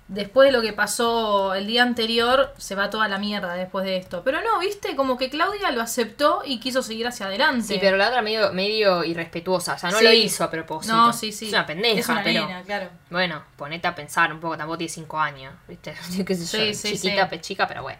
Después 0.10 0.48
de 0.50 0.52
lo 0.52 0.62
que 0.62 0.74
pasó 0.74 1.54
el 1.56 1.66
día 1.66 1.82
anterior, 1.82 2.54
se 2.58 2.76
va 2.76 2.90
toda 2.90 3.08
la 3.08 3.18
mierda 3.18 3.54
después 3.54 3.86
de 3.86 3.96
esto. 3.96 4.22
Pero 4.24 4.42
no, 4.42 4.60
viste, 4.60 4.98
como 4.98 5.18
que 5.18 5.30
Claudia 5.30 5.72
lo 5.72 5.82
aceptó 5.82 6.42
y 6.46 6.60
quiso 6.60 6.84
seguir 6.84 7.08
hacia 7.08 7.28
adelante. 7.28 7.66
Sí, 7.66 7.78
pero 7.80 7.96
la 7.96 8.10
otra 8.10 8.22
medio, 8.22 8.52
medio 8.52 9.04
irrespetuosa. 9.06 9.74
O 9.76 9.80
sea, 9.80 9.92
no 9.92 10.02
lo 10.02 10.12
hizo 10.12 10.44
a 10.44 10.52
propósito. 10.52 10.94
No, 10.94 11.14
sí, 11.14 11.32
sí. 11.32 11.48
Es 11.48 11.54
una 11.54 11.66
pendeja, 11.66 12.00
Es 12.00 12.10
una 12.10 12.22
pero. 12.22 12.48
claro. 12.66 12.90
Bueno, 13.10 13.44
ponete 13.56 13.88
a 13.88 13.96
pensar 13.96 14.32
un 14.34 14.42
poco, 14.42 14.58
tampoco 14.58 14.78
tiene 14.78 14.92
5 14.94 15.18
años, 15.20 15.54
¿viste? 15.70 15.94
Qué 16.28 16.36
sé 16.36 16.42
yo, 16.58 16.74
Sí, 16.74 16.76
sí, 16.76 17.00
chiquita, 17.00 17.42
chica, 17.42 17.66
pero 17.68 17.82
bueno, 17.82 18.00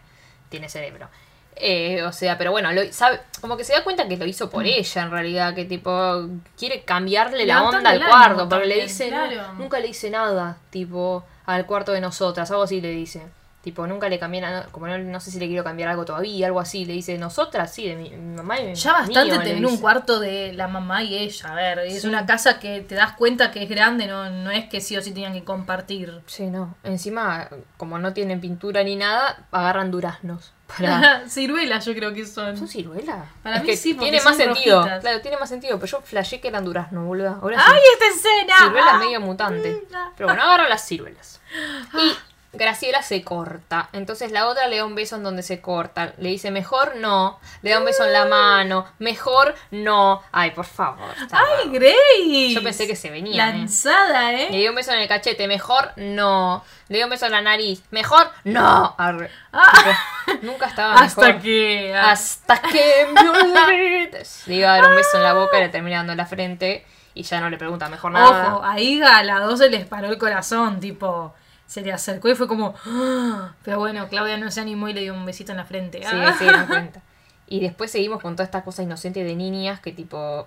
tiene 0.50 0.68
cerebro. 0.68 1.08
Eh, 1.56 2.02
o 2.04 2.12
sea, 2.12 2.38
pero 2.38 2.52
bueno, 2.52 2.72
lo, 2.74 2.82
sabe, 2.92 3.20
como 3.42 3.56
que 3.58 3.64
se 3.64 3.74
da 3.74 3.84
cuenta 3.84 4.08
que 4.08 4.18
lo 4.18 4.26
hizo 4.26 4.48
Mm. 4.48 4.50
por 4.50 4.66
ella 4.66 5.02
en 5.04 5.12
realidad, 5.12 5.54
que 5.54 5.66
tipo 5.66 6.28
quiere 6.58 6.84
cambiarle 6.84 7.46
la 7.46 7.64
onda 7.64 7.90
al 7.92 8.04
cuarto, 8.06 8.50
porque 8.50 8.66
le 8.66 8.82
dice, 8.84 9.10
claro. 9.10 9.54
nunca 9.58 9.80
le 9.80 9.88
dice 9.88 10.10
nada, 10.10 10.58
tipo, 10.72 11.24
al 11.46 11.66
cuarto 11.66 11.92
de 11.92 12.02
nosotras, 12.02 12.50
algo 12.52 12.64
así 12.64 12.82
le 12.82 12.90
dice. 12.90 13.22
Tipo, 13.64 13.88
nunca 13.88 14.10
le 14.10 14.20
cambié 14.20 14.42
nada, 14.42 14.68
como 14.72 14.88
no, 14.88 14.98
no 14.98 15.22
sé 15.22 15.32
si 15.32 15.40
le 15.40 15.48
quiero 15.48 15.64
cambiar 15.64 15.88
algo 15.88 16.04
todavía, 16.04 16.48
algo 16.48 16.60
así. 16.60 16.84
Le 16.84 16.92
dice, 16.92 17.18
nosotras, 17.18 17.74
sí, 17.74 17.88
de 17.88 17.96
mi, 17.96 18.10
mi 18.10 18.36
mamá 18.36 18.60
y 18.60 18.66
mi 18.66 18.76
Ya 18.76 18.92
bastante 18.92 19.24
mío", 19.24 19.40
tener 19.42 19.66
un 19.66 19.78
cuarto 19.78 20.20
de 20.20 20.52
la 20.52 20.68
mamá 20.68 21.02
y 21.02 21.16
ella. 21.18 21.50
A 21.50 21.56
ver, 21.56 21.80
es 21.80 22.02
Sí. 22.02 22.08
una 22.10 22.26
casa 22.26 22.60
que 22.60 22.82
te 22.82 22.96
das 22.96 23.14
cuenta 23.14 23.52
que 23.52 23.64
es 23.64 23.70
grande, 23.70 24.06
no, 24.06 24.30
no 24.30 24.52
es 24.52 24.66
que 24.68 24.82
sí 24.82 24.98
o 24.98 25.02
sí 25.02 25.12
tenían 25.14 25.32
que 25.32 25.46
compartir. 25.46 26.20
Sí, 26.26 26.48
no. 26.48 26.76
Encima, 26.84 27.48
como 27.78 28.00
no 28.00 28.12
tienen 28.12 28.42
pintura 28.42 28.84
ni 28.84 28.98
nada, 28.98 29.46
agarran 29.54 29.92
duraznos. 29.92 30.52
Para... 30.78 31.28
Ciruelas 31.30 31.86
yo 31.86 31.94
creo 31.94 32.14
que 32.14 32.26
son. 32.26 32.58
¿Son 32.58 32.68
ciruelas? 32.68 33.26
Para 33.42 33.58
es 33.58 33.62
mí 33.64 33.68
que 33.70 33.78
sí, 33.78 33.94
porque 33.94 34.10
tiene 34.12 34.24
más 34.24 34.38
sentido. 34.38 34.80
rojitas. 34.80 35.02
Claro, 35.02 35.22
tiene 35.22 35.38
más 35.38 35.50
sentido. 35.50 35.80
Pero 35.80 35.92
yo 35.92 36.02
flashé 36.02 36.40
que 36.40 36.48
eran 36.48 36.66
duraznos, 36.66 37.06
boludo. 37.06 37.40
Ahora 37.42 37.58
¡Ay, 37.60 37.80
sí. 37.80 37.88
esta 37.94 38.30
escena! 38.30 38.58
Ciruelas 38.58 38.94
¡Ah! 38.94 38.98
medio 38.98 39.22
mutante. 39.22 39.84
Ah. 39.94 40.12
Pero 40.18 40.28
bueno, 40.30 40.44
agarran 40.44 40.70
las 40.70 40.86
ciruelas. 40.86 41.42
Y 41.94 42.16
Graciela 42.54 43.02
se 43.02 43.24
corta. 43.24 43.90
Entonces 43.94 44.32
la 44.32 44.48
otra 44.48 44.68
le 44.68 44.78
da 44.78 44.86
un 44.86 44.94
beso 44.96 45.16
en 45.16 45.24
donde 45.24 45.42
se 45.44 45.60
corta. 45.60 46.14
Le 46.18 46.30
dice, 46.30 46.52
mejor 46.52 46.96
no. 46.98 47.40
Le 47.64 47.72
da 47.72 47.80
un 47.80 47.86
beso 47.86 48.06
en 48.06 48.14
la 48.14 48.26
mano. 48.26 48.86
Mejor 49.00 49.56
no. 49.72 50.22
Ay, 50.32 50.52
por 50.52 50.66
favor. 50.66 51.14
¡Ay. 51.32 51.70
Grace! 51.72 52.54
Yo 52.54 52.62
pensé 52.64 52.86
que 52.88 52.96
se 52.96 53.10
venía. 53.10 53.34
eh. 53.34 53.54
Lanzada, 53.54 54.32
Le 54.32 54.44
¿eh? 54.56 54.58
dio 54.60 54.70
un 54.70 54.76
beso 54.76 54.92
en 54.94 55.00
el 55.00 55.08
cachete, 55.08 55.48
mejor 55.48 55.92
no. 55.96 56.64
Le 56.90 56.98
dio 56.98 57.06
un 57.08 57.10
beso 57.12 57.26
en 57.26 57.32
la 57.32 57.42
nariz, 57.42 57.82
mejor 57.92 58.30
no. 58.44 58.94
Arre. 58.98 59.32
Tipo, 59.52 60.38
nunca 60.44 60.68
estaba 60.68 60.94
mejor. 61.02 61.06
Hasta 61.06 61.40
que. 61.40 61.96
ah, 61.96 62.12
Hasta 62.12 62.62
que 62.62 63.08
me 63.14 63.30
olvides. 63.30 64.44
Le 64.48 64.56
iba 64.56 64.74
a 64.74 64.78
dar 64.78 64.90
un 64.92 64.96
beso 64.96 65.18
en 65.18 65.24
la 65.24 65.34
boca 65.34 65.58
y 65.58 65.62
le 65.64 65.70
termina 65.70 65.98
dando 65.98 66.12
en 66.14 66.18
la 66.18 66.26
frente. 66.26 66.86
Y 67.16 67.24
ya 67.24 67.40
no 67.40 67.50
le 67.50 67.58
pregunta 67.58 67.90
mejor 67.90 68.12
nada. 68.12 68.56
Ojo, 68.56 68.64
a 68.66 68.80
Iga 68.80 69.18
a 69.18 69.24
la 69.24 69.40
12 69.40 69.70
les 69.70 69.86
paró 69.86 70.10
el 70.10 70.18
corazón, 70.18 70.80
tipo. 70.80 71.34
Se 71.74 71.82
le 71.82 71.92
acercó 71.92 72.30
y 72.30 72.36
fue 72.36 72.48
como. 72.48 72.76
"Ah". 72.86 73.54
Pero 73.64 73.80
bueno, 73.80 74.08
Claudia 74.10 74.38
no 74.38 74.52
se 74.52 74.62
animó 74.62 74.90
y 74.90 74.94
le 74.94 75.02
dio 75.02 75.14
un 75.14 75.26
besito 75.26 75.52
en 75.52 75.58
la 75.58 75.66
frente. 75.66 76.00
Sí, 76.00 76.06
Ah. 76.16 76.36
se 76.38 76.44
dieron 76.44 76.68
cuenta. 76.68 77.02
Y 77.48 77.60
después 77.62 77.92
seguimos 77.92 78.22
con 78.22 78.36
toda 78.36 78.46
esta 78.46 78.64
cosa 78.64 78.84
inocente 78.84 79.24
de 79.24 79.36
niñas 79.36 79.80
que 79.80 79.92
tipo 79.92 80.46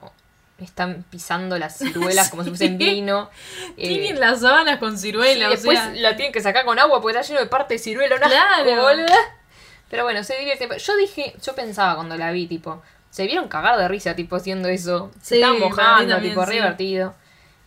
están 0.58 1.04
pisando 1.10 1.58
las 1.58 1.76
ciruelas 1.78 2.30
como 2.30 2.42
si 2.44 2.50
fuesen 2.50 2.78
vino. 2.78 3.28
Eh, 3.76 3.88
Tienen 3.88 4.20
las 4.20 4.40
sábanas 4.40 4.78
con 4.78 4.96
ciruela, 4.98 5.48
o 5.48 5.50
después 5.50 5.78
sea. 5.78 5.92
la 5.94 6.16
tienen 6.16 6.32
que 6.32 6.40
sacar 6.40 6.64
con 6.64 6.78
agua 6.78 7.02
porque 7.02 7.18
está 7.18 7.28
lleno 7.28 7.40
de 7.40 7.46
parte 7.46 7.74
de 7.74 7.78
ciruela. 7.78 8.16
un 8.16 8.22
asco, 8.22 8.64
Claro. 8.64 9.04
Pero 9.90 10.04
bueno, 10.04 10.22
se 10.24 10.36
divierte. 10.38 10.68
Yo 10.78 10.96
dije, 10.96 11.34
yo 11.42 11.54
pensaba 11.54 11.94
cuando 11.96 12.16
la 12.16 12.30
vi, 12.32 12.46
tipo, 12.46 12.82
se 13.10 13.26
vieron 13.26 13.48
cagar 13.48 13.78
de 13.78 13.86
risa, 13.88 14.14
tipo, 14.16 14.36
haciendo 14.36 14.68
eso. 14.68 15.10
Se 15.20 15.34
Sí, 15.36 15.42
estaban 15.42 15.58
para 15.58 15.68
mí 15.68 15.70
mojando, 15.76 16.14
también, 16.14 16.32
tipo, 16.34 16.44
re 16.44 16.52
sí. 16.52 16.58
divertido. 16.58 17.14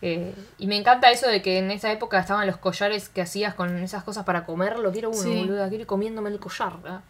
Eh, 0.02 0.34
y 0.58 0.66
me 0.66 0.76
encanta 0.76 1.10
eso 1.10 1.28
de 1.28 1.42
que 1.42 1.58
en 1.58 1.70
esa 1.70 1.92
época 1.92 2.18
estaban 2.18 2.46
los 2.46 2.56
collares 2.56 3.08
que 3.10 3.20
hacías 3.20 3.54
con 3.54 3.76
esas 3.78 4.02
cosas 4.02 4.24
para 4.24 4.44
comerlo. 4.46 4.92
Quiero 4.92 5.10
uno, 5.10 5.20
Sí. 5.22 5.36
boluda. 5.40 5.68
Quiero 5.68 5.82
ir 5.82 5.86
comiéndome 5.86 6.30
el 6.30 6.38
collar. 6.40 6.80
¿verdad? 6.82 7.00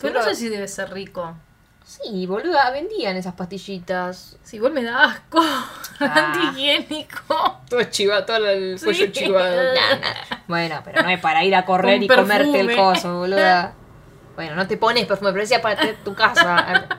Pero 0.00 0.14
no 0.14 0.22
sé 0.24 0.34
si 0.34 0.48
debe 0.48 0.66
ser 0.68 0.90
rico. 0.92 1.34
Sí, 1.84 2.26
boluda, 2.26 2.70
vendían 2.70 3.16
esas 3.16 3.34
pastillitas. 3.34 4.36
Si 4.44 4.56
igual 4.56 4.72
me 4.72 4.82
da 4.82 5.04
asco. 5.04 5.40
Ah. 6.02 6.32
Antihigiénico. 6.32 7.60
Todo 7.68 7.82
chivado, 7.84 8.24
todo 8.24 8.48
el 8.48 8.78
Sí. 8.78 8.84
cuello 8.86 9.06
chivado. 9.12 9.62
Nah, 9.74 9.96
nah. 10.30 10.36
Bueno, 10.48 10.80
pero 10.84 11.02
no 11.02 11.10
es 11.10 11.20
para 11.20 11.44
ir 11.44 11.54
a 11.54 11.64
correr 11.66 12.02
y 12.02 12.08
comerte 12.08 12.58
el 12.60 12.74
coso, 12.74 13.18
boluda. 13.18 13.74
Bueno, 14.34 14.54
no 14.56 14.66
te 14.66 14.78
pones 14.78 15.04
perfume, 15.06 15.30
pero 15.32 15.42
decía 15.42 15.60
para 15.60 15.76
tener 15.78 15.96
tu 16.02 16.14
casa. 16.14 16.86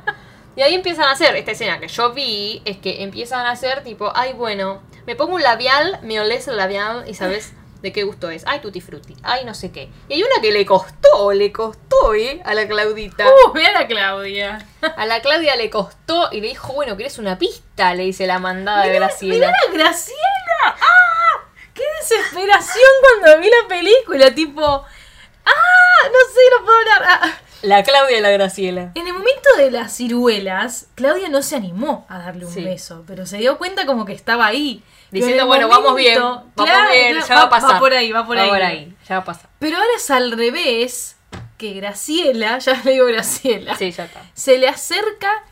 Y 0.53 0.61
ahí 0.61 0.75
empiezan 0.75 1.05
a 1.05 1.11
hacer, 1.13 1.33
esta 1.37 1.51
escena 1.51 1.79
que 1.79 1.87
yo 1.87 2.11
vi, 2.11 2.61
es 2.65 2.75
que 2.77 3.03
empiezan 3.03 3.45
a 3.45 3.51
hacer 3.51 3.83
tipo, 3.85 4.11
ay, 4.13 4.33
bueno, 4.33 4.81
me 5.05 5.15
pongo 5.15 5.35
un 5.35 5.41
labial, 5.43 5.99
me 6.03 6.19
olés 6.19 6.47
el 6.47 6.57
labial 6.57 7.05
y 7.07 7.13
sabes 7.13 7.53
de 7.81 7.91
qué 7.91 8.03
gusto 8.03 8.29
es. 8.29 8.43
Ay, 8.45 8.59
tutti 8.59 8.81
frutti, 8.81 9.15
ay, 9.23 9.43
no 9.45 9.53
sé 9.53 9.71
qué. 9.71 9.89
Y 10.07 10.13
hay 10.13 10.23
una 10.23 10.41
que 10.41 10.51
le 10.51 10.65
costó, 10.65 11.31
le 11.33 11.51
costó, 11.51 12.13
¿eh? 12.13 12.41
A 12.45 12.53
la 12.53 12.67
Claudita. 12.67 13.25
Uh, 13.27 13.53
mira 13.53 13.71
la 13.71 13.87
Claudia. 13.87 14.67
A 14.95 15.05
la 15.05 15.21
Claudia 15.21 15.55
le 15.55 15.69
costó 15.69 16.29
y 16.31 16.41
le 16.41 16.49
dijo, 16.49 16.73
bueno, 16.73 16.95
¿querés 16.97 17.17
una 17.17 17.37
pista? 17.37 17.93
Le 17.95 18.03
dice 18.03 18.27
la 18.27 18.39
mandada 18.39 18.83
de 18.83 18.91
Mirá 18.91 19.07
Graciela. 19.07 19.47
la 19.47 19.73
Graciela. 19.73 20.19
¡Ah! 20.65 21.47
¡Qué 21.73 21.83
desesperación 21.99 22.89
cuando 23.01 23.41
vi 23.41 23.49
la 23.49 23.67
película! 23.67 24.33
Tipo. 24.35 24.63
¡Ah! 24.63 26.03
No 26.05 26.33
sé, 26.33 26.41
no 26.51 26.65
puedo 26.65 26.77
hablar. 26.77 27.01
Ah. 27.03 27.37
La 27.61 27.83
Claudia 27.83 28.17
y 28.17 28.21
la 28.21 28.29
Graciela. 28.31 28.91
En 28.95 29.07
el 29.07 29.13
momento 29.13 29.49
de 29.57 29.69
las 29.71 29.93
ciruelas, 29.95 30.87
Claudia 30.95 31.29
no 31.29 31.41
se 31.43 31.55
animó 31.55 32.05
a 32.09 32.17
darle 32.19 32.45
un 32.47 32.51
Sí. 32.53 32.63
beso, 32.63 33.03
pero 33.05 33.25
se 33.27 33.37
dio 33.37 33.57
cuenta 33.59 33.85
como 33.85 34.05
que 34.05 34.13
estaba 34.13 34.47
ahí. 34.47 34.83
Diciendo, 35.11 35.45
bueno, 35.45 35.67
vamos 35.67 35.93
bien, 35.95 36.19
vamos 36.19 36.43
Claro, 36.55 36.91
bien, 36.91 37.17
ya 37.27 37.35
va 37.35 37.41
a 37.43 37.49
pasar. 37.49 37.75
Va 37.75 37.79
por 37.79 37.93
ahí, 37.93 38.11
va 38.11 38.25
por 38.25 38.37
ahí. 38.37 38.95
ya 39.07 39.15
va 39.17 39.21
a 39.21 39.25
pasar. 39.25 39.49
Pero 39.59 39.77
ahora 39.77 39.89
es 39.95 40.09
al 40.09 40.31
revés, 40.31 41.17
que 41.57 41.73
Graciela, 41.73 42.57
ya 42.59 42.81
le 42.83 42.91
digo 42.93 43.05
Graciela, 43.05 43.75
Sí, 43.75 43.91
ya 43.91 44.05
está. 44.05 44.21
se 44.33 44.57
le 44.57 44.67
acerca 44.67 45.43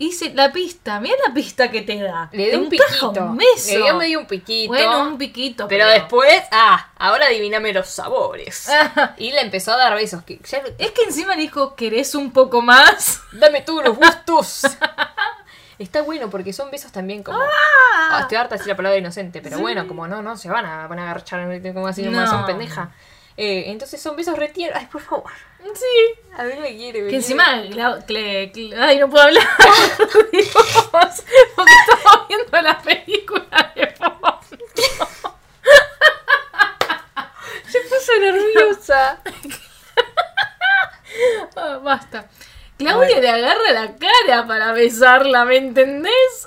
y 0.00 0.06
dice, 0.06 0.32
la 0.32 0.52
pista, 0.52 1.00
mira 1.00 1.16
la 1.26 1.34
pista 1.34 1.72
que 1.72 1.82
te 1.82 2.00
da. 2.00 2.28
Le 2.32 2.50
dio 2.50 2.60
un 2.60 2.68
piquito. 2.68 3.10
un 3.10 3.36
beso. 3.36 3.72
Le 3.72 3.78
dio 3.82 3.96
medio 3.96 4.20
un 4.20 4.26
piquito. 4.26 4.68
Bueno, 4.72 5.02
un 5.08 5.18
piquito. 5.18 5.66
pero, 5.66 5.88
después, 5.88 6.40
ah, 6.52 6.90
ahora 6.96 7.26
adivíname 7.26 7.72
los 7.72 7.88
sabores. 7.88 8.68
Ah. 8.68 9.14
y 9.18 9.32
le 9.32 9.40
empezó 9.40 9.72
a 9.72 9.76
dar 9.76 9.94
besos. 9.96 10.22
Que 10.22 10.38
ya- 10.44 10.62
Es 10.78 10.92
que 10.92 11.02
encima 11.02 11.34
le 11.34 11.42
dijo, 11.42 11.74
¿querés 11.74 12.14
un 12.14 12.30
poco 12.30 12.62
más? 12.62 13.20
dame 13.32 13.60
tú 13.62 13.82
los 13.82 13.96
gustos. 13.96 14.62
Está 15.80 16.02
bueno 16.02 16.28
porque 16.30 16.52
son 16.52 16.70
besos 16.70 16.90
también 16.90 17.22
como. 17.22 17.38
Ah, 17.40 18.18
estoy 18.22 18.36
harta 18.36 18.54
de 18.54 18.58
decir 18.58 18.70
la 18.72 18.76
palabra 18.76 18.98
inocente, 18.98 19.40
pero 19.40 19.56
Sí. 19.56 19.62
bueno, 19.62 19.86
como 19.86 20.08
no, 20.08 20.22
no 20.22 20.36
se 20.36 20.48
van 20.48 20.64
a, 20.66 20.86
van 20.88 20.98
a 20.98 21.02
agarchar 21.10 21.40
como 21.72 21.86
así 21.86 22.02
No. 22.02 22.10
nomás, 22.12 22.30
son 22.30 22.46
pendeja. 22.46 22.90
Eh, 23.40 23.70
entonces 23.70 24.02
son 24.02 24.16
besos 24.16 24.36
retiernos. 24.36 24.80
Ay, 24.80 24.88
por 24.90 25.00
favor. 25.00 25.30
Sí. 25.62 26.20
A 26.36 26.42
ver, 26.42 26.58
me 26.58 26.76
quiere. 26.76 27.02
me 27.02 27.10
Que 27.10 27.16
encima, 27.16 27.62
Cla- 27.62 28.04
Cle- 28.04 28.50
Cle- 28.52 28.74
ay, 28.76 28.98
no 28.98 29.08
puedo 29.08 29.22
hablar. 29.24 29.46
Dios, 30.32 30.48
porque 31.54 31.72
estamos 31.86 32.28
viendo 32.28 32.62
la 32.62 32.78
película 32.80 33.72
de 33.76 33.86
fondo. 33.96 34.40
Se 37.68 37.80
puso 37.82 38.12
nerviosa. 38.20 39.20
Ah, 41.56 41.80
basta. 41.82 42.26
Claudia 42.76 43.18
le 43.20 43.28
agarra 43.28 43.72
la 43.72 43.96
cara 43.96 44.46
para 44.46 44.70
besarla, 44.72 45.44
¿me 45.44 45.56
entendés? 45.56 46.46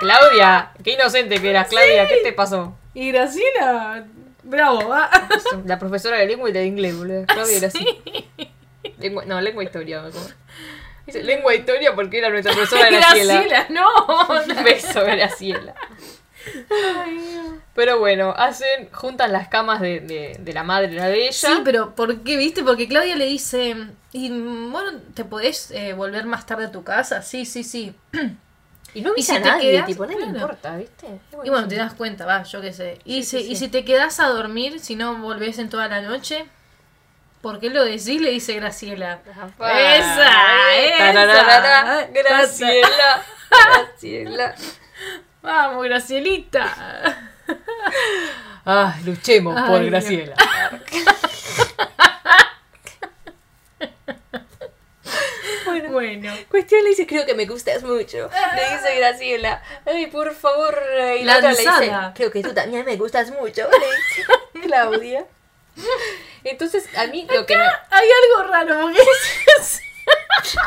Claudia, 0.00 0.72
qué 0.82 0.90
inocente 0.92 1.40
que 1.40 1.48
eras, 1.50 1.68
Claudia, 1.68 2.06
¿qué 2.06 2.16
te 2.18 2.32
pasó? 2.34 2.76
Y 2.92 3.10
Graciela, 3.10 4.04
bravo, 4.44 4.88
va. 4.88 5.10
La 5.66 5.78
profesora 5.78 6.18
de 6.18 6.26
lengua 6.26 6.48
y 6.50 6.52
de 6.52 6.64
inglés, 6.64 6.96
boludo. 6.96 7.24
Claudia 7.26 7.56
era 7.56 7.66
así. 7.68 7.86
Lengua, 8.98 9.24
no, 9.26 9.40
lengua 9.40 9.64
historia. 9.64 10.02
me 10.02 10.08
acuerdo. 10.08 10.28
Dice, 11.06 11.22
lengua 11.22 11.54
historia 11.54 11.94
porque 11.94 12.18
era 12.18 12.30
nuestra 12.30 12.52
profesora 12.54 12.90
Graciela. 12.90 13.42
Graciela, 13.42 13.66
no. 13.70 13.86
Un 14.56 14.64
beso, 14.64 15.04
Graciela. 15.04 15.74
Pero 17.74 17.98
bueno, 17.98 18.34
hacen, 18.36 18.88
juntan 18.92 19.32
las 19.32 19.48
camas 19.48 19.80
de, 19.80 20.00
de, 20.00 20.36
de 20.38 20.52
la 20.52 20.62
madre 20.62 20.92
y 20.92 20.96
la 20.96 21.08
de 21.08 21.22
ella. 21.28 21.32
Sí, 21.32 21.60
pero 21.64 21.94
¿por 21.94 22.20
qué, 22.20 22.36
viste? 22.36 22.62
Porque 22.62 22.86
Claudia 22.88 23.16
le 23.16 23.26
dice, 23.26 23.76
y 24.12 24.28
bueno, 24.30 25.00
¿te 25.14 25.24
podés 25.24 25.70
eh, 25.72 25.92
volver 25.92 26.26
más 26.26 26.46
tarde 26.46 26.66
a 26.66 26.72
tu 26.72 26.84
casa? 26.84 27.22
Sí, 27.22 27.44
sí, 27.46 27.64
sí. 27.64 27.94
y 28.94 29.00
no 29.02 29.10
y 29.10 29.12
avisa 29.12 29.32
si 29.34 29.38
a 29.38 29.42
te 29.42 29.48
nadie, 29.48 29.70
quedas- 29.72 29.86
tipo, 29.86 30.04
nadie 30.06 30.16
le 30.18 30.22
claro. 30.24 30.38
importa, 30.38 30.76
¿viste? 30.76 31.06
Y 31.44 31.50
bueno, 31.50 31.68
te 31.68 31.76
das 31.76 31.94
cuenta, 31.94 32.24
va, 32.26 32.42
yo 32.44 32.60
qué 32.60 32.72
sé. 32.72 32.98
Y, 33.04 33.22
Sí, 33.24 33.38
si, 33.38 33.44
sí, 33.44 33.52
y 33.52 33.56
sí. 33.56 33.64
si 33.64 33.68
te 33.70 33.84
quedás 33.84 34.20
a 34.20 34.28
dormir, 34.28 34.80
si 34.80 34.96
no 34.96 35.14
volvés 35.16 35.58
en 35.58 35.68
toda 35.68 35.88
la 35.88 36.00
noche, 36.00 36.46
¿por 37.42 37.60
qué 37.60 37.70
lo 37.70 37.84
decís? 37.84 38.20
Le 38.20 38.30
dice 38.30 38.54
Graciela. 38.54 39.20
Esa, 39.26 40.24
esa. 40.76 41.12
Graciela. 42.12 43.24
Graciela. 43.50 44.54
Vamos, 45.42 45.84
Gracielita. 45.84 47.28
Ah, 48.66 48.96
luchemos 49.04 49.60
por 49.68 49.84
Graciela. 49.84 50.34
Bueno. 55.90 56.32
Cuestión 56.50 56.82
le 56.82 56.90
dice, 56.90 57.06
creo 57.06 57.26
que 57.26 57.34
me 57.34 57.46
gustas 57.46 57.82
mucho. 57.82 58.30
Le 58.54 58.76
dice 58.76 58.96
Graciela, 58.96 59.62
ay, 59.84 60.06
por 60.06 60.34
favor. 60.34 60.80
Y 61.18 61.24
la 61.24 61.38
otra 61.38 61.52
le 61.52 61.58
dice, 61.58 61.92
creo 62.14 62.30
que 62.30 62.42
tú 62.42 62.54
también 62.54 62.84
me 62.84 62.96
gustas 62.96 63.30
mucho. 63.30 63.68
Le 63.70 63.86
dice 63.86 64.26
Claudia. 64.66 65.26
Entonces, 66.44 66.86
a 66.96 67.06
mí 67.06 67.26
lo 67.32 67.46
que 67.46 67.56
me... 67.56 67.64
Hay 67.64 68.08
algo 68.22 68.50
raro, 68.50 68.80
porque 68.82 69.00
¿Qué 70.42 70.58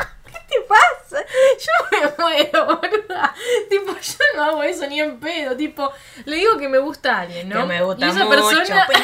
te 0.47 0.55
pasa? 0.61 1.25
yo 1.59 1.73
me 1.91 2.13
muero, 2.23 2.65
boluda. 2.65 3.33
Tipo, 3.69 3.91
yo 3.93 4.17
no 4.35 4.43
hago 4.43 4.63
eso 4.63 4.87
ni 4.87 4.99
en 5.01 5.19
pedo. 5.19 5.55
Tipo, 5.57 5.91
le 6.25 6.35
digo 6.37 6.57
que 6.57 6.69
me 6.69 6.77
gusta 6.77 7.17
a 7.17 7.21
alguien, 7.21 7.49
¿no? 7.49 7.61
Que 7.61 7.65
me 7.65 7.83
gusta 7.83 8.05
y 8.05 8.09
esa 8.09 8.25
mucho. 8.25 8.29
persona. 8.29 8.87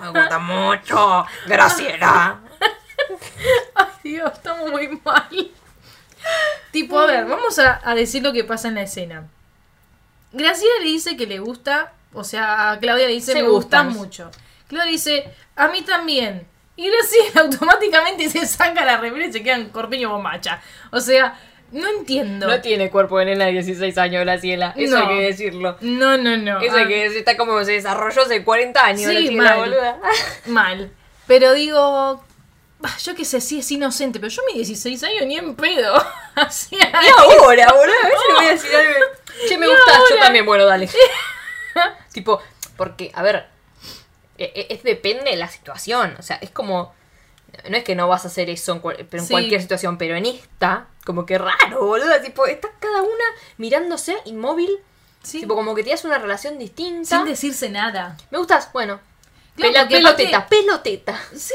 Me 0.00 0.08
gusta 0.20 0.38
mucho. 0.38 1.26
Graciela. 1.46 2.40
Ay, 3.74 3.86
Dios, 4.02 4.32
estamos 4.32 4.70
muy 4.70 4.88
mal. 5.04 5.28
Tipo, 6.72 6.98
a 6.98 7.06
ver, 7.06 7.24
vamos 7.26 7.58
a, 7.58 7.80
a 7.84 7.94
decir 7.94 8.22
lo 8.22 8.32
que 8.32 8.44
pasa 8.44 8.68
en 8.68 8.74
la 8.76 8.82
escena. 8.82 9.24
Graciela 10.32 10.74
le 10.80 10.86
dice 10.86 11.16
que 11.16 11.26
le 11.26 11.38
gusta 11.38 11.92
O 12.12 12.24
sea, 12.24 12.76
Claudia 12.80 13.06
le 13.06 13.12
dice, 13.12 13.32
Se 13.32 13.42
me 13.42 13.48
gustan. 13.48 13.90
mucho. 13.92 14.30
Claudia 14.68 14.90
dice, 14.90 15.34
a 15.54 15.68
mí 15.68 15.82
también. 15.82 16.46
Y 16.76 16.90
Graciela 16.90 17.40
automáticamente 17.42 18.28
se 18.28 18.46
saca 18.46 18.84
la 18.84 18.98
remera 18.98 19.26
y 19.26 19.32
se 19.32 19.42
quedan 19.42 19.70
corpiño 19.70 20.10
bombacha. 20.10 20.60
O 20.92 21.00
sea, 21.00 21.38
no 21.72 21.88
entiendo. 21.88 22.46
No 22.46 22.60
tiene 22.60 22.90
cuerpo 22.90 23.18
de 23.18 23.24
nena 23.26 23.46
de 23.46 23.52
16 23.52 23.96
años, 23.98 24.22
Graciela. 24.24 24.72
Eso 24.76 24.98
No. 24.98 25.08
hay 25.08 25.16
que 25.16 25.22
decirlo. 25.24 25.76
No, 25.80 26.16
no, 26.18 26.36
no. 26.36 26.60
Eso 26.60 26.76
hay 26.76 26.84
Ah, 26.84 26.88
que 26.88 27.02
decir. 27.04 27.18
Está 27.18 27.36
como 27.36 27.62
se 27.64 27.72
desarrolló 27.72 28.22
hace 28.22 28.44
40 28.44 28.84
años, 28.84 29.10
Sí, 29.10 29.14
Graciela, 29.34 29.42
mal. 29.50 29.58
boluda. 29.58 30.00
Mal. 30.46 30.92
Pero 31.26 31.54
digo, 31.54 32.22
yo 33.02 33.14
qué 33.16 33.24
sé, 33.24 33.40
sí 33.40 33.58
es 33.60 33.70
inocente, 33.72 34.20
pero 34.20 34.30
yo 34.30 34.42
a 34.42 34.46
mis 34.46 34.56
16 34.68 35.02
años 35.02 35.26
ni 35.26 35.36
en 35.38 35.56
pedo. 35.56 35.94
Así 36.36 36.76
Y 36.76 36.78
ahora, 37.18 37.72
boludo. 37.72 37.94
A 38.04 38.08
ver 38.08 38.18
si 38.18 38.28
le 38.28 38.34
voy 38.34 38.44
a 38.44 38.50
decir 38.50 38.76
algo. 38.76 38.92
Che, 39.48 39.58
me 39.58 39.66
Y 39.66 39.70
gustas. 39.70 39.98
Yo 40.10 40.16
también, 40.18 40.44
bueno, 40.46 40.66
dale. 40.66 40.88
tipo, 42.12 42.40
porque, 42.76 43.10
a 43.14 43.22
ver. 43.22 43.55
E- 44.38 44.52
e- 44.54 44.74
Es, 44.74 44.82
depende 44.82 45.30
de 45.30 45.36
la 45.36 45.48
situación. 45.48 46.14
O 46.18 46.22
sea, 46.22 46.36
es 46.36 46.50
como. 46.50 46.94
No 47.70 47.76
es 47.76 47.84
que 47.84 47.94
no 47.94 48.06
vas 48.08 48.24
a 48.24 48.28
hacer 48.28 48.50
eso 48.50 48.72
en, 48.72 48.80
cual- 48.80 49.06
pero 49.10 49.22
en 49.22 49.26
Sí. 49.28 49.32
cualquier 49.32 49.62
situación, 49.62 49.96
pero 49.98 50.14
en 50.16 50.26
esta, 50.26 50.88
como 51.04 51.24
que 51.24 51.38
raro, 51.38 51.86
boludo. 51.86 52.20
Tipo, 52.20 52.44
está 52.46 52.68
cada 52.80 53.02
una 53.02 53.24
mirándose 53.56 54.16
inmóvil. 54.26 54.70
Sí, 55.22 55.40
Tipo, 55.40 55.54
como 55.54 55.74
que 55.74 55.82
tienes 55.82 56.04
una 56.04 56.18
relación 56.18 56.58
distinta. 56.58 57.16
sin 57.16 57.24
decirse 57.26 57.68
nada. 57.70 58.16
Me 58.30 58.38
gustas, 58.38 58.70
bueno. 58.72 59.00
Claro, 59.56 59.72
Pela- 59.72 59.88
peloteta, 59.88 60.36
aparte- 60.38 60.56
peloteta. 60.56 61.18
Sí. 61.34 61.54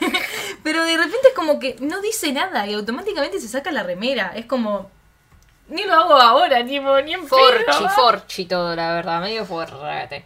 Pero 0.62 0.84
de 0.84 0.96
repente 0.96 1.28
es 1.28 1.34
como 1.34 1.58
que 1.58 1.76
no 1.80 2.00
dice 2.00 2.32
nada 2.32 2.66
y 2.66 2.74
automáticamente 2.74 3.38
se 3.40 3.48
saca 3.48 3.70
la 3.72 3.82
remera. 3.82 4.32
Es 4.34 4.46
como. 4.46 4.90
Ni 5.68 5.84
lo 5.84 5.94
hago 5.94 6.14
ahora, 6.14 6.64
tipo, 6.66 7.00
ni 7.02 7.14
en 7.14 7.26
Forchi, 7.26 7.84
forchi 7.94 8.44
todo, 8.46 8.74
la 8.74 8.94
verdad, 8.94 9.20
medio 9.20 9.44
fuerte. 9.46 10.24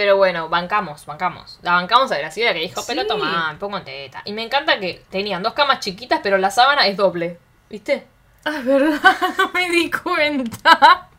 Pero 0.00 0.16
bueno, 0.16 0.48
bancamos, 0.48 1.04
bancamos. 1.04 1.58
La 1.60 1.72
bancamos 1.72 2.10
a 2.10 2.16
Graciela 2.16 2.54
que 2.54 2.60
dijo, 2.60 2.80
Sí. 2.80 2.86
pero 2.94 3.06
toma, 3.06 3.52
me 3.52 3.58
pongo 3.58 3.76
en 3.76 3.84
teta. 3.84 4.22
Y 4.24 4.32
me 4.32 4.42
encanta 4.42 4.80
que 4.80 5.04
tenían 5.10 5.42
dos 5.42 5.52
camas 5.52 5.80
chiquitas, 5.80 6.20
pero 6.22 6.38
la 6.38 6.50
sábana 6.50 6.86
es 6.86 6.96
doble. 6.96 7.38
¿Viste? 7.68 8.06
Ah, 8.46 8.54
es 8.60 8.64
verdad, 8.64 8.98
no 9.36 9.50
me 9.54 9.68
di 9.68 9.90
cuenta. 9.90 11.10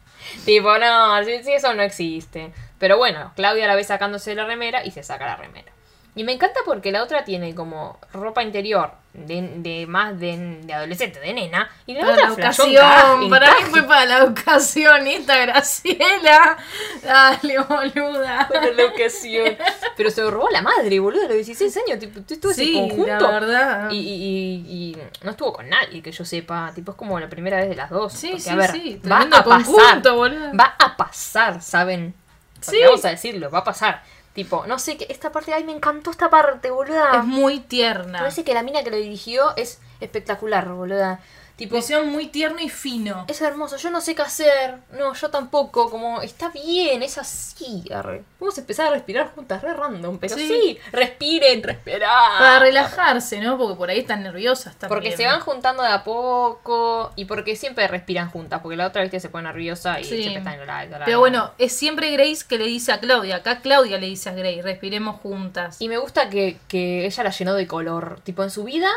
Tipo, 0.46 0.80
no, 0.80 1.24
sí, 1.24 1.32
eso 1.46 1.76
no 1.76 1.84
existe. 1.84 2.52
Pero 2.80 2.98
bueno, 2.98 3.32
Claudia 3.36 3.68
la 3.68 3.76
ve 3.76 3.84
sacándose 3.84 4.34
la 4.34 4.46
remera 4.46 4.84
y 4.84 4.90
se 4.90 5.04
saca 5.04 5.28
la 5.28 5.36
remera. 5.36 5.72
Y 6.14 6.24
me 6.26 6.34
encanta 6.34 6.60
porque 6.66 6.92
la 6.92 7.04
otra 7.04 7.24
tiene 7.24 7.56
como 7.56 7.98
ropa 8.12 8.44
interior 8.44 8.92
de, 9.14 9.50
de 9.58 9.88
más 9.88 10.20
de, 10.20 10.60
de 10.64 10.74
adolescente, 10.74 11.22
de 11.22 11.34
nena. 11.34 11.70
Y 11.86 11.94
la 11.94 12.02
Para 12.02 12.12
otra 12.14 12.26
la 12.28 12.34
ocasión, 12.34 13.30
para 13.30 13.46
traje. 13.48 13.66
fue 13.68 13.84
para 13.84 14.06
la 14.06 14.24
ocasión 14.26 15.08
esta 15.08 15.38
Graciela. 15.38 16.58
Dale, 17.02 17.60
boluda. 17.60 18.48
Para 18.52 18.72
la 18.72 18.86
ocasión. 18.88 19.56
Pero 19.96 20.10
se 20.12 20.22
lo 20.22 20.32
robó 20.32 20.50
la 20.50 20.62
madre, 20.62 21.00
boludo, 21.00 21.22
a 21.24 21.28
los 21.28 21.36
16 21.36 21.78
años. 21.78 22.00
Tipo, 22.00 22.20
estuvo 22.20 22.52
ese 22.52 22.66
Sí, 22.66 22.74
conjunto. 22.74 23.08
la 23.08 23.32
verdad. 23.32 23.90
Y, 23.92 23.98
y- 24.00 24.14
y- 24.14 24.92
y 24.92 24.98
no 25.24 25.32
estuvo 25.32 25.54
con 25.54 25.70
nadie, 25.70 26.02
que 26.02 26.12
yo 26.12 26.26
sepa. 26.26 26.72
Tipo, 26.76 26.92
es 26.92 26.98
como 26.98 27.20
la 27.22 27.30
primera 27.30 27.58
vez 27.58 27.70
de 27.70 27.76
las 27.76 27.90
dos. 27.90 28.12
Sí, 28.12 28.28
Porque, 28.32 28.42
sí, 28.44 28.50
a 28.50 28.56
ver, 28.56 28.72
sí, 28.72 29.02
va 29.10 29.22
a 29.22 29.30
pasar. 29.30 29.44
conjunto, 29.46 30.16
boludo. 30.16 30.52
Va 30.58 30.76
a 30.78 30.98
pasar, 30.98 31.62
¿saben? 31.62 32.14
Porque 32.56 32.78
Sí. 32.78 32.84
Vamos 32.86 33.06
a 33.06 33.10
decirlo, 33.10 33.50
va 33.50 33.60
a 33.60 33.64
pasar. 33.64 34.04
Tipo, 34.34 34.66
no 34.66 34.80
sé, 34.80 34.98
qué 34.98 35.08
esta 35.10 35.32
parte, 35.32 35.54
ay, 35.54 35.64
me 35.66 35.74
encantó 35.74 36.10
esta 36.10 36.30
parte, 36.30 36.72
boluda. 36.72 37.18
Es 37.18 37.26
muy 37.26 37.60
tierna. 37.60 38.20
Parece 38.20 38.44
que 38.44 38.54
la 38.54 38.64
mina 38.64 38.84
que 38.84 38.90
lo 38.90 38.98
dirigió 38.98 39.56
es 39.58 39.80
espectacular, 40.00 40.70
boluda. 40.70 41.20
Tipo, 41.62 41.78
hicieron 41.78 42.10
muy 42.12 42.26
tierno 42.26 42.60
y 42.60 42.70
fino. 42.70 43.26
es 43.28 43.40
hermoso, 43.40 43.78
yo 43.78 43.92
no 43.92 44.02
sé 44.02 44.16
qué 44.16 44.24
hacer. 44.24 44.78
No, 44.98 45.14
yo 45.14 45.30
tampoco. 45.30 45.92
Como, 45.92 46.20
está 46.24 46.50
bien, 46.50 47.04
es 47.04 47.20
así. 47.20 47.84
Arre. 47.94 48.24
Vamos 48.40 48.58
a 48.58 48.62
empezar 48.62 48.88
a 48.88 48.90
respirar 48.90 49.32
juntas, 49.36 49.62
re 49.62 49.72
random. 49.76 50.18
Pero 50.18 50.36
sí, 50.36 50.48
Sí. 50.48 50.80
respiren, 50.92 51.62
respirar. 51.62 52.10
Para 52.40 52.60
relajarse, 52.62 53.40
¿no? 53.42 53.60
Porque 53.60 53.76
por 53.76 53.92
ahí 53.92 54.00
están 54.00 54.24
nerviosas 54.24 54.76
también. 54.76 54.90
Porque 54.90 55.16
se 55.16 55.28
van 55.28 55.40
juntando 55.42 55.84
de 55.84 55.90
a 55.90 56.04
poco 56.04 57.12
y 57.16 57.26
porque 57.26 57.56
siempre 57.56 57.88
respiran 57.88 58.32
juntas. 58.32 58.62
Porque 58.62 58.76
la 58.76 58.88
otra 58.88 59.04
vez 59.04 59.22
se 59.22 59.30
pone 59.30 59.48
nerviosa 59.48 60.00
y 60.00 60.04
Sí. 60.06 60.18
siempre 60.18 60.40
está 60.40 60.56
en 60.56 60.66
la, 60.66 60.86
la- 61.00 61.06
Pero 61.06 61.20
bueno, 61.20 61.52
es 61.60 61.76
siempre 61.76 62.10
Grace 62.12 62.44
que 62.50 62.58
le 62.58 62.66
dice 62.66 62.92
a 62.92 63.00
Claudia. 63.00 63.36
Acá 63.36 63.60
Claudia 63.62 64.00
le 64.00 64.08
dice 64.08 64.30
a 64.30 64.34
Grace, 64.34 64.64
respiremos 64.64 65.20
juntas. 65.22 65.80
Y 65.80 65.90
me 65.90 65.98
gusta 66.00 66.28
que, 66.32 66.58
que 66.68 67.06
ella 67.06 67.24
la 67.24 67.30
llenó 67.30 67.54
de 67.54 67.68
color. 67.68 68.20
Tipo 68.24 68.42
en 68.44 68.50
su 68.50 68.64
vida 68.64 68.90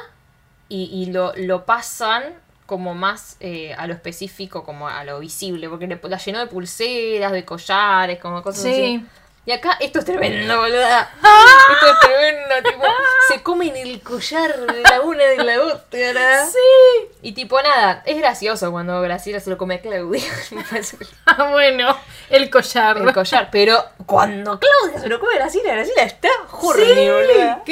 y, 0.70 0.84
y 0.84 1.12
lo, 1.12 1.34
lo 1.36 1.66
pasan 1.66 2.22
como 2.66 2.94
más 2.94 3.36
eh, 3.40 3.74
a 3.76 3.86
lo 3.86 3.94
específico, 3.94 4.64
como 4.64 4.88
a 4.88 5.04
lo 5.04 5.18
visible. 5.20 5.68
Porque 5.68 5.86
le- 5.86 6.00
la 6.02 6.18
llenó 6.18 6.38
de 6.40 6.46
pulseras, 6.46 7.32
de 7.32 7.44
collares, 7.44 8.18
como 8.20 8.42
cosas 8.42 8.62
Sí. 8.62 8.68
así. 8.70 9.04
Y 9.46 9.52
acá 9.52 9.76
esto 9.78 9.98
es 9.98 10.06
tremendo, 10.06 10.56
boluda. 10.58 11.10
¡Ah! 11.22 11.44
Esto 11.74 11.86
es 11.92 12.00
tremendo, 12.00 12.54
tipo, 12.70 12.86
se 13.28 13.42
comen 13.42 13.76
el 13.76 14.00
collar 14.00 14.58
de 14.72 14.80
la 14.80 15.02
una 15.02 15.22
de 15.24 15.36
la 15.44 15.60
otra. 15.60 16.46
Sí. 16.46 17.10
Y 17.20 17.32
tipo, 17.32 17.60
nada, 17.60 18.02
es 18.06 18.16
gracioso 18.16 18.70
cuando 18.72 19.02
Graciela 19.02 19.40
se 19.40 19.50
lo 19.50 19.58
come 19.58 19.74
a 19.74 19.80
Claudia. 19.82 20.22
Me 20.50 20.62
parece 20.64 20.96
Ah, 21.26 21.50
bueno, 21.52 21.94
el 22.30 22.48
collar. 22.48 22.96
el 22.96 23.12
collar. 23.12 23.50
Pero 23.52 23.84
cuando 24.06 24.58
Claudia 24.58 24.98
se 24.98 25.08
lo 25.10 25.20
come 25.20 25.34
a 25.34 25.40
Graciela, 25.40 25.74
Graciela 25.74 26.04
está 26.04 26.28
horny, 26.50 26.84
Sí. 26.94 27.10
boluda. 27.10 27.62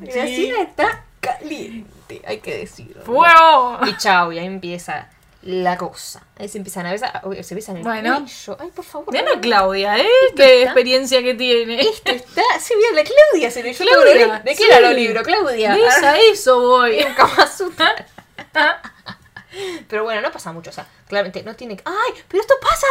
Graciela 0.00 0.62
está 0.62 1.04
caliente, 1.20 1.88
hay 2.26 2.38
que 2.38 2.56
decirlo. 2.58 3.02
¡Fuego! 3.02 3.78
Y 3.86 3.96
chao, 3.96 4.32
y 4.32 4.38
ahí 4.38 4.46
empieza 4.46 5.08
la 5.42 5.78
cosa. 5.78 6.22
Ahí 6.38 6.48
se 6.48 6.58
empiezan 6.58 6.84
a 6.86 6.92
besar, 6.92 7.22
se 7.42 7.54
besan 7.54 7.78
el 7.78 7.82
Bueno. 7.82 8.18
cuello. 8.20 8.56
Ay, 8.60 8.70
por 8.74 8.84
favor. 8.84 9.12
Vean 9.12 9.26
a 9.28 9.40
Claudia, 9.40 9.98
¿eh? 9.98 10.06
Qué 10.36 10.64
experiencia 10.64 11.22
que 11.22 11.34
tiene. 11.34 11.80
Esto 11.80 12.12
está. 12.12 12.42
Sí, 12.60 12.74
bien, 12.76 12.94
la 12.94 13.02
Claudia 13.04 13.50
se 13.50 13.62
Claudia, 13.62 13.94
todo 13.94 14.04
el 14.06 14.18
libro. 14.18 14.34
¿De 14.34 14.50
qué 14.50 14.56
sí. 14.56 14.64
era 14.64 14.80
los 14.80 14.94
libros, 14.94 15.22
Claudia? 15.24 15.74
¿Ves? 15.74 15.94
A 16.02 16.18
eso 16.18 16.60
voy. 16.60 16.98
En 16.98 17.14
Kama. 17.14 17.48
Pero 19.88 20.04
bueno, 20.04 20.20
no 20.20 20.30
pasa 20.30 20.52
mucho, 20.52 20.70
o 20.70 20.72
sea, 20.72 20.86
claramente 21.08 21.42
no 21.42 21.56
tiene 21.56 21.76
que... 21.76 21.82
¡Ay! 21.84 22.22
¡Pero 22.28 22.40
esto 22.42 22.54
pasa! 22.62 22.86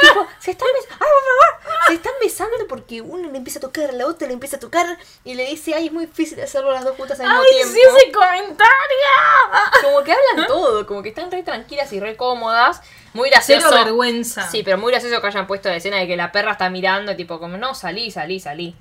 Tipo, 0.00 0.26
se 0.38 0.50
están 0.50 0.68
besando... 0.74 1.04
¡Ay, 1.04 1.10
por 1.10 1.24
favor! 1.24 1.80
Se 1.86 1.94
están 1.94 2.12
besando 2.20 2.56
porque 2.68 3.00
uno 3.00 3.30
le 3.30 3.38
empieza 3.38 3.58
a 3.58 3.62
tocar, 3.62 3.94
la 3.94 4.06
otra 4.06 4.26
le 4.28 4.34
empieza 4.34 4.56
a 4.56 4.60
tocar 4.60 4.98
y 5.24 5.34
le 5.34 5.46
dice, 5.46 5.74
¡ay, 5.74 5.86
es 5.86 5.92
muy 5.92 6.06
difícil 6.06 6.40
hacerlo 6.40 6.70
las 6.72 6.84
dos 6.84 6.96
juntas 6.96 7.18
al 7.20 7.26
mismo 7.28 7.42
¡Ay, 7.42 7.50
tiempo! 7.56 7.72
sí, 7.74 7.80
ese 7.80 8.12
comentario! 8.12 9.82
Como 9.82 10.02
que 10.04 10.12
hablan 10.12 10.46
todo, 10.46 10.86
como 10.86 11.02
que 11.02 11.08
están 11.10 11.30
re 11.30 11.42
tranquilas 11.42 11.92
y 11.92 12.00
re 12.00 12.16
cómodas. 12.16 12.80
Muy 13.14 13.28
Cero 13.42 13.60
gracioso. 13.68 13.84
vergüenza. 13.84 14.48
Sí, 14.50 14.62
pero 14.62 14.78
muy 14.78 14.92
gracioso 14.92 15.20
que 15.20 15.26
hayan 15.26 15.46
puesto 15.46 15.68
la 15.68 15.76
escena 15.76 15.98
de 15.98 16.06
que 16.06 16.16
la 16.16 16.32
perra 16.32 16.52
está 16.52 16.70
mirando, 16.70 17.14
tipo, 17.16 17.38
como, 17.38 17.56
no, 17.56 17.74
salí, 17.74 18.10
salí, 18.10 18.40
salí. 18.40 18.74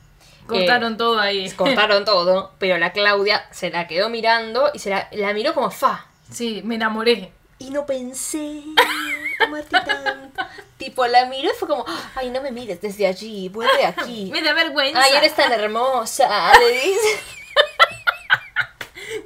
Cortaron 0.47 0.93
Eh, 0.93 0.97
todo 0.97 1.19
ahí. 1.19 1.49
cortaron 1.51 2.03
todo, 2.05 2.51
pero 2.57 2.77
la 2.77 2.91
Claudia 2.93 3.45
se 3.51 3.69
la 3.69 3.87
quedó 3.87 4.09
mirando 4.09 4.71
y 4.73 4.79
se 4.79 4.89
la, 4.89 5.07
la 5.11 5.33
miró 5.33 5.53
como 5.53 5.69
fa. 5.71 6.07
Sí, 6.31 6.61
me 6.63 6.75
enamoré. 6.75 7.33
Y 7.59 7.69
no 7.69 7.85
pensé 7.85 8.63
amarte 9.39 9.79
tanto. 9.81 10.43
Tipo, 10.77 11.05
la 11.05 11.25
miró 11.25 11.51
y 11.51 11.55
fue 11.55 11.67
como, 11.67 11.85
ay, 12.15 12.31
no 12.31 12.41
me 12.41 12.51
mires 12.51 12.81
desde 12.81 13.05
allí, 13.05 13.49
vuelve 13.49 13.85
aquí. 13.85 14.29
Me 14.31 14.41
da 14.41 14.53
vergüenza. 14.53 14.99
Ay, 15.01 15.13
eres 15.15 15.35
tan 15.35 15.51
hermosa, 15.51 16.51
le 16.57 16.69
dice. 16.71 17.19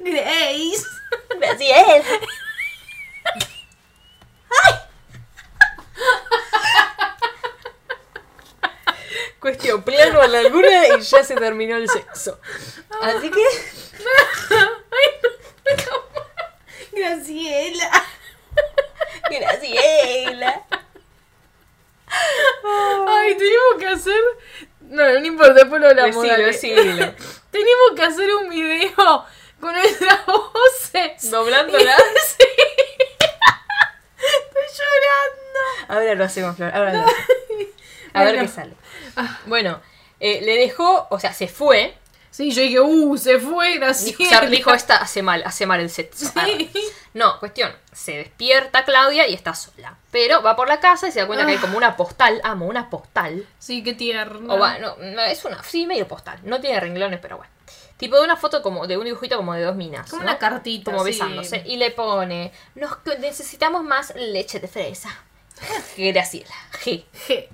Grace. 0.00 0.84
Graciela. 1.38 2.04
Cuestión, 9.40 9.82
plano 9.82 10.20
a 10.20 10.26
la 10.26 10.40
alguna 10.40 10.88
y 10.98 11.00
ya 11.00 11.22
se 11.22 11.36
terminó 11.36 11.76
el 11.76 11.88
sexo. 11.88 12.40
Así 13.00 13.30
que, 13.30 13.44
Graciela. 17.06 18.04
Graciela. 19.30 20.62
Ay, 23.08 23.36
tenemos 23.36 23.74
que 23.78 23.86
hacer. 23.86 24.20
No, 24.80 25.04
no 25.04 25.24
importa, 25.24 25.54
después 25.54 25.80
lo 25.80 25.88
hablamos. 25.88 26.22
Decilo. 26.22 26.82
Tenemos 27.50 27.92
que 27.94 28.02
hacer 28.02 28.34
un 28.34 28.48
video 28.48 29.24
con 29.60 29.72
nuestras 29.72 30.26
voces. 30.26 31.30
Doblándola. 31.30 31.96
Sí. 32.26 32.44
Estoy 34.18 34.84
llorando. 34.84 35.60
Ahora 35.88 36.14
lo 36.14 36.24
hacemos, 36.24 36.56
Flor. 36.56 36.74
Ahora 36.74 36.92
lo 36.92 37.00
hacemos. 37.00 37.68
A 38.12 38.24
ver 38.24 38.40
qué 38.40 38.48
sale. 38.48 38.72
Bueno, 39.46 39.80
eh, 40.20 40.40
le 40.42 40.56
dejó, 40.56 41.06
o 41.10 41.20
sea, 41.20 41.32
se 41.32 41.48
fue. 41.48 41.94
Sí, 42.36 42.50
yo 42.50 42.60
dije, 42.60 42.80
uh, 42.80 43.16
se 43.16 43.38
fue 43.38 43.78
Graciela. 43.78 44.42
dijo, 44.50 44.74
esta 44.74 44.98
hace 44.98 45.22
mal, 45.22 45.42
hace 45.46 45.64
mal 45.64 45.80
el 45.80 45.88
sexo. 45.88 46.26
Sí. 46.26 46.70
No, 47.14 47.40
cuestión. 47.40 47.72
Se 47.94 48.12
despierta 48.12 48.84
Claudia 48.84 49.26
y 49.26 49.32
está 49.32 49.54
sola. 49.54 49.96
Pero 50.10 50.42
va 50.42 50.54
por 50.54 50.68
la 50.68 50.78
casa 50.78 51.08
y 51.08 51.12
se 51.12 51.20
da 51.20 51.26
cuenta 51.26 51.46
que 51.46 51.52
hay 51.52 51.56
como 51.58 51.78
una 51.78 51.96
postal. 51.96 52.42
Amo, 52.44 52.66
una 52.66 52.90
postal. 52.90 53.46
Sí, 53.58 53.82
qué 53.82 53.94
tierno. 53.94 54.52
O 54.52 54.58
va, 54.58 54.78
no, 54.78 54.98
es 55.22 55.46
una, 55.46 55.62
sí, 55.62 55.86
medio 55.86 56.06
postal. 56.06 56.38
No 56.42 56.60
tiene 56.60 56.78
renglones, 56.78 57.20
pero 57.20 57.38
bueno. 57.38 57.50
Tipo 57.96 58.16
de 58.16 58.24
una 58.24 58.36
foto 58.36 58.60
como 58.60 58.86
de 58.86 58.98
un 58.98 59.06
dibujito 59.06 59.38
como 59.38 59.54
de 59.54 59.62
dos 59.62 59.74
minas. 59.74 60.10
Como 60.10 60.22
¿no? 60.22 60.28
una 60.28 60.38
cartita, 60.38 60.92
Como 60.92 61.04
sí. 61.04 61.12
besándose. 61.12 61.62
Y 61.64 61.78
le 61.78 61.90
pone, 61.90 62.52
Nos, 62.74 62.98
necesitamos 63.18 63.82
más 63.82 64.14
leche 64.14 64.60
de 64.60 64.68
fresa. 64.68 65.08
Graciela. 65.96 66.54
G. 66.84 67.02
Je. 67.26 67.48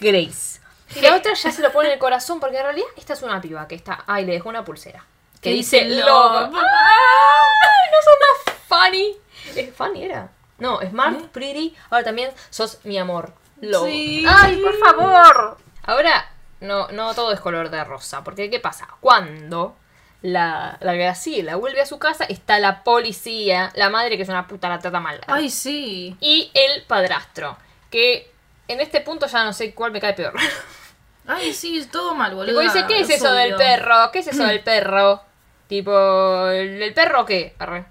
Grace. 0.00 0.60
Y 0.94 1.00
la 1.00 1.16
otra 1.16 1.34
ya 1.34 1.50
se 1.50 1.62
lo 1.62 1.72
pone 1.72 1.88
en 1.88 1.94
el 1.94 1.98
corazón 1.98 2.40
porque 2.40 2.56
en 2.56 2.64
realidad 2.64 2.86
esta 2.96 3.12
es 3.14 3.22
una 3.22 3.40
piba 3.40 3.66
que 3.66 3.74
está. 3.74 4.04
Ay, 4.06 4.24
le 4.24 4.32
dejó 4.32 4.48
una 4.48 4.64
pulsera. 4.64 5.04
Que 5.40 5.50
dice 5.50 5.84
love. 5.84 6.54
¡Ay, 6.54 7.90
no 7.92 7.98
son 8.02 8.14
más 8.20 8.56
funny! 8.66 9.16
¿Es 9.54 9.74
funny 9.74 10.04
era? 10.04 10.30
No, 10.58 10.80
smart, 10.80 11.26
pretty. 11.28 11.76
Ahora 11.90 12.04
también 12.04 12.30
sos 12.50 12.78
mi 12.84 12.98
amor. 12.98 13.32
Love. 13.60 13.86
Sí. 13.86 14.24
¡Ay, 14.26 14.56
por 14.56 14.78
favor! 14.78 15.58
Ahora, 15.82 16.30
no, 16.60 16.88
no 16.88 17.14
todo 17.14 17.32
es 17.32 17.40
color 17.40 17.70
de 17.70 17.84
rosa. 17.84 18.24
Porque, 18.24 18.48
¿qué 18.48 18.60
pasa? 18.60 18.88
Cuando 19.00 19.76
la, 20.22 20.78
la 20.80 20.94
Graciela 20.94 21.56
vuelve 21.56 21.82
a 21.82 21.86
su 21.86 21.98
casa, 21.98 22.24
está 22.24 22.58
la 22.58 22.82
policía, 22.82 23.70
la 23.74 23.90
madre 23.90 24.16
que 24.16 24.22
es 24.22 24.28
una 24.28 24.46
puta, 24.46 24.68
la 24.68 24.78
trata 24.78 25.00
mal. 25.00 25.20
Ay, 25.26 25.50
sí. 25.50 26.16
Y 26.20 26.50
el 26.54 26.82
padrastro. 26.84 27.58
Que 27.90 28.32
en 28.68 28.80
este 28.80 29.00
punto 29.02 29.26
ya 29.26 29.44
no 29.44 29.52
sé 29.52 29.74
cuál 29.74 29.92
me 29.92 30.00
cae 30.00 30.14
peor. 30.14 30.34
Ay, 31.26 31.54
sí, 31.54 31.78
es 31.78 31.90
todo 31.90 32.14
mal, 32.14 32.34
boludo. 32.34 32.60
Dice, 32.60 32.84
¿qué 32.86 33.00
es 33.00 33.10
eso 33.10 33.32
del 33.32 33.54
perro? 33.56 34.10
¿Qué 34.12 34.18
es 34.20 34.26
eso 34.28 34.44
del 34.44 34.60
perro? 34.64 35.22
Tipo, 35.68 36.48
¿el, 36.48 36.92
perro 36.94 37.24
qué? 37.24 37.54
Arre. 37.58 37.84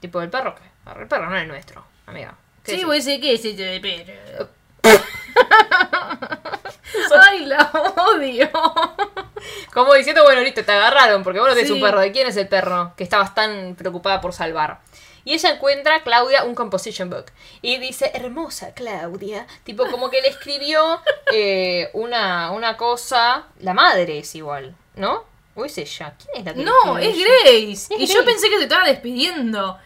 Tipo, 0.00 0.20
¿el 0.22 0.28
perro 0.30 0.54
qué? 0.54 0.62
Arre, 0.90 1.02
el 1.02 1.08
perro 1.08 1.30
no 1.30 1.36
es 1.36 1.46
nuestro, 1.46 1.84
amiga. 2.06 2.34
¿Qué 2.64 2.72
Sí, 2.72 2.76
decís? 2.78 2.86
vos 2.86 3.04
decís, 3.04 3.20
¿qué 3.20 3.32
es 3.34 3.44
eso 3.44 3.62
de 3.62 3.80
perro? 3.80 4.48
Ay, 7.22 7.46
la 7.46 7.70
odio. 8.14 8.50
Como 9.72 9.94
diciendo, 9.94 10.24
bueno, 10.24 10.40
listo, 10.40 10.64
te 10.64 10.72
agarraron 10.72 11.22
porque 11.22 11.38
vos 11.38 11.48
no 11.48 11.54
tenés 11.54 11.68
Sí. 11.68 11.74
un 11.74 11.80
perro. 11.80 12.00
¿De 12.00 12.10
quién 12.12 12.26
es 12.26 12.36
el 12.36 12.48
perro? 12.48 12.92
Que 12.96 13.04
estabas 13.04 13.34
tan 13.34 13.74
preocupada 13.76 14.20
por 14.20 14.32
salvar. 14.32 14.80
Y 15.28 15.34
ella 15.34 15.50
encuentra 15.50 15.96
a 15.96 16.02
Claudia 16.02 16.44
un 16.44 16.54
composition 16.54 17.10
book. 17.10 17.26
Y 17.60 17.76
dice, 17.76 18.10
hermosa 18.14 18.72
Claudia. 18.72 19.46
Tipo, 19.62 19.86
como 19.90 20.08
que 20.08 20.22
le 20.22 20.28
escribió 20.28 21.02
eh, 21.30 21.90
una, 21.92 22.50
una 22.52 22.78
cosa. 22.78 23.44
La 23.60 23.74
madre 23.74 24.20
es 24.20 24.34
igual, 24.34 24.74
¿no? 24.96 25.24
¿O 25.54 25.66
es 25.66 25.76
ella? 25.76 26.14
¿Quién 26.16 26.38
es 26.38 26.44
la 26.46 26.54
que 26.54 26.64
No, 26.64 26.96
es? 26.96 27.14
Grace. 27.14 27.72
Es 27.72 27.90
y 27.90 28.06
yo 28.06 28.22
Grace. 28.22 28.22
pensé 28.24 28.48
que 28.48 28.56
te 28.56 28.62
estaba 28.62 28.86
despidiendo. 28.86 29.76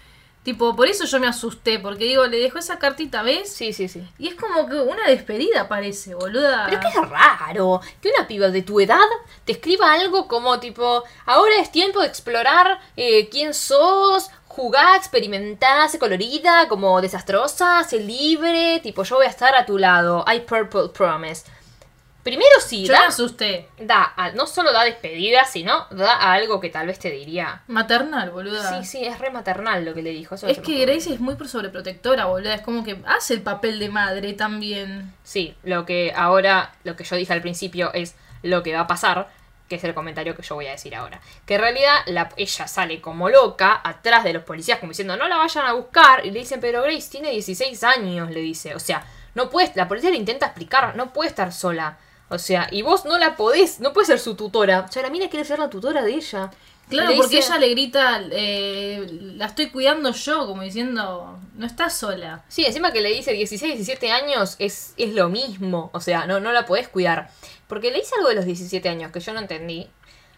Tipo, 0.45 0.75
por 0.75 0.89
eso 0.89 1.05
yo 1.05 1.21
me 1.21 1.29
asusté, 1.29 1.79
porque 1.79 2.05
digo, 2.05 2.27
le 2.27 2.39
dejó 2.39 2.59
esa 2.59 2.81
cartita, 2.81 3.23
¿ves? 3.23 3.53
Sí, 3.53 3.73
sí, 3.73 3.89
sí. 3.89 4.03
Y 4.19 4.27
es 4.27 4.35
como 4.35 4.69
que 4.69 4.75
una 4.75 5.07
despedida 5.07 5.69
parece, 5.69 6.17
boluda. 6.17 6.67
Pero 6.69 6.81
qué 6.81 7.01
raro 7.09 7.81
que 8.01 8.11
una 8.17 8.27
piba 8.27 8.49
de 8.49 8.63
tu 8.63 8.81
edad 8.81 8.99
te 9.45 9.53
escriba 9.53 9.93
algo 9.93 10.27
como 10.27 10.59
tipo, 10.59 11.05
ahora 11.27 11.55
es 11.61 11.71
tiempo 11.71 12.01
de 12.01 12.09
explorar 12.09 12.81
eh, 12.97 13.29
quién 13.29 13.55
sos, 13.55 14.31
jugar, 14.53 14.97
experimentar, 14.97 15.89
sé 15.89 15.99
colorida, 15.99 16.69
como 16.69 17.01
desastrosa, 17.01 17.83
sé 17.85 18.01
libre, 18.01 18.81
tipo 18.83 19.03
yo 19.03 19.17
voy 19.17 19.27
a 19.27 19.31
estar 19.31 19.55
a 19.55 19.65
tu 19.67 19.79
lado, 19.79 20.25
I 20.33 20.41
purple 20.41 20.89
promise. 20.93 21.45
Primero 22.23 22.53
sí, 22.65 22.85
Yo 22.87 22.93
me 22.93 23.01
da, 23.01 23.07
asusté. 23.09 23.67
da 23.81 24.13
a- 24.17 24.31
no 24.31 24.47
solo 24.47 24.73
da 24.73 24.85
despedida, 24.85 25.45
sino 25.45 25.87
da 25.91 26.13
a 26.13 26.35
algo 26.35 26.61
que 26.61 26.69
tal 26.71 26.87
vez 26.87 27.01
te 27.01 27.11
diría. 27.11 27.63
Maternal, 27.67 28.31
boluda. 28.31 28.79
Sí, 28.81 28.85
sí, 28.87 29.05
es 29.05 29.19
re 29.19 29.31
maternal 29.33 29.85
lo 29.85 29.93
que 29.93 30.03
le 30.03 30.11
dijo. 30.11 30.37
eso 30.37 30.47
Es 30.47 30.61
que. 30.61 30.83
Grace 30.87 31.13
es 31.15 31.19
muy 31.19 31.35
sobreprotectora, 31.49 32.27
boluda. 32.27 32.55
Es 32.55 32.61
como 32.61 32.85
que 32.85 33.03
hace 33.07 33.35
el 33.35 33.43
papel 33.43 33.81
de 33.81 33.89
madre 33.89 34.35
también. 34.35 35.13
Sí, 35.25 35.57
lo 35.65 35.85
que 35.85 36.13
ahora, 36.15 36.73
lo 36.85 36.95
que 36.95 37.03
yo 37.03 37.17
dije 37.17 37.33
al 37.33 37.41
principio 37.43 37.93
es 37.93 38.15
lo 38.45 38.63
que 38.63 38.73
va 38.73 38.83
a 38.83 38.87
pasar, 38.87 39.29
que 39.73 39.77
es 39.77 39.85
el 39.85 39.95
comentario 39.95 40.37
que 40.37 40.43
yo 40.43 40.55
voy 40.55 40.67
a 40.67 40.73
decir 40.73 40.95
ahora. 40.95 41.19
Que 41.47 41.55
en 41.55 41.63
realidad 41.63 41.95
la, 42.05 42.29
ella 42.37 42.69
sale 42.69 43.01
como 43.01 43.31
loca 43.31 43.81
atrás 43.83 44.23
de 44.23 44.35
los 44.35 44.43
policías, 44.43 44.79
como 44.79 44.91
diciendo, 44.91 45.17
no 45.17 45.29
la 45.29 45.39
vayan 45.39 45.65
a 45.65 45.73
buscar. 45.73 46.27
Y 46.27 46.31
le 46.31 46.41
dicen, 46.41 46.61
pero 46.61 46.83
Grace 46.83 47.09
tiene 47.11 47.31
16 47.31 47.83
años, 47.85 48.31
le 48.31 48.41
dice. 48.41 48.75
O 48.75 48.79
sea, 48.79 49.03
no 49.35 49.49
puedes, 49.49 49.75
la 49.75 49.89
policía 49.89 50.11
le 50.11 50.19
intenta 50.19 50.45
explicar, 50.45 50.95
no 50.95 51.15
puede 51.15 51.31
estar 51.31 51.55
sola. 51.55 51.97
O 52.29 52.39
sea, 52.39 52.69
y 52.71 52.83
vos 52.83 53.07
no 53.07 53.19
la 53.19 53.35
podés, 53.35 53.81
no 53.81 53.95
puedes 53.95 54.09
ser 54.09 54.19
su 54.19 54.35
tutora. 54.35 54.85
O 54.87 54.93
sea, 54.93 55.03
la 55.03 55.09
mina 55.09 55.31
quiere 55.31 55.47
ser 55.47 55.59
la 55.59 55.71
tutora 55.71 56.03
de 56.03 56.13
ella. 56.13 56.51
Claro, 56.91 57.11
Le 57.11 57.17
porque 57.17 57.37
dice- 57.37 57.49
ella 57.49 57.59
le 57.59 57.69
grita, 57.71 58.23
eh, 58.31 59.07
la 59.37 59.47
estoy 59.47 59.71
cuidando 59.71 60.13
yo, 60.13 60.47
como 60.47 60.61
diciendo, 60.63 61.39
no 61.55 61.67
estás 61.67 61.97
sola. 61.97 62.43
Sí, 62.49 62.67
encima 62.67 62.93
que 62.93 63.01
le 63.01 63.09
dice 63.11 63.33
16, 63.33 63.75
17 63.77 64.11
años 64.13 64.57
es, 64.59 64.93
es 64.99 65.15
lo 65.15 65.31
mismo. 65.31 65.89
O 65.95 66.01
sea, 66.01 66.27
no, 66.27 66.41
no 66.41 66.53
la 66.53 66.67
podés 66.67 66.89
cuidar. 66.89 67.31
Porque 67.73 67.91
le 67.91 68.01
dice 68.01 68.15
algo 68.19 68.29
de 68.29 68.35
los 68.35 68.45
17 68.45 68.87
años 68.91 69.11
que 69.13 69.21
yo 69.21 69.33
no 69.33 69.41
entendí. 69.41 69.89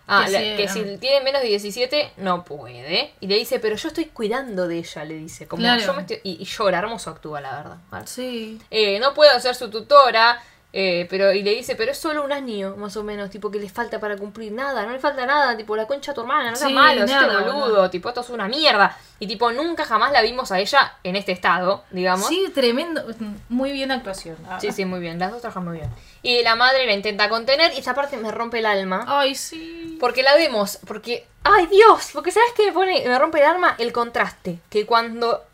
Ah, 0.06 0.22
Que 0.24 0.30
la- 0.32 0.38
sí, 0.38 0.44
que 0.56 0.64
ah. 0.68 0.72
si 0.72 0.98
tiene 0.98 1.20
menos 1.24 1.42
de 1.42 1.48
17 1.48 2.12
no 2.18 2.44
puede. 2.44 3.12
Y 3.18 3.26
le 3.26 3.34
dice, 3.34 3.58
pero 3.58 3.74
yo 3.74 3.88
estoy 3.88 4.04
cuidando 4.04 4.68
de 4.68 4.78
ella, 4.78 5.04
le 5.04 5.14
dice. 5.14 5.48
Como 5.48 5.60
Claro. 5.62 5.82
yo 5.82 5.94
me 5.94 6.02
estoy- 6.02 6.20
y, 6.22 6.40
y 6.40 6.44
llora, 6.44 6.78
hermoso 6.78 7.10
actúa, 7.10 7.40
la 7.40 7.56
verdad. 7.56 7.76
Vale. 7.90 8.06
Sí. 8.06 8.60
Eh, 8.70 9.00
no 9.00 9.14
puedo 9.14 9.40
ser 9.40 9.56
su 9.56 9.68
tutora. 9.68 10.40
Eh, 10.76 11.06
pero 11.08 11.32
y 11.32 11.44
le 11.44 11.52
dice, 11.52 11.76
pero 11.76 11.92
es 11.92 11.98
solo 11.98 12.24
un 12.24 12.32
año, 12.32 12.74
más 12.76 12.96
o 12.96 13.04
menos, 13.04 13.30
tipo 13.30 13.48
que 13.48 13.60
le 13.60 13.68
falta 13.68 14.00
para 14.00 14.16
cumplir 14.16 14.50
nada, 14.50 14.84
no 14.84 14.90
le 14.92 14.98
falta 14.98 15.24
nada, 15.24 15.56
tipo 15.56 15.76
la 15.76 15.86
concha 15.86 16.10
a 16.10 16.14
tu 16.14 16.22
hermana, 16.22 16.50
no 16.50 16.56
seas 16.56 16.68
Sí, 16.68 16.74
malo, 16.74 17.00
este 17.04 17.12
nada, 17.14 17.42
boludo, 17.42 17.60
boludo. 17.60 17.90
tipo 17.90 18.08
esto 18.08 18.22
es 18.22 18.28
una 18.30 18.48
mierda. 18.48 18.98
Y 19.20 19.28
tipo, 19.28 19.52
nunca 19.52 19.84
jamás 19.84 20.10
la 20.10 20.20
vimos 20.20 20.50
a 20.50 20.58
ella 20.58 20.94
en 21.04 21.14
este 21.14 21.30
estado, 21.30 21.84
digamos. 21.92 22.26
Sí, 22.26 22.50
tremendo. 22.52 23.04
Muy 23.48 23.70
bien 23.70 23.92
actuación. 23.92 24.36
Ah. 24.50 24.58
Sí, 24.60 24.72
sí, 24.72 24.84
muy 24.84 24.98
bien. 24.98 25.20
Las 25.20 25.30
dos 25.30 25.40
trabajan 25.40 25.64
muy 25.64 25.78
bien. 25.78 25.88
Y 26.22 26.42
la 26.42 26.56
madre 26.56 26.84
la 26.84 26.92
intenta 26.92 27.28
contener 27.28 27.72
y 27.74 27.78
esa 27.78 27.94
parte 27.94 28.16
me 28.16 28.32
rompe 28.32 28.58
el 28.58 28.66
alma. 28.66 29.04
Ay, 29.06 29.36
sí. 29.36 29.96
Porque 30.00 30.24
la 30.24 30.34
vemos, 30.34 30.78
porque... 30.86 31.26
¡Ay, 31.44 31.66
Dios! 31.68 32.10
Porque 32.12 32.32
¿sabes 32.32 32.50
qué 32.56 32.66
me 32.66 32.72
pone? 32.72 33.04
Me 33.06 33.16
rompe 33.18 33.38
el 33.38 33.44
alma 33.44 33.76
el 33.78 33.92
contraste. 33.92 34.58
Que 34.68 34.84
cuando 34.84 35.44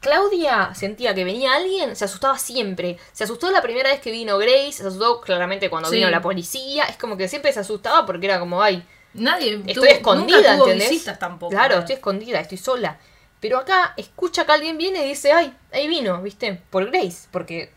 Claudia 0.00 0.74
sentía 0.74 1.14
que 1.14 1.24
venía 1.24 1.54
alguien, 1.54 1.94
se 1.94 2.06
asustaba 2.06 2.38
siempre. 2.38 2.96
Se 3.12 3.24
asustó 3.24 3.50
la 3.50 3.60
primera 3.60 3.90
vez 3.90 4.00
que 4.00 4.10
vino 4.10 4.38
Grace, 4.38 4.72
se 4.72 4.86
asustó 4.86 5.20
claramente 5.20 5.68
cuando 5.68 5.90
Sí. 5.90 5.96
vino 5.96 6.08
la 6.10 6.22
policía. 6.22 6.84
Es 6.84 6.96
como 6.96 7.16
que 7.16 7.28
siempre 7.28 7.52
se 7.52 7.60
asustaba 7.60 8.06
porque 8.06 8.26
era 8.26 8.40
como, 8.40 8.62
ay, 8.62 8.82
Nadie 9.12 9.56
estoy 9.66 9.74
tuvo- 9.74 9.84
escondida, 9.86 10.36
nunca 10.38 10.54
tuvo 10.54 10.64
¿entendés? 10.66 10.90
visitas 10.90 11.18
tampoco. 11.18 11.50
Claro, 11.50 11.78
estoy 11.80 11.96
escondida, 11.96 12.40
estoy 12.40 12.58
sola. 12.58 12.98
Pero 13.40 13.58
acá 13.58 13.92
escucha 13.96 14.46
que 14.46 14.52
alguien 14.52 14.78
viene 14.78 15.04
y 15.04 15.08
dice, 15.08 15.32
ay, 15.32 15.54
ahí 15.72 15.86
vino, 15.88 16.20
¿viste? 16.22 16.60
Por 16.70 16.90
Grace, 16.90 17.26
porque 17.30 17.70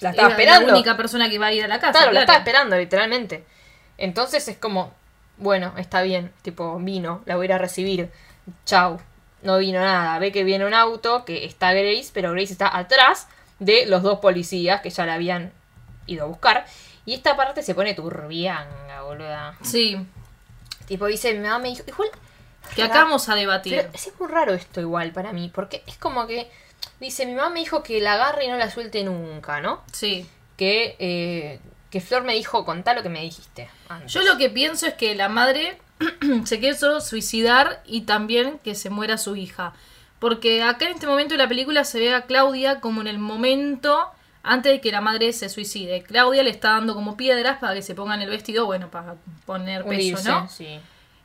la 0.00 0.10
estaba 0.10 0.28
Era 0.28 0.36
esperando. 0.36 0.66
la 0.68 0.72
única 0.74 0.96
persona 0.96 1.28
que 1.28 1.36
iba 1.36 1.46
a 1.46 1.52
ir 1.52 1.64
a 1.64 1.68
la 1.68 1.80
casa. 1.80 1.92
Claro, 1.92 2.06
la 2.06 2.10
claro. 2.12 2.22
estaba 2.22 2.38
esperando, 2.38 2.76
literalmente. 2.76 3.44
Entonces 3.98 4.46
es 4.48 4.56
como, 4.58 4.92
bueno, 5.38 5.72
está 5.78 6.02
bien, 6.02 6.32
tipo, 6.42 6.76
vino, 6.78 7.22
la 7.26 7.36
voy 7.36 7.44
a 7.44 7.46
ir 7.46 7.52
a 7.54 7.58
recibir. 7.58 8.10
Chau. 8.66 9.00
No 9.44 9.58
vino 9.58 9.80
nada. 9.80 10.18
Ve 10.18 10.32
que 10.32 10.42
viene 10.42 10.66
un 10.66 10.74
auto, 10.74 11.24
que 11.24 11.44
está 11.44 11.72
Grace, 11.72 12.10
pero 12.12 12.32
Grace 12.32 12.52
está 12.52 12.76
atrás 12.76 13.28
de 13.60 13.86
los 13.86 14.02
dos 14.02 14.18
policías 14.18 14.80
que 14.80 14.90
ya 14.90 15.06
la 15.06 15.14
habían 15.14 15.52
ido 16.06 16.24
a 16.24 16.26
buscar. 16.26 16.66
Y 17.06 17.14
esta 17.14 17.36
parte 17.36 17.62
se 17.62 17.74
pone 17.74 17.94
turbianga, 17.94 19.02
boluda. 19.02 19.56
Sí, 19.62 19.98
Tipo, 20.86 21.06
dice, 21.06 21.32
mi 21.32 21.40
mamá 21.40 21.58
me 21.58 21.68
dijo, 21.70 21.82
igual... 21.86 22.10
que 22.74 22.82
acá 22.82 23.04
vamos 23.04 23.28
a 23.28 23.34
debatir. 23.34 23.76
Pero 23.76 23.90
es 23.94 24.12
muy 24.18 24.28
raro 24.28 24.54
esto 24.54 24.80
igual 24.80 25.12
para 25.12 25.32
mí, 25.32 25.50
porque 25.52 25.82
es 25.86 25.96
como 25.96 26.26
que... 26.26 26.50
Dice, 27.00 27.26
mi 27.26 27.34
mamá 27.34 27.50
me 27.50 27.60
dijo 27.60 27.82
que 27.82 28.00
la 28.00 28.14
agarre 28.14 28.44
y 28.44 28.48
no 28.48 28.56
la 28.56 28.70
suelte 28.70 29.02
nunca, 29.04 29.60
¿no? 29.60 29.82
Sí. 29.92 30.26
Que, 30.56 30.96
eh, 30.98 31.60
que 31.90 32.00
Flor 32.00 32.24
me 32.24 32.34
dijo, 32.34 32.64
contá 32.64 32.94
lo 32.94 33.02
que 33.02 33.08
me 33.08 33.20
dijiste. 33.22 33.68
antes". 33.88 34.12
Yo 34.12 34.22
lo 34.22 34.36
que 34.36 34.50
pienso 34.50 34.86
es 34.86 34.94
que 34.94 35.14
la 35.14 35.28
madre 35.28 35.78
se 36.44 36.60
quiso 36.60 37.00
suicidar 37.00 37.82
y 37.86 38.02
también 38.02 38.58
que 38.62 38.74
se 38.74 38.90
muera 38.90 39.18
su 39.18 39.36
hija. 39.36 39.72
Porque 40.18 40.62
acá 40.62 40.86
en 40.86 40.92
este 40.92 41.06
momento 41.06 41.34
de 41.34 41.38
la 41.38 41.48
película 41.48 41.84
se 41.84 41.98
ve 41.98 42.14
a 42.14 42.22
Claudia 42.22 42.80
como 42.80 43.00
en 43.00 43.08
el 43.08 43.18
momento 43.18 44.10
antes 44.42 44.72
de 44.72 44.80
que 44.80 44.92
la 44.92 45.00
madre 45.00 45.32
se 45.32 45.48
suicide. 45.48 46.02
Claudia 46.02 46.42
le 46.42 46.50
está 46.50 46.70
dando 46.70 46.94
como 46.94 47.16
piedras 47.16 47.58
para 47.58 47.74
que 47.74 47.82
se 47.82 47.94
pongan 47.94 48.22
el 48.22 48.30
vestido, 48.30 48.66
bueno, 48.66 48.90
para 48.90 49.16
poner 49.46 49.84
peso, 49.84 49.94
Unirse, 49.94 50.28
¿no? 50.28 50.48
sí. 50.48 50.80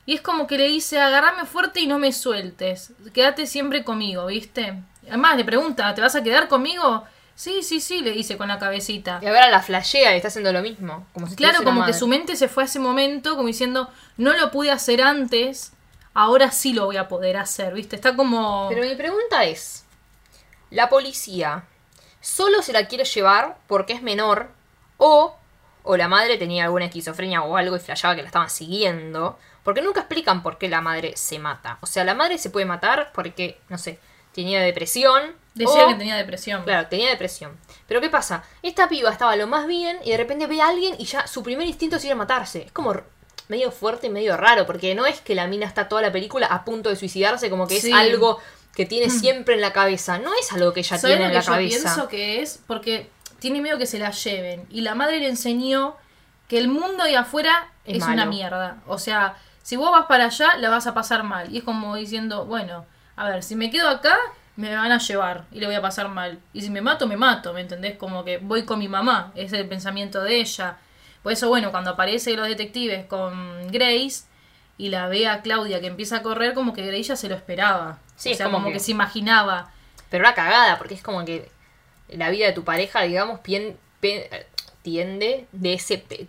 Y 0.06 0.14
es 0.14 0.22
como 0.22 0.46
que 0.46 0.58
le 0.58 0.66
dice, 0.66 0.98
agárrame 0.98 1.44
fuerte 1.44 1.80
y 1.80 1.86
no 1.86 1.98
me 1.98 2.12
sueltes. 2.12 2.92
Quédate 3.12 3.46
siempre 3.46 3.84
conmigo, 3.84 4.26
¿viste? 4.26 4.82
Además 5.06 5.36
le 5.36 5.44
pregunta, 5.44 5.94
¿te 5.94 6.00
vas 6.00 6.16
a 6.16 6.22
quedar 6.22 6.48
conmigo? 6.48 7.04
Sí, 7.40 7.62
sí, 7.62 7.80
sí, 7.80 8.02
le 8.02 8.10
dice 8.10 8.36
con 8.36 8.48
la 8.48 8.58
cabecita. 8.58 9.18
Y 9.22 9.26
ahora 9.26 9.48
la 9.48 9.62
flashea 9.62 10.12
y 10.12 10.16
está 10.16 10.28
haciendo 10.28 10.52
lo 10.52 10.60
mismo. 10.60 11.06
Como 11.14 11.26
si 11.26 11.36
Claro, 11.36 11.64
como 11.64 11.86
que 11.86 11.94
su 11.94 12.06
mente 12.06 12.36
se 12.36 12.48
fue 12.48 12.64
a 12.64 12.66
ese 12.66 12.78
momento, 12.78 13.34
como 13.34 13.46
diciendo, 13.46 13.88
no 14.18 14.34
lo 14.34 14.50
pude 14.50 14.70
hacer 14.70 15.00
antes, 15.00 15.72
ahora 16.12 16.50
sí 16.50 16.74
lo 16.74 16.84
voy 16.84 16.98
a 16.98 17.08
poder 17.08 17.38
hacer, 17.38 17.72
¿viste? 17.72 17.96
Está 17.96 18.14
como... 18.14 18.68
Pero 18.68 18.82
mi 18.82 18.94
pregunta 18.94 19.44
es: 19.44 19.86
¿la 20.68 20.90
policía 20.90 21.64
solo 22.20 22.60
se 22.60 22.74
la 22.74 22.88
quiere 22.88 23.06
llevar 23.06 23.56
porque 23.68 23.94
es 23.94 24.02
menor? 24.02 24.50
O, 24.98 25.34
o 25.82 25.96
la 25.96 26.08
madre 26.08 26.36
tenía 26.36 26.64
alguna 26.64 26.84
esquizofrenia 26.84 27.40
o 27.40 27.56
algo 27.56 27.74
y 27.74 27.80
flasheaba 27.80 28.16
que 28.16 28.20
la 28.20 28.28
estaban 28.28 28.50
siguiendo. 28.50 29.38
Porque 29.64 29.80
nunca 29.80 30.00
explican 30.00 30.42
por 30.42 30.58
qué 30.58 30.68
la 30.68 30.82
madre 30.82 31.16
se 31.16 31.38
mata. 31.38 31.78
O 31.80 31.86
sea, 31.86 32.04
la 32.04 32.12
madre 32.12 32.36
se 32.36 32.50
puede 32.50 32.66
matar 32.66 33.12
porque, 33.14 33.58
no 33.70 33.78
sé, 33.78 33.98
tenía 34.34 34.60
depresión. 34.60 35.34
Decía 35.64 35.84
o- 35.84 35.88
que 35.88 35.94
tenía 35.94 36.16
depresión. 36.16 36.62
Claro, 36.64 36.88
tenía 36.88 37.08
depresión. 37.10 37.56
Pero 37.86 38.00
¿qué 38.00 38.08
pasa? 38.10 38.42
Esta 38.62 38.88
piba 38.88 39.10
estaba 39.10 39.36
lo 39.36 39.46
más 39.46 39.66
bien 39.66 39.98
y 40.04 40.10
de 40.10 40.16
repente 40.16 40.46
ve 40.46 40.60
a 40.60 40.68
alguien 40.68 40.94
y 40.98 41.04
ya 41.04 41.26
su 41.26 41.42
primer 41.42 41.66
instinto 41.66 41.96
es 41.96 42.04
ir 42.04 42.12
a 42.12 42.16
matarse. 42.16 42.62
Es 42.66 42.72
como 42.72 42.94
medio 43.48 43.70
fuerte 43.72 44.06
y 44.06 44.10
medio 44.10 44.36
raro, 44.36 44.64
porque 44.66 44.94
no 44.94 45.06
es 45.06 45.20
que 45.20 45.34
la 45.34 45.46
mina 45.48 45.66
está 45.66 45.88
toda 45.88 46.02
la 46.02 46.12
película 46.12 46.46
a 46.46 46.64
punto 46.64 46.88
de 46.88 46.96
suicidarse, 46.96 47.50
como 47.50 47.66
que 47.66 47.80
Sí. 47.80 47.88
es 47.90 47.94
algo 47.96 48.38
que 48.76 48.86
tiene 48.86 49.10
siempre 49.10 49.54
en 49.56 49.60
la 49.60 49.72
cabeza. 49.72 50.18
No 50.18 50.30
es 50.40 50.52
algo 50.52 50.72
que 50.72 50.80
ella 50.80 50.96
¿Sabes 50.98 51.16
tiene 51.16 51.20
lo 51.22 51.24
en 51.24 51.30
que 51.30 51.34
la 51.34 51.40
yo 51.42 51.52
cabeza. 51.52 51.82
pienso 51.82 52.08
que 52.08 52.42
es? 52.42 52.60
Porque 52.68 53.10
tiene 53.40 53.60
miedo 53.60 53.76
que 53.78 53.86
se 53.86 53.98
la 53.98 54.12
lleven. 54.12 54.66
Y 54.70 54.82
la 54.82 54.94
madre 54.94 55.18
le 55.18 55.28
enseñó 55.28 55.96
que 56.46 56.58
el 56.58 56.68
mundo 56.68 57.02
de 57.04 57.16
afuera 57.16 57.68
Es 57.84 57.98
es, 57.98 58.04
una 58.04 58.24
mierda. 58.26 58.76
O 58.86 58.98
sea, 58.98 59.36
si 59.64 59.74
vos 59.76 59.90
vas 59.90 60.06
para 60.06 60.26
allá, 60.26 60.56
la 60.58 60.70
vas 60.70 60.86
a 60.86 60.94
pasar 60.94 61.24
mal. 61.24 61.52
Y 61.52 61.58
es 61.58 61.64
como 61.64 61.96
diciendo, 61.96 62.44
bueno, 62.44 62.86
a 63.16 63.28
ver, 63.28 63.42
si 63.42 63.56
me 63.56 63.70
quedo 63.70 63.88
acá, 63.88 64.16
me 64.56 64.74
van 64.74 64.92
a 64.92 64.98
llevar 64.98 65.44
y 65.52 65.60
le 65.60 65.66
voy 65.66 65.74
a 65.74 65.80
pasar 65.82 66.08
mal. 66.08 66.38
Y 66.52 66.62
si 66.62 66.70
me 66.70 66.80
mato, 66.80 67.06
me 67.06 67.16
mato, 67.16 67.52
¿me 67.52 67.60
entendés? 67.62 67.96
Como 67.96 68.24
que 68.24 68.38
voy 68.38 68.64
con 68.64 68.78
mi 68.78 68.88
mamá, 68.88 69.32
ese 69.34 69.56
es 69.56 69.62
el 69.62 69.68
pensamiento 69.68 70.22
de 70.22 70.36
ella. 70.40 70.76
Por 71.22 71.32
eso, 71.32 71.48
bueno, 71.48 71.70
cuando 71.70 71.90
aparecen 71.90 72.36
los 72.36 72.48
detectives 72.48 73.06
con 73.06 73.68
Grace 73.70 74.24
y 74.78 74.88
la 74.88 75.06
ve 75.08 75.28
a 75.28 75.42
Claudia 75.42 75.80
que 75.80 75.86
empieza 75.86 76.16
a 76.18 76.22
correr, 76.22 76.54
como 76.54 76.72
que 76.72 76.84
Grace 76.86 77.02
ya 77.04 77.16
se 77.16 77.28
lo 77.28 77.34
esperaba. 77.34 77.98
Sí, 78.16 78.30
o 78.30 78.32
es 78.32 78.38
sea, 78.38 78.46
como 78.46 78.58
como, 78.58 78.66
que- 78.68 78.74
que... 78.74 78.80
se 78.80 78.90
imaginaba. 78.90 79.70
Pero 80.10 80.22
una 80.24 80.34
cagada, 80.34 80.78
porque 80.78 80.94
es 80.94 81.02
como 81.02 81.24
que 81.24 81.50
la 82.08 82.30
vida 82.30 82.46
de 82.46 82.52
tu 82.52 82.64
pareja, 82.64 83.02
digamos, 83.02 83.40
pien- 83.40 83.76
tiende 84.82 85.46
de 85.52 85.74
ese 85.74 85.98
pe- 85.98 86.26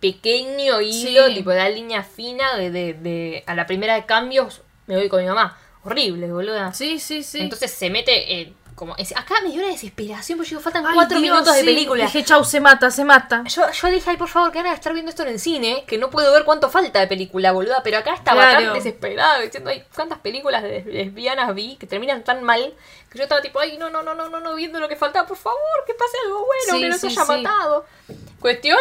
pequeño 0.00 0.80
hilo, 0.80 1.26
Sí. 1.28 1.34
tipo 1.34 1.50
de 1.50 1.56
la 1.56 1.68
línea 1.70 2.02
fina, 2.02 2.56
de, 2.56 2.70
de, 2.70 2.94
de- 2.94 3.44
a 3.46 3.54
la 3.54 3.66
primera 3.66 3.94
de 3.94 4.04
cambios 4.06 4.62
me 4.86 4.96
voy 4.96 5.08
con 5.08 5.20
mi 5.22 5.26
mamá. 5.28 5.56
Horrible, 5.86 6.32
boluda. 6.32 6.72
Sí, 6.74 6.98
sí, 6.98 7.22
sí. 7.22 7.40
Entonces 7.40 7.70
se 7.70 7.88
mete 7.90 8.40
eh, 8.40 8.52
como... 8.74 8.94
es- 8.96 9.16
acá 9.16 9.36
me 9.42 9.50
dio 9.50 9.60
una 9.62 9.70
desesperación 9.72 10.36
porque 10.36 10.50
digo, 10.50 10.60
faltan 10.60 10.84
Ay, 10.84 10.94
cuatro 10.94 11.18
Dios, 11.20 11.32
minutos 11.32 11.54
de 11.54 11.60
sí. 11.60 11.66
película. 11.66 12.04
Dije, 12.04 12.24
chau, 12.24 12.44
se 12.44 12.60
mata, 12.60 12.90
se 12.90 13.04
mata. 13.04 13.44
Yo, 13.44 13.62
yo 13.70 13.88
dije, 13.88 14.10
ay, 14.10 14.16
por 14.16 14.28
favor, 14.28 14.50
que 14.52 14.58
van 14.58 14.66
a 14.66 14.74
estar 14.74 14.92
viendo 14.92 15.10
esto 15.10 15.22
en 15.22 15.28
el 15.30 15.38
cine, 15.40 15.84
que 15.86 15.96
no 15.96 16.10
puedo 16.10 16.32
ver 16.32 16.44
cuánto 16.44 16.68
falta 16.68 17.00
de 17.00 17.06
película, 17.06 17.52
boluda. 17.52 17.82
Pero 17.82 17.98
acá 17.98 18.14
estaba 18.14 18.42
Claro. 18.50 18.64
tan 18.66 18.74
desesperada 18.74 19.38
diciendo, 19.40 19.70
ay, 19.70 19.84
cuántas 19.94 20.18
películas 20.18 20.62
de 20.62 20.82
lesbianas 20.84 21.54
vi 21.54 21.76
que 21.76 21.86
terminan 21.86 22.22
tan 22.24 22.42
mal, 22.42 22.74
que 23.10 23.18
yo 23.18 23.22
estaba 23.24 23.40
tipo, 23.40 23.60
ay, 23.60 23.78
no, 23.78 23.88
no, 23.88 24.02
no, 24.02 24.14
no, 24.14 24.28
no, 24.28 24.40
no, 24.40 24.54
viendo 24.56 24.80
lo 24.80 24.88
que 24.88 24.96
faltaba, 24.96 25.26
por 25.26 25.36
favor, 25.36 25.60
que 25.86 25.94
pase 25.94 26.16
algo 26.26 26.44
bueno, 26.44 26.72
Sí, 26.74 26.80
que 26.80 26.88
no 26.88 26.98
se 26.98 27.06
haya 27.06 27.24
matado. 27.24 27.86
Cuestión, 28.40 28.78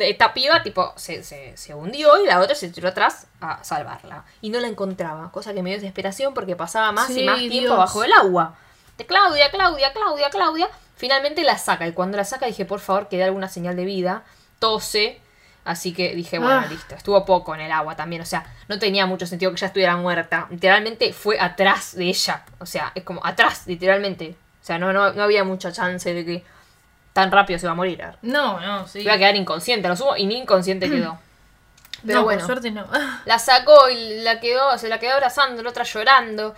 esta 0.00 0.32
piba, 0.34 0.62
tipo, 0.62 0.92
se, 0.96 1.22
se, 1.24 1.56
se 1.56 1.74
hundió 1.74 2.22
y 2.22 2.26
la 2.26 2.40
otra 2.40 2.54
se 2.54 2.68
tiró 2.68 2.88
atrás 2.88 3.26
a 3.40 3.62
salvarla. 3.64 4.24
Y 4.40 4.50
no 4.50 4.60
la 4.60 4.68
encontraba, 4.68 5.30
cosa 5.32 5.52
que 5.54 5.62
me 5.62 5.70
dio 5.70 5.78
desesperación 5.78 6.34
porque 6.34 6.56
pasaba 6.56 6.92
más 6.92 7.10
y 7.10 7.24
más 7.24 7.38
tiempo 7.38 7.58
Dios. 7.60 7.76
bajo 7.76 8.04
el 8.04 8.12
agua. 8.12 8.54
De 8.98 9.06
Claudia, 9.06 9.50
Claudia, 9.50 9.92
Claudia, 9.92 10.30
Claudia. 10.30 10.68
Finalmente 10.96 11.42
la 11.42 11.56
saca. 11.58 11.86
Y 11.86 11.92
cuando 11.92 12.16
la 12.18 12.24
saca 12.24 12.46
dije, 12.46 12.64
por 12.66 12.80
favor, 12.80 13.08
que 13.08 13.16
dé 13.16 13.24
alguna 13.24 13.48
señal 13.48 13.74
de 13.76 13.84
vida. 13.86 14.22
Tose. 14.58 15.20
Así 15.64 15.92
que 15.92 16.14
dije, 16.14 16.38
bueno, 16.38 16.60
Ah. 16.64 16.66
listo. 16.68 16.94
Estuvo 16.94 17.24
poco 17.24 17.54
en 17.54 17.62
el 17.62 17.72
agua 17.72 17.96
también. 17.96 18.20
O 18.22 18.26
sea, 18.26 18.44
no 18.68 18.78
tenía 18.78 19.06
mucho 19.06 19.26
sentido 19.26 19.50
que 19.52 19.56
ella 19.56 19.66
estuviera 19.68 19.96
muerta. 19.96 20.46
Literalmente 20.50 21.12
fue 21.12 21.38
atrás 21.40 21.96
de 21.96 22.04
ella. 22.04 22.44
O 22.58 22.66
sea, 22.66 22.92
es 22.94 23.02
como 23.04 23.24
atrás, 23.24 23.62
literalmente. 23.66 24.36
O 24.62 24.64
sea, 24.64 24.78
no, 24.78 24.92
no, 24.92 25.12
no 25.12 25.22
había 25.22 25.44
mucha 25.44 25.72
chance 25.72 26.12
de 26.12 26.24
que 26.24 26.44
tan 27.22 27.32
rápido 27.32 27.58
se 27.58 27.66
iba 27.66 27.72
a 27.72 27.76
morir. 27.76 28.04
No, 28.22 28.60
no, 28.60 28.86
sí. 28.86 29.00
Iba 29.00 29.14
a 29.14 29.18
quedar 29.18 29.36
inconsciente, 29.36 29.88
lo 29.88 29.96
sumo, 29.96 30.16
y 30.16 30.26
ni 30.26 30.38
inconsciente 30.38 30.88
quedó. 30.90 31.18
Pero 32.06 32.20
no, 32.20 32.24
bueno. 32.24 32.38
por 32.40 32.46
suerte 32.46 32.70
no. 32.70 32.86
La 33.26 33.38
sacó 33.38 33.88
y 33.90 34.20
la 34.22 34.40
quedó, 34.40 34.78
se 34.78 34.88
la 34.88 34.98
quedó 34.98 35.14
abrazando, 35.14 35.62
la 35.62 35.70
otra 35.70 35.84
llorando. 35.84 36.54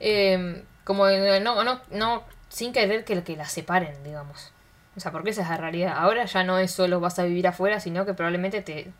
eh, 0.00 0.64
como 0.84 1.06
no, 1.08 1.64
no, 1.64 1.80
no, 1.90 2.22
sin 2.48 2.72
querer 2.72 3.04
que, 3.04 3.22
que 3.24 3.36
la 3.36 3.44
separen, 3.46 4.02
digamos. 4.04 4.52
O 4.96 5.00
sea, 5.00 5.10
porque 5.12 5.30
esa 5.30 5.42
es 5.42 5.48
la 5.50 5.56
realidad. 5.56 5.94
Ahora 5.98 6.24
ya 6.24 6.44
no 6.44 6.58
es 6.58 6.70
solo 6.70 7.00
vas 7.00 7.18
a 7.18 7.24
vivir 7.24 7.46
afuera, 7.48 7.80
sino 7.80 8.06
que 8.06 8.14
probablemente 8.14 8.62
te, 8.62 8.92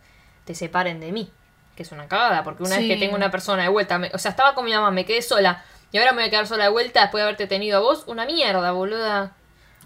te 0.44 0.54
separen 0.54 1.00
de 1.00 1.12
mí. 1.12 1.30
Que 1.76 1.82
es 1.84 1.92
una 1.92 2.08
cagada, 2.08 2.42
porque 2.42 2.62
una 2.64 2.76
vez 2.78 2.88
que 2.88 2.96
tengo 2.96 3.14
una 3.16 3.30
persona 3.30 3.62
de 3.62 3.68
vuelta, 3.68 3.98
me- 3.98 4.10
o 4.12 4.18
sea, 4.18 4.30
estaba 4.32 4.54
con 4.54 4.64
mi 4.64 4.72
mamá, 4.72 4.90
me 4.90 5.04
quedé 5.06 5.22
sola. 5.22 5.62
Y 5.92 5.98
ahora 5.98 6.12
me 6.12 6.18
voy 6.22 6.26
a 6.28 6.30
quedar 6.30 6.46
sola 6.46 6.64
de 6.64 6.70
vuelta 6.70 7.02
después 7.02 7.20
de 7.20 7.24
haberte 7.24 7.46
tenido 7.46 7.78
a 7.78 7.80
vos. 7.80 8.04
Una 8.06 8.26
mierda, 8.26 8.72
boluda. 8.72 9.32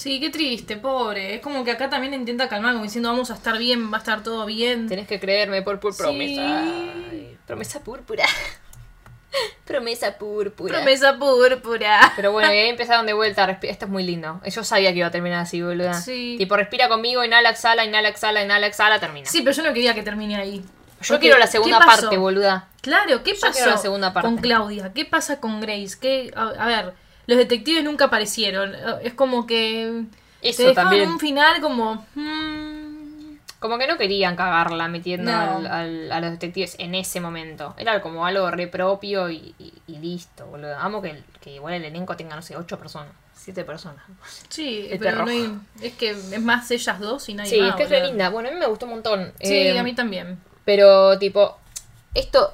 Sí, 0.00 0.18
qué 0.18 0.30
triste, 0.30 0.78
pobre. 0.78 1.34
Es 1.34 1.42
como 1.42 1.62
que 1.62 1.72
acá 1.72 1.90
también 1.90 2.14
intenta 2.14 2.48
calmar, 2.48 2.72
como 2.72 2.84
diciendo 2.84 3.10
vamos 3.10 3.30
a 3.30 3.34
estar 3.34 3.58
bien, 3.58 3.92
va 3.92 3.96
a 3.96 4.00
estar 4.00 4.22
todo 4.22 4.46
bien. 4.46 4.88
Tenés 4.88 5.06
que 5.06 5.20
creerme 5.20 5.60
por, 5.60 5.78
por 5.78 5.94
promesa. 5.94 6.62
Ay, 7.10 7.36
promesa 7.46 7.80
púrpura. 7.84 8.24
promesa 9.66 10.16
púrpura. 10.16 10.74
Promesa 10.74 11.18
púrpura. 11.18 12.12
Pero 12.16 12.32
bueno, 12.32 12.50
y 12.50 12.56
ahí 12.56 12.68
empezaron 12.70 13.04
de 13.04 13.12
vuelta. 13.12 13.58
Esto 13.62 13.84
es 13.84 13.90
muy 13.90 14.02
lindo. 14.02 14.40
Yo 14.46 14.64
sabía 14.64 14.90
que 14.92 15.00
iba 15.00 15.08
a 15.08 15.10
terminar 15.10 15.40
así, 15.40 15.60
boluda. 15.60 15.92
Sí. 15.92 16.36
Tipo, 16.38 16.56
respira 16.56 16.88
conmigo, 16.88 17.22
inhala, 17.22 17.50
exhala, 17.50 17.84
inhala, 17.84 18.08
exhala, 18.08 18.42
inhala, 18.42 18.68
exhala, 18.68 19.00
termina. 19.00 19.26
Sí, 19.26 19.42
pero 19.42 19.54
yo 19.54 19.62
no 19.62 19.74
quería 19.74 19.94
que 19.94 20.02
termine 20.02 20.36
ahí. 20.36 20.64
Yo 21.02 21.08
Porque, 21.08 21.20
quiero 21.20 21.38
la 21.38 21.44
¿qué 21.44 21.52
segunda 21.52 21.78
parte, 21.78 22.16
boluda. 22.16 22.68
Claro, 22.80 23.22
¿qué 23.22 23.34
Yo 23.34 23.40
pasó 23.40 23.52
quiero 23.52 23.70
la 23.72 23.76
segunda 23.76 24.14
parte. 24.14 24.28
con 24.28 24.38
Claudia? 24.38 24.92
¿Qué 24.94 25.04
pasa 25.04 25.40
con 25.40 25.60
Grace? 25.60 25.98
¿Qué, 26.00 26.32
a, 26.34 26.48
a 26.48 26.66
ver, 26.66 26.94
los 27.30 27.38
detectives 27.38 27.82
nunca 27.84 28.06
aparecieron. 28.06 28.74
Es 29.02 29.14
como 29.14 29.46
que 29.46 30.02
Eso 30.42 30.58
te 30.62 30.68
dejaron 30.68 30.90
también. 30.90 31.08
un 31.08 31.18
final 31.20 31.60
como... 31.60 32.04
mm, 32.14 33.36
Como 33.60 33.76
que 33.78 33.86
no 33.86 33.98
querían 33.98 34.36
cagarla 34.36 34.88
metiendo 34.88 35.30
No. 35.30 35.38
al- 35.38 35.66
al- 35.66 36.12
a 36.12 36.20
los 36.20 36.30
detectives 36.32 36.76
en 36.78 36.94
ese 36.94 37.20
momento. 37.20 37.74
Era 37.78 38.00
como 38.00 38.24
algo 38.24 38.50
re 38.50 38.66
propio 38.68 39.28
y, 39.30 39.54
y- 39.58 39.72
y 39.86 39.98
listo, 39.98 40.46
boludo. 40.46 40.76
Amo 40.78 41.02
que, 41.02 41.22
que 41.42 41.50
igual 41.54 41.74
el 41.74 41.84
elenco 41.84 42.16
tenga, 42.16 42.36
no 42.36 42.40
sé, 42.42 42.56
ocho 42.56 42.78
personas, 42.78 43.12
siete 43.34 43.64
personas. 43.64 44.02
sí, 44.48 44.88
pero 44.98 45.24
no 45.26 45.30
hay- 45.30 45.58
es 45.82 45.92
que 45.92 46.10
es 46.10 46.40
más 46.40 46.70
ellas 46.70 46.98
dos 47.00 47.28
y 47.28 47.34
nadie 47.34 47.50
Sí, 47.50 47.60
más. 47.60 47.70
es 47.70 47.76
que 47.76 47.82
es 47.82 47.90
re 47.90 48.06
linda. 48.06 48.30
Bueno, 48.30 48.48
a 48.48 48.52
mí 48.52 48.58
me 48.58 48.66
gustó 48.66 48.86
un 48.86 48.92
montón. 48.92 49.32
Sí, 49.42 49.52
Eh, 49.54 49.78
a 49.78 49.82
mí 49.82 49.94
también. 49.94 50.38
Pero, 50.64 51.18
tipo, 51.18 51.58
esto. 52.14 52.50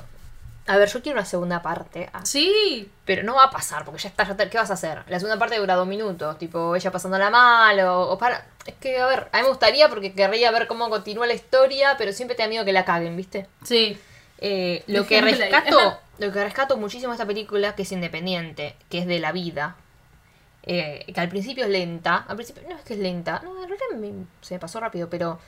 A 0.69 0.77
ver, 0.79 0.89
yo 0.89 1.01
quiero 1.01 1.19
una 1.19 1.25
segunda 1.27 1.63
parte. 1.63 2.11
Ah, 2.13 2.25
Sí, 2.25 2.91
Pero 3.05 3.23
no 3.23 3.37
va 3.37 3.45
a 3.45 3.51
pasar, 3.51 3.85
porque 3.85 4.03
ya 4.03 4.09
está, 4.09 4.25
ya 4.25 4.33
está- 4.33 4.51
¿qué 4.51 4.59
vas 4.59 4.71
a 4.71 4.75
hacer? 4.75 5.05
La 5.09 5.19
segunda 5.21 5.39
parte 5.39 5.57
dura 5.59 5.75
dos 5.77 5.87
minutos, 5.87 6.39
tipo, 6.39 6.75
ella 6.75 6.91
pasándola 6.91 7.31
mal, 7.31 7.79
o, 7.81 8.03
o 8.11 8.19
para... 8.19 8.45
Es 8.67 8.75
que, 8.75 8.99
a 8.99 9.07
ver, 9.07 9.29
a 9.33 9.37
mí 9.37 9.43
me 9.45 9.49
gustaría 9.49 9.89
porque 9.89 10.13
querría 10.13 10.51
ver 10.51 10.67
cómo 10.67 10.91
continúa 10.91 11.27
la 11.27 11.35
historia, 11.35 11.95
pero 11.99 12.13
siempre 12.13 12.37
te 12.37 12.43
da 12.43 12.49
miedo 12.49 12.65
que 12.65 12.73
la 12.73 12.85
caguen, 12.85 13.17
¿viste? 13.17 13.47
sí. 13.63 13.99
Eh, 14.39 14.83
lo 14.89 15.07
que 15.07 15.21
rescato, 15.23 15.99
lo 16.19 16.31
que 16.33 16.45
rescato 16.45 16.77
muchísimo 16.77 17.13
de 17.13 17.15
esta 17.15 17.25
película, 17.27 17.75
que 17.75 17.83
es 17.83 17.93
independiente, 17.93 18.77
que 18.91 18.99
es 18.99 19.07
de 19.07 19.19
la 19.19 19.33
vida, 19.33 19.77
eh, 20.65 21.05
que 21.15 21.21
al 21.21 21.29
principio 21.31 21.65
es 21.65 21.71
lenta, 21.71 22.25
al 22.29 22.37
principio 22.37 22.63
no 22.69 22.77
es 22.77 22.83
que 22.85 22.95
es 22.95 22.99
lenta, 23.01 23.41
no, 23.45 23.53
en 23.63 23.69
realidad 23.69 23.87
me- 23.97 24.27
se 24.43 24.55
me 24.55 24.61
pasó 24.61 24.79
rápido, 24.81 25.09
pero 25.09 25.39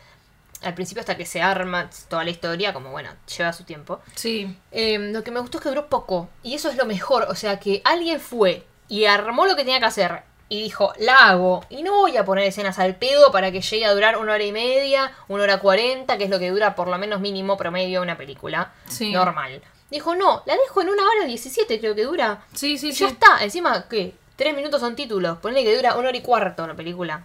al 0.62 0.74
principio 0.74 1.00
hasta 1.00 1.16
que 1.16 1.26
se 1.26 1.40
arma 1.40 1.88
toda 2.08 2.24
la 2.24 2.30
historia, 2.30 2.72
como 2.72 2.90
bueno, 2.90 3.10
lleva 3.36 3.52
su 3.52 3.64
tiempo. 3.64 4.00
Sí. 4.14 4.56
Eh, 4.72 4.98
lo 4.98 5.22
que 5.22 5.30
me 5.30 5.40
gustó 5.40 5.58
es 5.58 5.62
que 5.62 5.68
duró 5.68 5.88
poco. 5.88 6.28
Y 6.42 6.54
eso 6.54 6.68
es 6.68 6.76
lo 6.76 6.86
mejor. 6.86 7.26
O 7.28 7.34
sea, 7.34 7.60
que 7.60 7.80
alguien 7.84 8.20
fue 8.20 8.66
y 8.88 9.04
armó 9.04 9.46
lo 9.46 9.54
que 9.56 9.64
tenía 9.64 9.80
que 9.80 9.86
hacer. 9.86 10.22
Y 10.48 10.62
dijo, 10.62 10.92
la 10.98 11.28
hago. 11.28 11.64
Y 11.68 11.82
no 11.82 11.92
voy 11.92 12.16
a 12.16 12.24
poner 12.24 12.44
escenas 12.44 12.78
al 12.78 12.96
pedo 12.96 13.30
para 13.30 13.52
que 13.52 13.60
llegue 13.60 13.84
a 13.84 13.92
durar 13.92 14.16
una 14.16 14.32
hora 14.32 14.44
y 14.44 14.52
media, 14.52 15.12
una 15.28 15.42
hora 15.42 15.60
cuarenta, 15.60 16.16
que 16.16 16.24
es 16.24 16.30
lo 16.30 16.38
que 16.38 16.50
dura 16.50 16.74
por 16.74 16.88
lo 16.88 16.96
menos 16.98 17.20
mínimo 17.20 17.56
promedio 17.56 18.00
una 18.02 18.16
película. 18.16 18.72
Sí. 18.88 19.12
Normal. 19.12 19.60
Dijo, 19.90 20.14
no, 20.14 20.42
la 20.46 20.54
dejo 20.56 20.82
en 20.82 20.88
una 20.88 21.02
hora 21.02 21.26
diecisiete, 21.26 21.78
creo 21.78 21.94
que 21.94 22.04
dura. 22.04 22.42
Sí, 22.54 22.78
sí, 22.78 22.88
Y 22.88 22.92
sí. 22.92 23.00
ya 23.04 23.08
está. 23.08 23.42
Encima, 23.44 23.88
¿qué? 23.88 24.14
Tres 24.36 24.54
minutos 24.54 24.80
son 24.80 24.96
títulos. 24.96 25.38
Ponle 25.38 25.64
que 25.64 25.76
dura 25.76 25.96
una 25.96 26.08
hora 26.08 26.16
y 26.16 26.22
cuarto 26.22 26.66
la 26.66 26.74
película. 26.74 27.24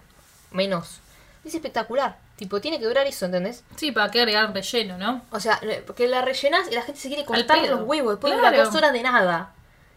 Menos. 0.50 1.00
Es 1.44 1.54
espectacular. 1.54 2.18
Tipo, 2.36 2.60
tiene 2.60 2.80
que 2.80 2.84
durar 2.86 3.06
eso, 3.06 3.26
¿entendés? 3.26 3.62
Sí, 3.76 3.92
para 3.92 4.10
que 4.10 4.18
agregar 4.18 4.52
relleno, 4.52 4.98
¿no? 4.98 5.22
O 5.30 5.38
sea, 5.38 5.60
porque 5.86 6.08
la 6.08 6.20
rellenás 6.22 6.68
y 6.70 6.74
la 6.74 6.82
gente 6.82 7.00
se 7.00 7.08
quiere 7.08 7.24
cortar 7.24 7.58
los 7.68 7.82
huevos. 7.82 8.14
Después 8.14 8.32
Claro. 8.34 8.48
dura 8.56 8.64
dos 8.64 8.74
horas 8.74 8.92
de 8.92 9.02
nada. 9.02 9.52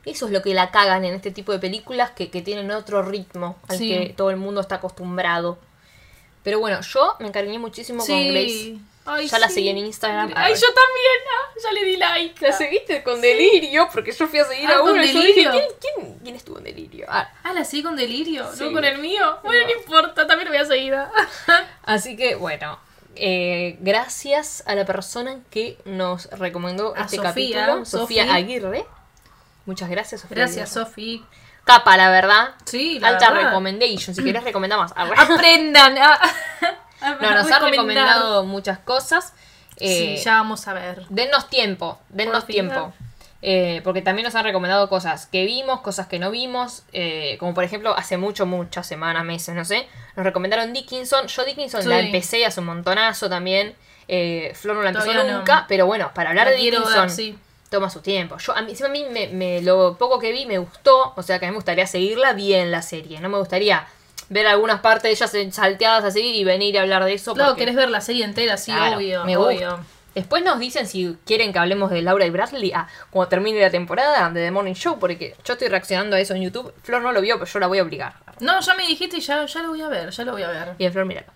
Eso 0.06 0.28
es 0.28 0.32
lo 0.32 0.42
que 0.42 0.54
la 0.54 0.70
cagan 0.72 1.04
en 1.04 1.16
este 1.16 1.32
tipo 1.32 1.52
de 1.52 1.60
películas 1.60 2.12
que, 2.12 2.30
que 2.30 2.42
tienen 2.42 2.70
otro 2.72 3.02
ritmo 3.02 3.58
al 3.68 3.78
Sí. 3.78 3.90
que 3.90 4.14
todo 4.16 4.30
el 4.30 4.38
mundo 4.38 4.62
está 4.62 4.76
acostumbrado. 4.76 5.58
Pero 6.44 6.60
bueno, 6.60 6.80
yo 6.82 7.16
me 7.20 7.28
encariñé 7.28 7.60
muchísimo 7.60 8.06
con 8.06 8.28
Grace. 8.30 8.78
Ay, 9.10 9.28
Ya 9.28 9.40
la 9.40 9.48
sí. 9.48 9.56
seguí 9.56 9.70
en 9.70 9.78
Instagram. 9.78 10.34
Ay, 10.36 10.54
yo 10.54 10.68
también. 10.68 11.22
ah, 11.32 11.54
ya 11.64 11.72
le 11.72 11.84
di 11.86 11.98
like. 11.98 12.46
La 12.46 12.52
seguiste 12.54 13.02
con 13.04 13.22
delirio, 13.22 13.88
porque 13.92 14.12
yo 14.12 14.28
fui 14.28 14.40
a 14.40 14.46
seguir 14.46 14.70
Ah, 14.70 14.76
a 14.76 14.80
con 14.80 14.92
uno 14.92 15.04
y 15.04 15.12
yo 15.14 15.20
Delirio. 15.22 15.52
dije, 15.52 15.66
¿quién, 15.80 15.96
quién, 15.96 16.20
quién 16.24 16.36
estuvo 16.36 16.58
en 16.58 16.66
delirio? 16.66 17.06
Ah, 17.10 17.30
Ah, 17.44 17.54
la 17.54 17.64
seguí 17.64 17.84
con 17.84 17.96
delirio, 17.96 18.46
Sí. 18.54 18.64
no 18.66 18.72
con 18.74 18.84
el 18.84 18.98
mío. 19.00 19.40
Bueno, 19.44 19.66
no, 19.68 19.74
importa, 19.74 20.28
también 20.28 20.46
lo 20.50 20.52
voy 20.56 20.62
a 20.62 20.66
seguir. 20.66 20.94
ah. 20.94 21.10
Así 21.84 22.18
que 22.18 22.36
bueno, 22.36 22.80
eh, 23.16 23.78
gracias 23.80 24.64
a 24.68 24.76
la 24.76 24.86
persona 24.86 25.40
que 25.50 25.78
nos 25.86 26.30
recomendó 26.32 26.94
A 26.96 27.02
este 27.06 27.16
Sofía, 27.18 27.30
capítulo, 27.66 27.86
Sofía. 27.86 28.34
Aguirre. 28.34 28.86
Muchas 29.66 29.90
gracias, 29.90 30.22
Sofía. 30.22 30.36
Gracias. 30.38 30.70
Sofi. 30.72 31.24
Capa, 31.64 31.98
la 31.98 32.10
verdad. 32.10 32.56
Sí, 32.66 33.00
la 33.00 33.10
Alta 33.10 33.30
verdad. 33.32 33.48
recommendation. 33.48 34.16
Si 34.16 34.22
más. 34.22 34.94
Arre. 34.96 35.16
Aprendan. 35.18 35.98
ah. 35.98 36.20
No, 37.02 37.10
nos 37.32 37.52
ha 37.52 37.60
Recomendar. 37.60 37.72
recomendado 37.72 38.44
muchas 38.46 38.80
cosas. 38.80 39.34
Eh, 39.80 40.16
Sí, 40.18 40.24
ya 40.24 40.34
vamos 40.36 40.68
a 40.68 40.74
ver. 40.74 41.06
Dennos 41.10 41.50
tiempo, 41.50 42.00
dennos 42.10 42.44
Por 42.44 42.46
fin. 42.46 42.54
tiempo. 42.70 42.94
Eh, 43.44 43.82
porque 43.84 44.02
también 44.02 44.26
nos 44.26 44.34
han 44.34 44.44
recomendado 44.44 44.90
cosas 44.90 45.28
que 45.28 45.46
vimos, 45.46 45.82
cosas 45.82 46.08
que 46.08 46.18
no 46.18 46.32
vimos. 46.32 46.84
eh, 46.94 47.38
como 47.40 47.54
por 47.54 47.64
ejemplo, 47.64 47.96
hace 47.96 48.18
mucho, 48.18 48.46
muchas 48.48 48.88
semanas, 48.88 49.24
meses, 49.24 49.54
no 49.54 49.64
sé. 49.64 49.88
Nos 50.16 50.26
recomendaron 50.26 50.74
Dickinson. 50.74 51.28
Yo 51.28 51.46
Dickinson 51.46 51.84
Sí. 51.84 51.88
la 51.90 52.00
empecé 52.00 52.46
hace 52.46 52.60
un 52.62 52.66
montonazo 52.66 53.30
también. 53.30 53.76
Eh, 54.08 54.54
Flor 54.56 54.78
no 54.78 54.82
la 54.82 54.90
empezó 54.90 55.06
Todavía 55.12 55.32
no. 55.32 55.38
nunca. 55.40 55.66
Pero 55.68 55.86
bueno, 55.86 56.12
para 56.16 56.32
hablar 56.32 56.46
La 56.48 56.52
de 56.54 56.58
Dickinson 56.58 56.94
ver, 57.02 57.10
sí. 57.12 57.38
toma 57.70 57.92
su 57.92 58.02
tiempo. 58.02 58.38
Yo, 58.40 58.56
a 58.58 58.62
mí, 58.64 58.74
a 58.84 58.88
mí 58.90 59.06
me, 59.12 59.28
me- 59.28 59.62
lo 59.62 59.96
poco 60.00 60.18
que 60.18 60.32
vi 60.32 60.48
me 60.48 60.58
gustó. 60.58 61.14
O 61.16 61.22
sea 61.22 61.38
que 61.38 61.46
a 61.46 61.50
mí 61.50 61.52
me 61.52 61.58
gustaría 61.58 61.86
seguirla 61.86 62.34
bien 62.34 62.72
la 62.72 62.82
serie. 62.82 63.20
No 63.20 63.30
me 63.30 63.38
gustaría 63.38 63.86
ver 64.30 64.48
algunas 64.48 64.82
partes 64.82 65.04
de 65.04 65.10
ellas 65.12 65.34
en- 65.36 65.52
salteadas 65.52 66.04
así 66.04 66.22
y 66.22 66.44
venir 66.44 66.78
a 66.78 66.82
hablar 66.82 67.04
de 67.06 67.14
eso. 67.14 67.34
Claro, 67.34 67.52
porque- 67.52 67.62
querés 67.62 67.76
ver 67.76 67.90
la 67.90 68.02
serie 68.02 68.26
entera, 68.26 68.58
sí, 68.58 68.72
Claro, 68.72 68.98
obvio, 68.98 69.24
me 69.26 69.38
obvio. 69.38 69.80
Después 70.16 70.44
nos 70.44 70.58
dicen 70.58 70.88
si 70.88 71.16
quieren 71.28 71.54
que 71.54 71.60
hablemos 71.60 71.92
de 71.92 72.02
Laura 72.02 72.26
y 72.26 72.32
Bradley 72.32 72.72
ah, 72.74 72.88
cuando 73.12 73.30
termine 73.30 73.62
la 73.62 73.70
temporada 73.70 74.28
de 74.32 74.42
The 74.46 74.50
Morning 74.52 74.74
Show, 74.74 74.98
porque 74.98 75.36
yo 75.46 75.54
estoy 75.54 75.68
reaccionando 75.68 76.16
a 76.16 76.20
eso 76.20 76.34
en 76.34 76.42
YouTube. 76.42 76.74
Flor 76.82 77.04
no 77.04 77.12
lo 77.12 77.22
vio, 77.22 77.36
pero 77.38 77.46
yo 77.46 77.60
la 77.60 77.68
voy 77.68 77.78
a 77.78 77.84
obligar. 77.84 78.14
No, 78.40 78.60
ya 78.60 78.74
me 78.74 78.88
dijiste 78.88 79.18
y 79.18 79.20
ya, 79.20 79.46
ya 79.46 79.62
lo 79.62 79.70
voy 79.70 79.82
a 79.82 79.90
ver, 79.90 80.10
ya 80.10 80.24
lo 80.26 80.32
voy 80.32 80.42
a 80.42 80.48
ver. 80.50 80.76
Bien, 80.78 80.92
Flor, 80.92 81.06
míralo. 81.06 81.28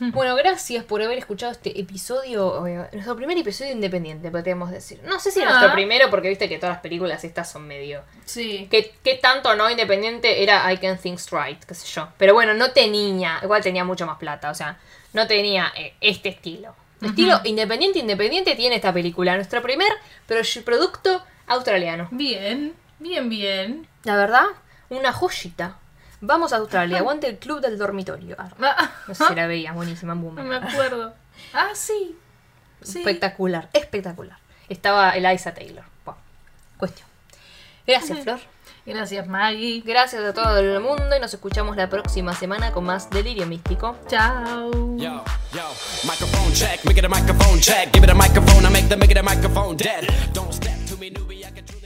Bueno, 0.12 0.34
gracias 0.36 0.84
por 0.84 1.02
haber 1.02 1.18
escuchado 1.18 1.52
este 1.52 1.80
episodio, 1.80 2.66
eh, 2.66 2.88
nuestro 2.92 3.16
primer 3.16 3.36
episodio 3.38 3.72
independiente, 3.72 4.30
podríamos 4.30 4.70
decir. 4.70 5.00
No 5.04 5.18
sé 5.20 5.30
si 5.30 5.40
Ah. 5.42 5.46
nuestro 5.46 5.72
primero, 5.72 6.10
porque 6.10 6.28
viste 6.28 6.48
que 6.48 6.58
todas 6.58 6.74
las 6.76 6.82
películas 6.82 7.24
estas 7.24 7.50
son 7.50 7.66
medio... 7.66 8.02
Sí. 8.24 8.68
¿Qué, 8.70 8.94
qué 9.02 9.14
tanto 9.14 9.54
no 9.56 9.68
independiente 9.70 10.42
era 10.42 10.70
I 10.72 10.78
Can 10.78 10.98
Think 10.98 11.18
Straight, 11.18 11.64
qué 11.64 11.74
sé 11.74 11.86
yo? 11.86 12.08
Pero 12.18 12.34
bueno, 12.34 12.54
no 12.54 12.72
tenía, 12.72 13.38
igual 13.42 13.62
tenía 13.62 13.84
mucho 13.84 14.06
más 14.06 14.18
plata, 14.18 14.50
o 14.50 14.54
sea, 14.54 14.78
no 15.12 15.26
tenía 15.26 15.72
eh, 15.76 15.94
este 16.00 16.28
estilo. 16.30 16.74
Estilo 17.02 17.40
independiente, 17.44 17.98
independiente 17.98 18.54
tiene 18.56 18.76
esta 18.76 18.92
película, 18.92 19.34
nuestro 19.36 19.60
primer 19.62 19.88
pro- 20.26 20.38
producto 20.64 21.22
australiano. 21.46 22.08
Bien, 22.10 22.74
bien, 22.98 23.28
bien. 23.28 23.86
La 24.04 24.16
verdad, 24.16 24.44
una 24.88 25.12
joyita. 25.12 25.78
Vamos 26.26 26.52
a 26.52 26.56
Australia, 26.56 26.98
aguante 26.98 27.28
el 27.28 27.38
club 27.38 27.60
del 27.60 27.78
dormitorio. 27.78 28.34
Ah, 28.38 28.48
Ah, 28.60 28.90
No 29.06 29.14
sé 29.14 29.24
si 29.28 29.34
la 29.34 29.46
veía, 29.46 29.72
buenísima, 29.72 30.14
Boomerang. 30.14 30.48
me 30.48 30.56
acuerdo. 30.56 31.14
Ah, 31.54 31.70
sí. 31.74 32.16
Sí. 32.82 32.98
Espectacular, 32.98 33.68
espectacular. 33.72 34.36
Estaba 34.68 35.10
Eliza 35.10 35.54
Taylor. 35.54 35.84
Bueno, 36.04 36.18
cuestión. 36.78 37.08
Gracias, 37.86 38.18
Flor. 38.20 38.40
Gracias, 38.84 39.26
Maggie. 39.26 39.82
Gracias 39.84 40.22
a 40.24 40.32
todo 40.32 40.58
el 40.58 40.80
mundo 40.80 41.16
y 41.16 41.20
nos 41.20 41.32
escuchamos 41.34 41.76
la 41.76 41.88
próxima 41.88 42.34
semana 42.34 42.72
con 42.72 42.84
más 42.84 43.08
Delirio 43.10 43.46
Místico. 43.46 43.96
Chao. 44.08 44.70
Yo, 44.96 45.24
yo, 45.52 45.64
microphone 46.04 46.52
check, 46.52 46.84
make 46.84 46.98
it 46.98 47.04
a 47.04 47.08
microphone 47.08 47.60
check. 47.60 47.92
Give 47.92 48.04
it 48.04 48.10
a 48.10 48.14
microphone, 48.14 48.64
I 48.66 48.70
make 48.70 48.88
the 48.88 48.96
make 48.96 49.10
it 49.12 49.18
a 49.18 49.22
microphone 49.22 49.76
dead. 49.76 50.06
Don't 50.32 50.52
step 50.52 50.74
to 50.88 50.96
me, 50.96 51.10
newbie, 51.10 51.44
I 51.44 51.50
can 51.52 51.64
truly. 51.64 51.85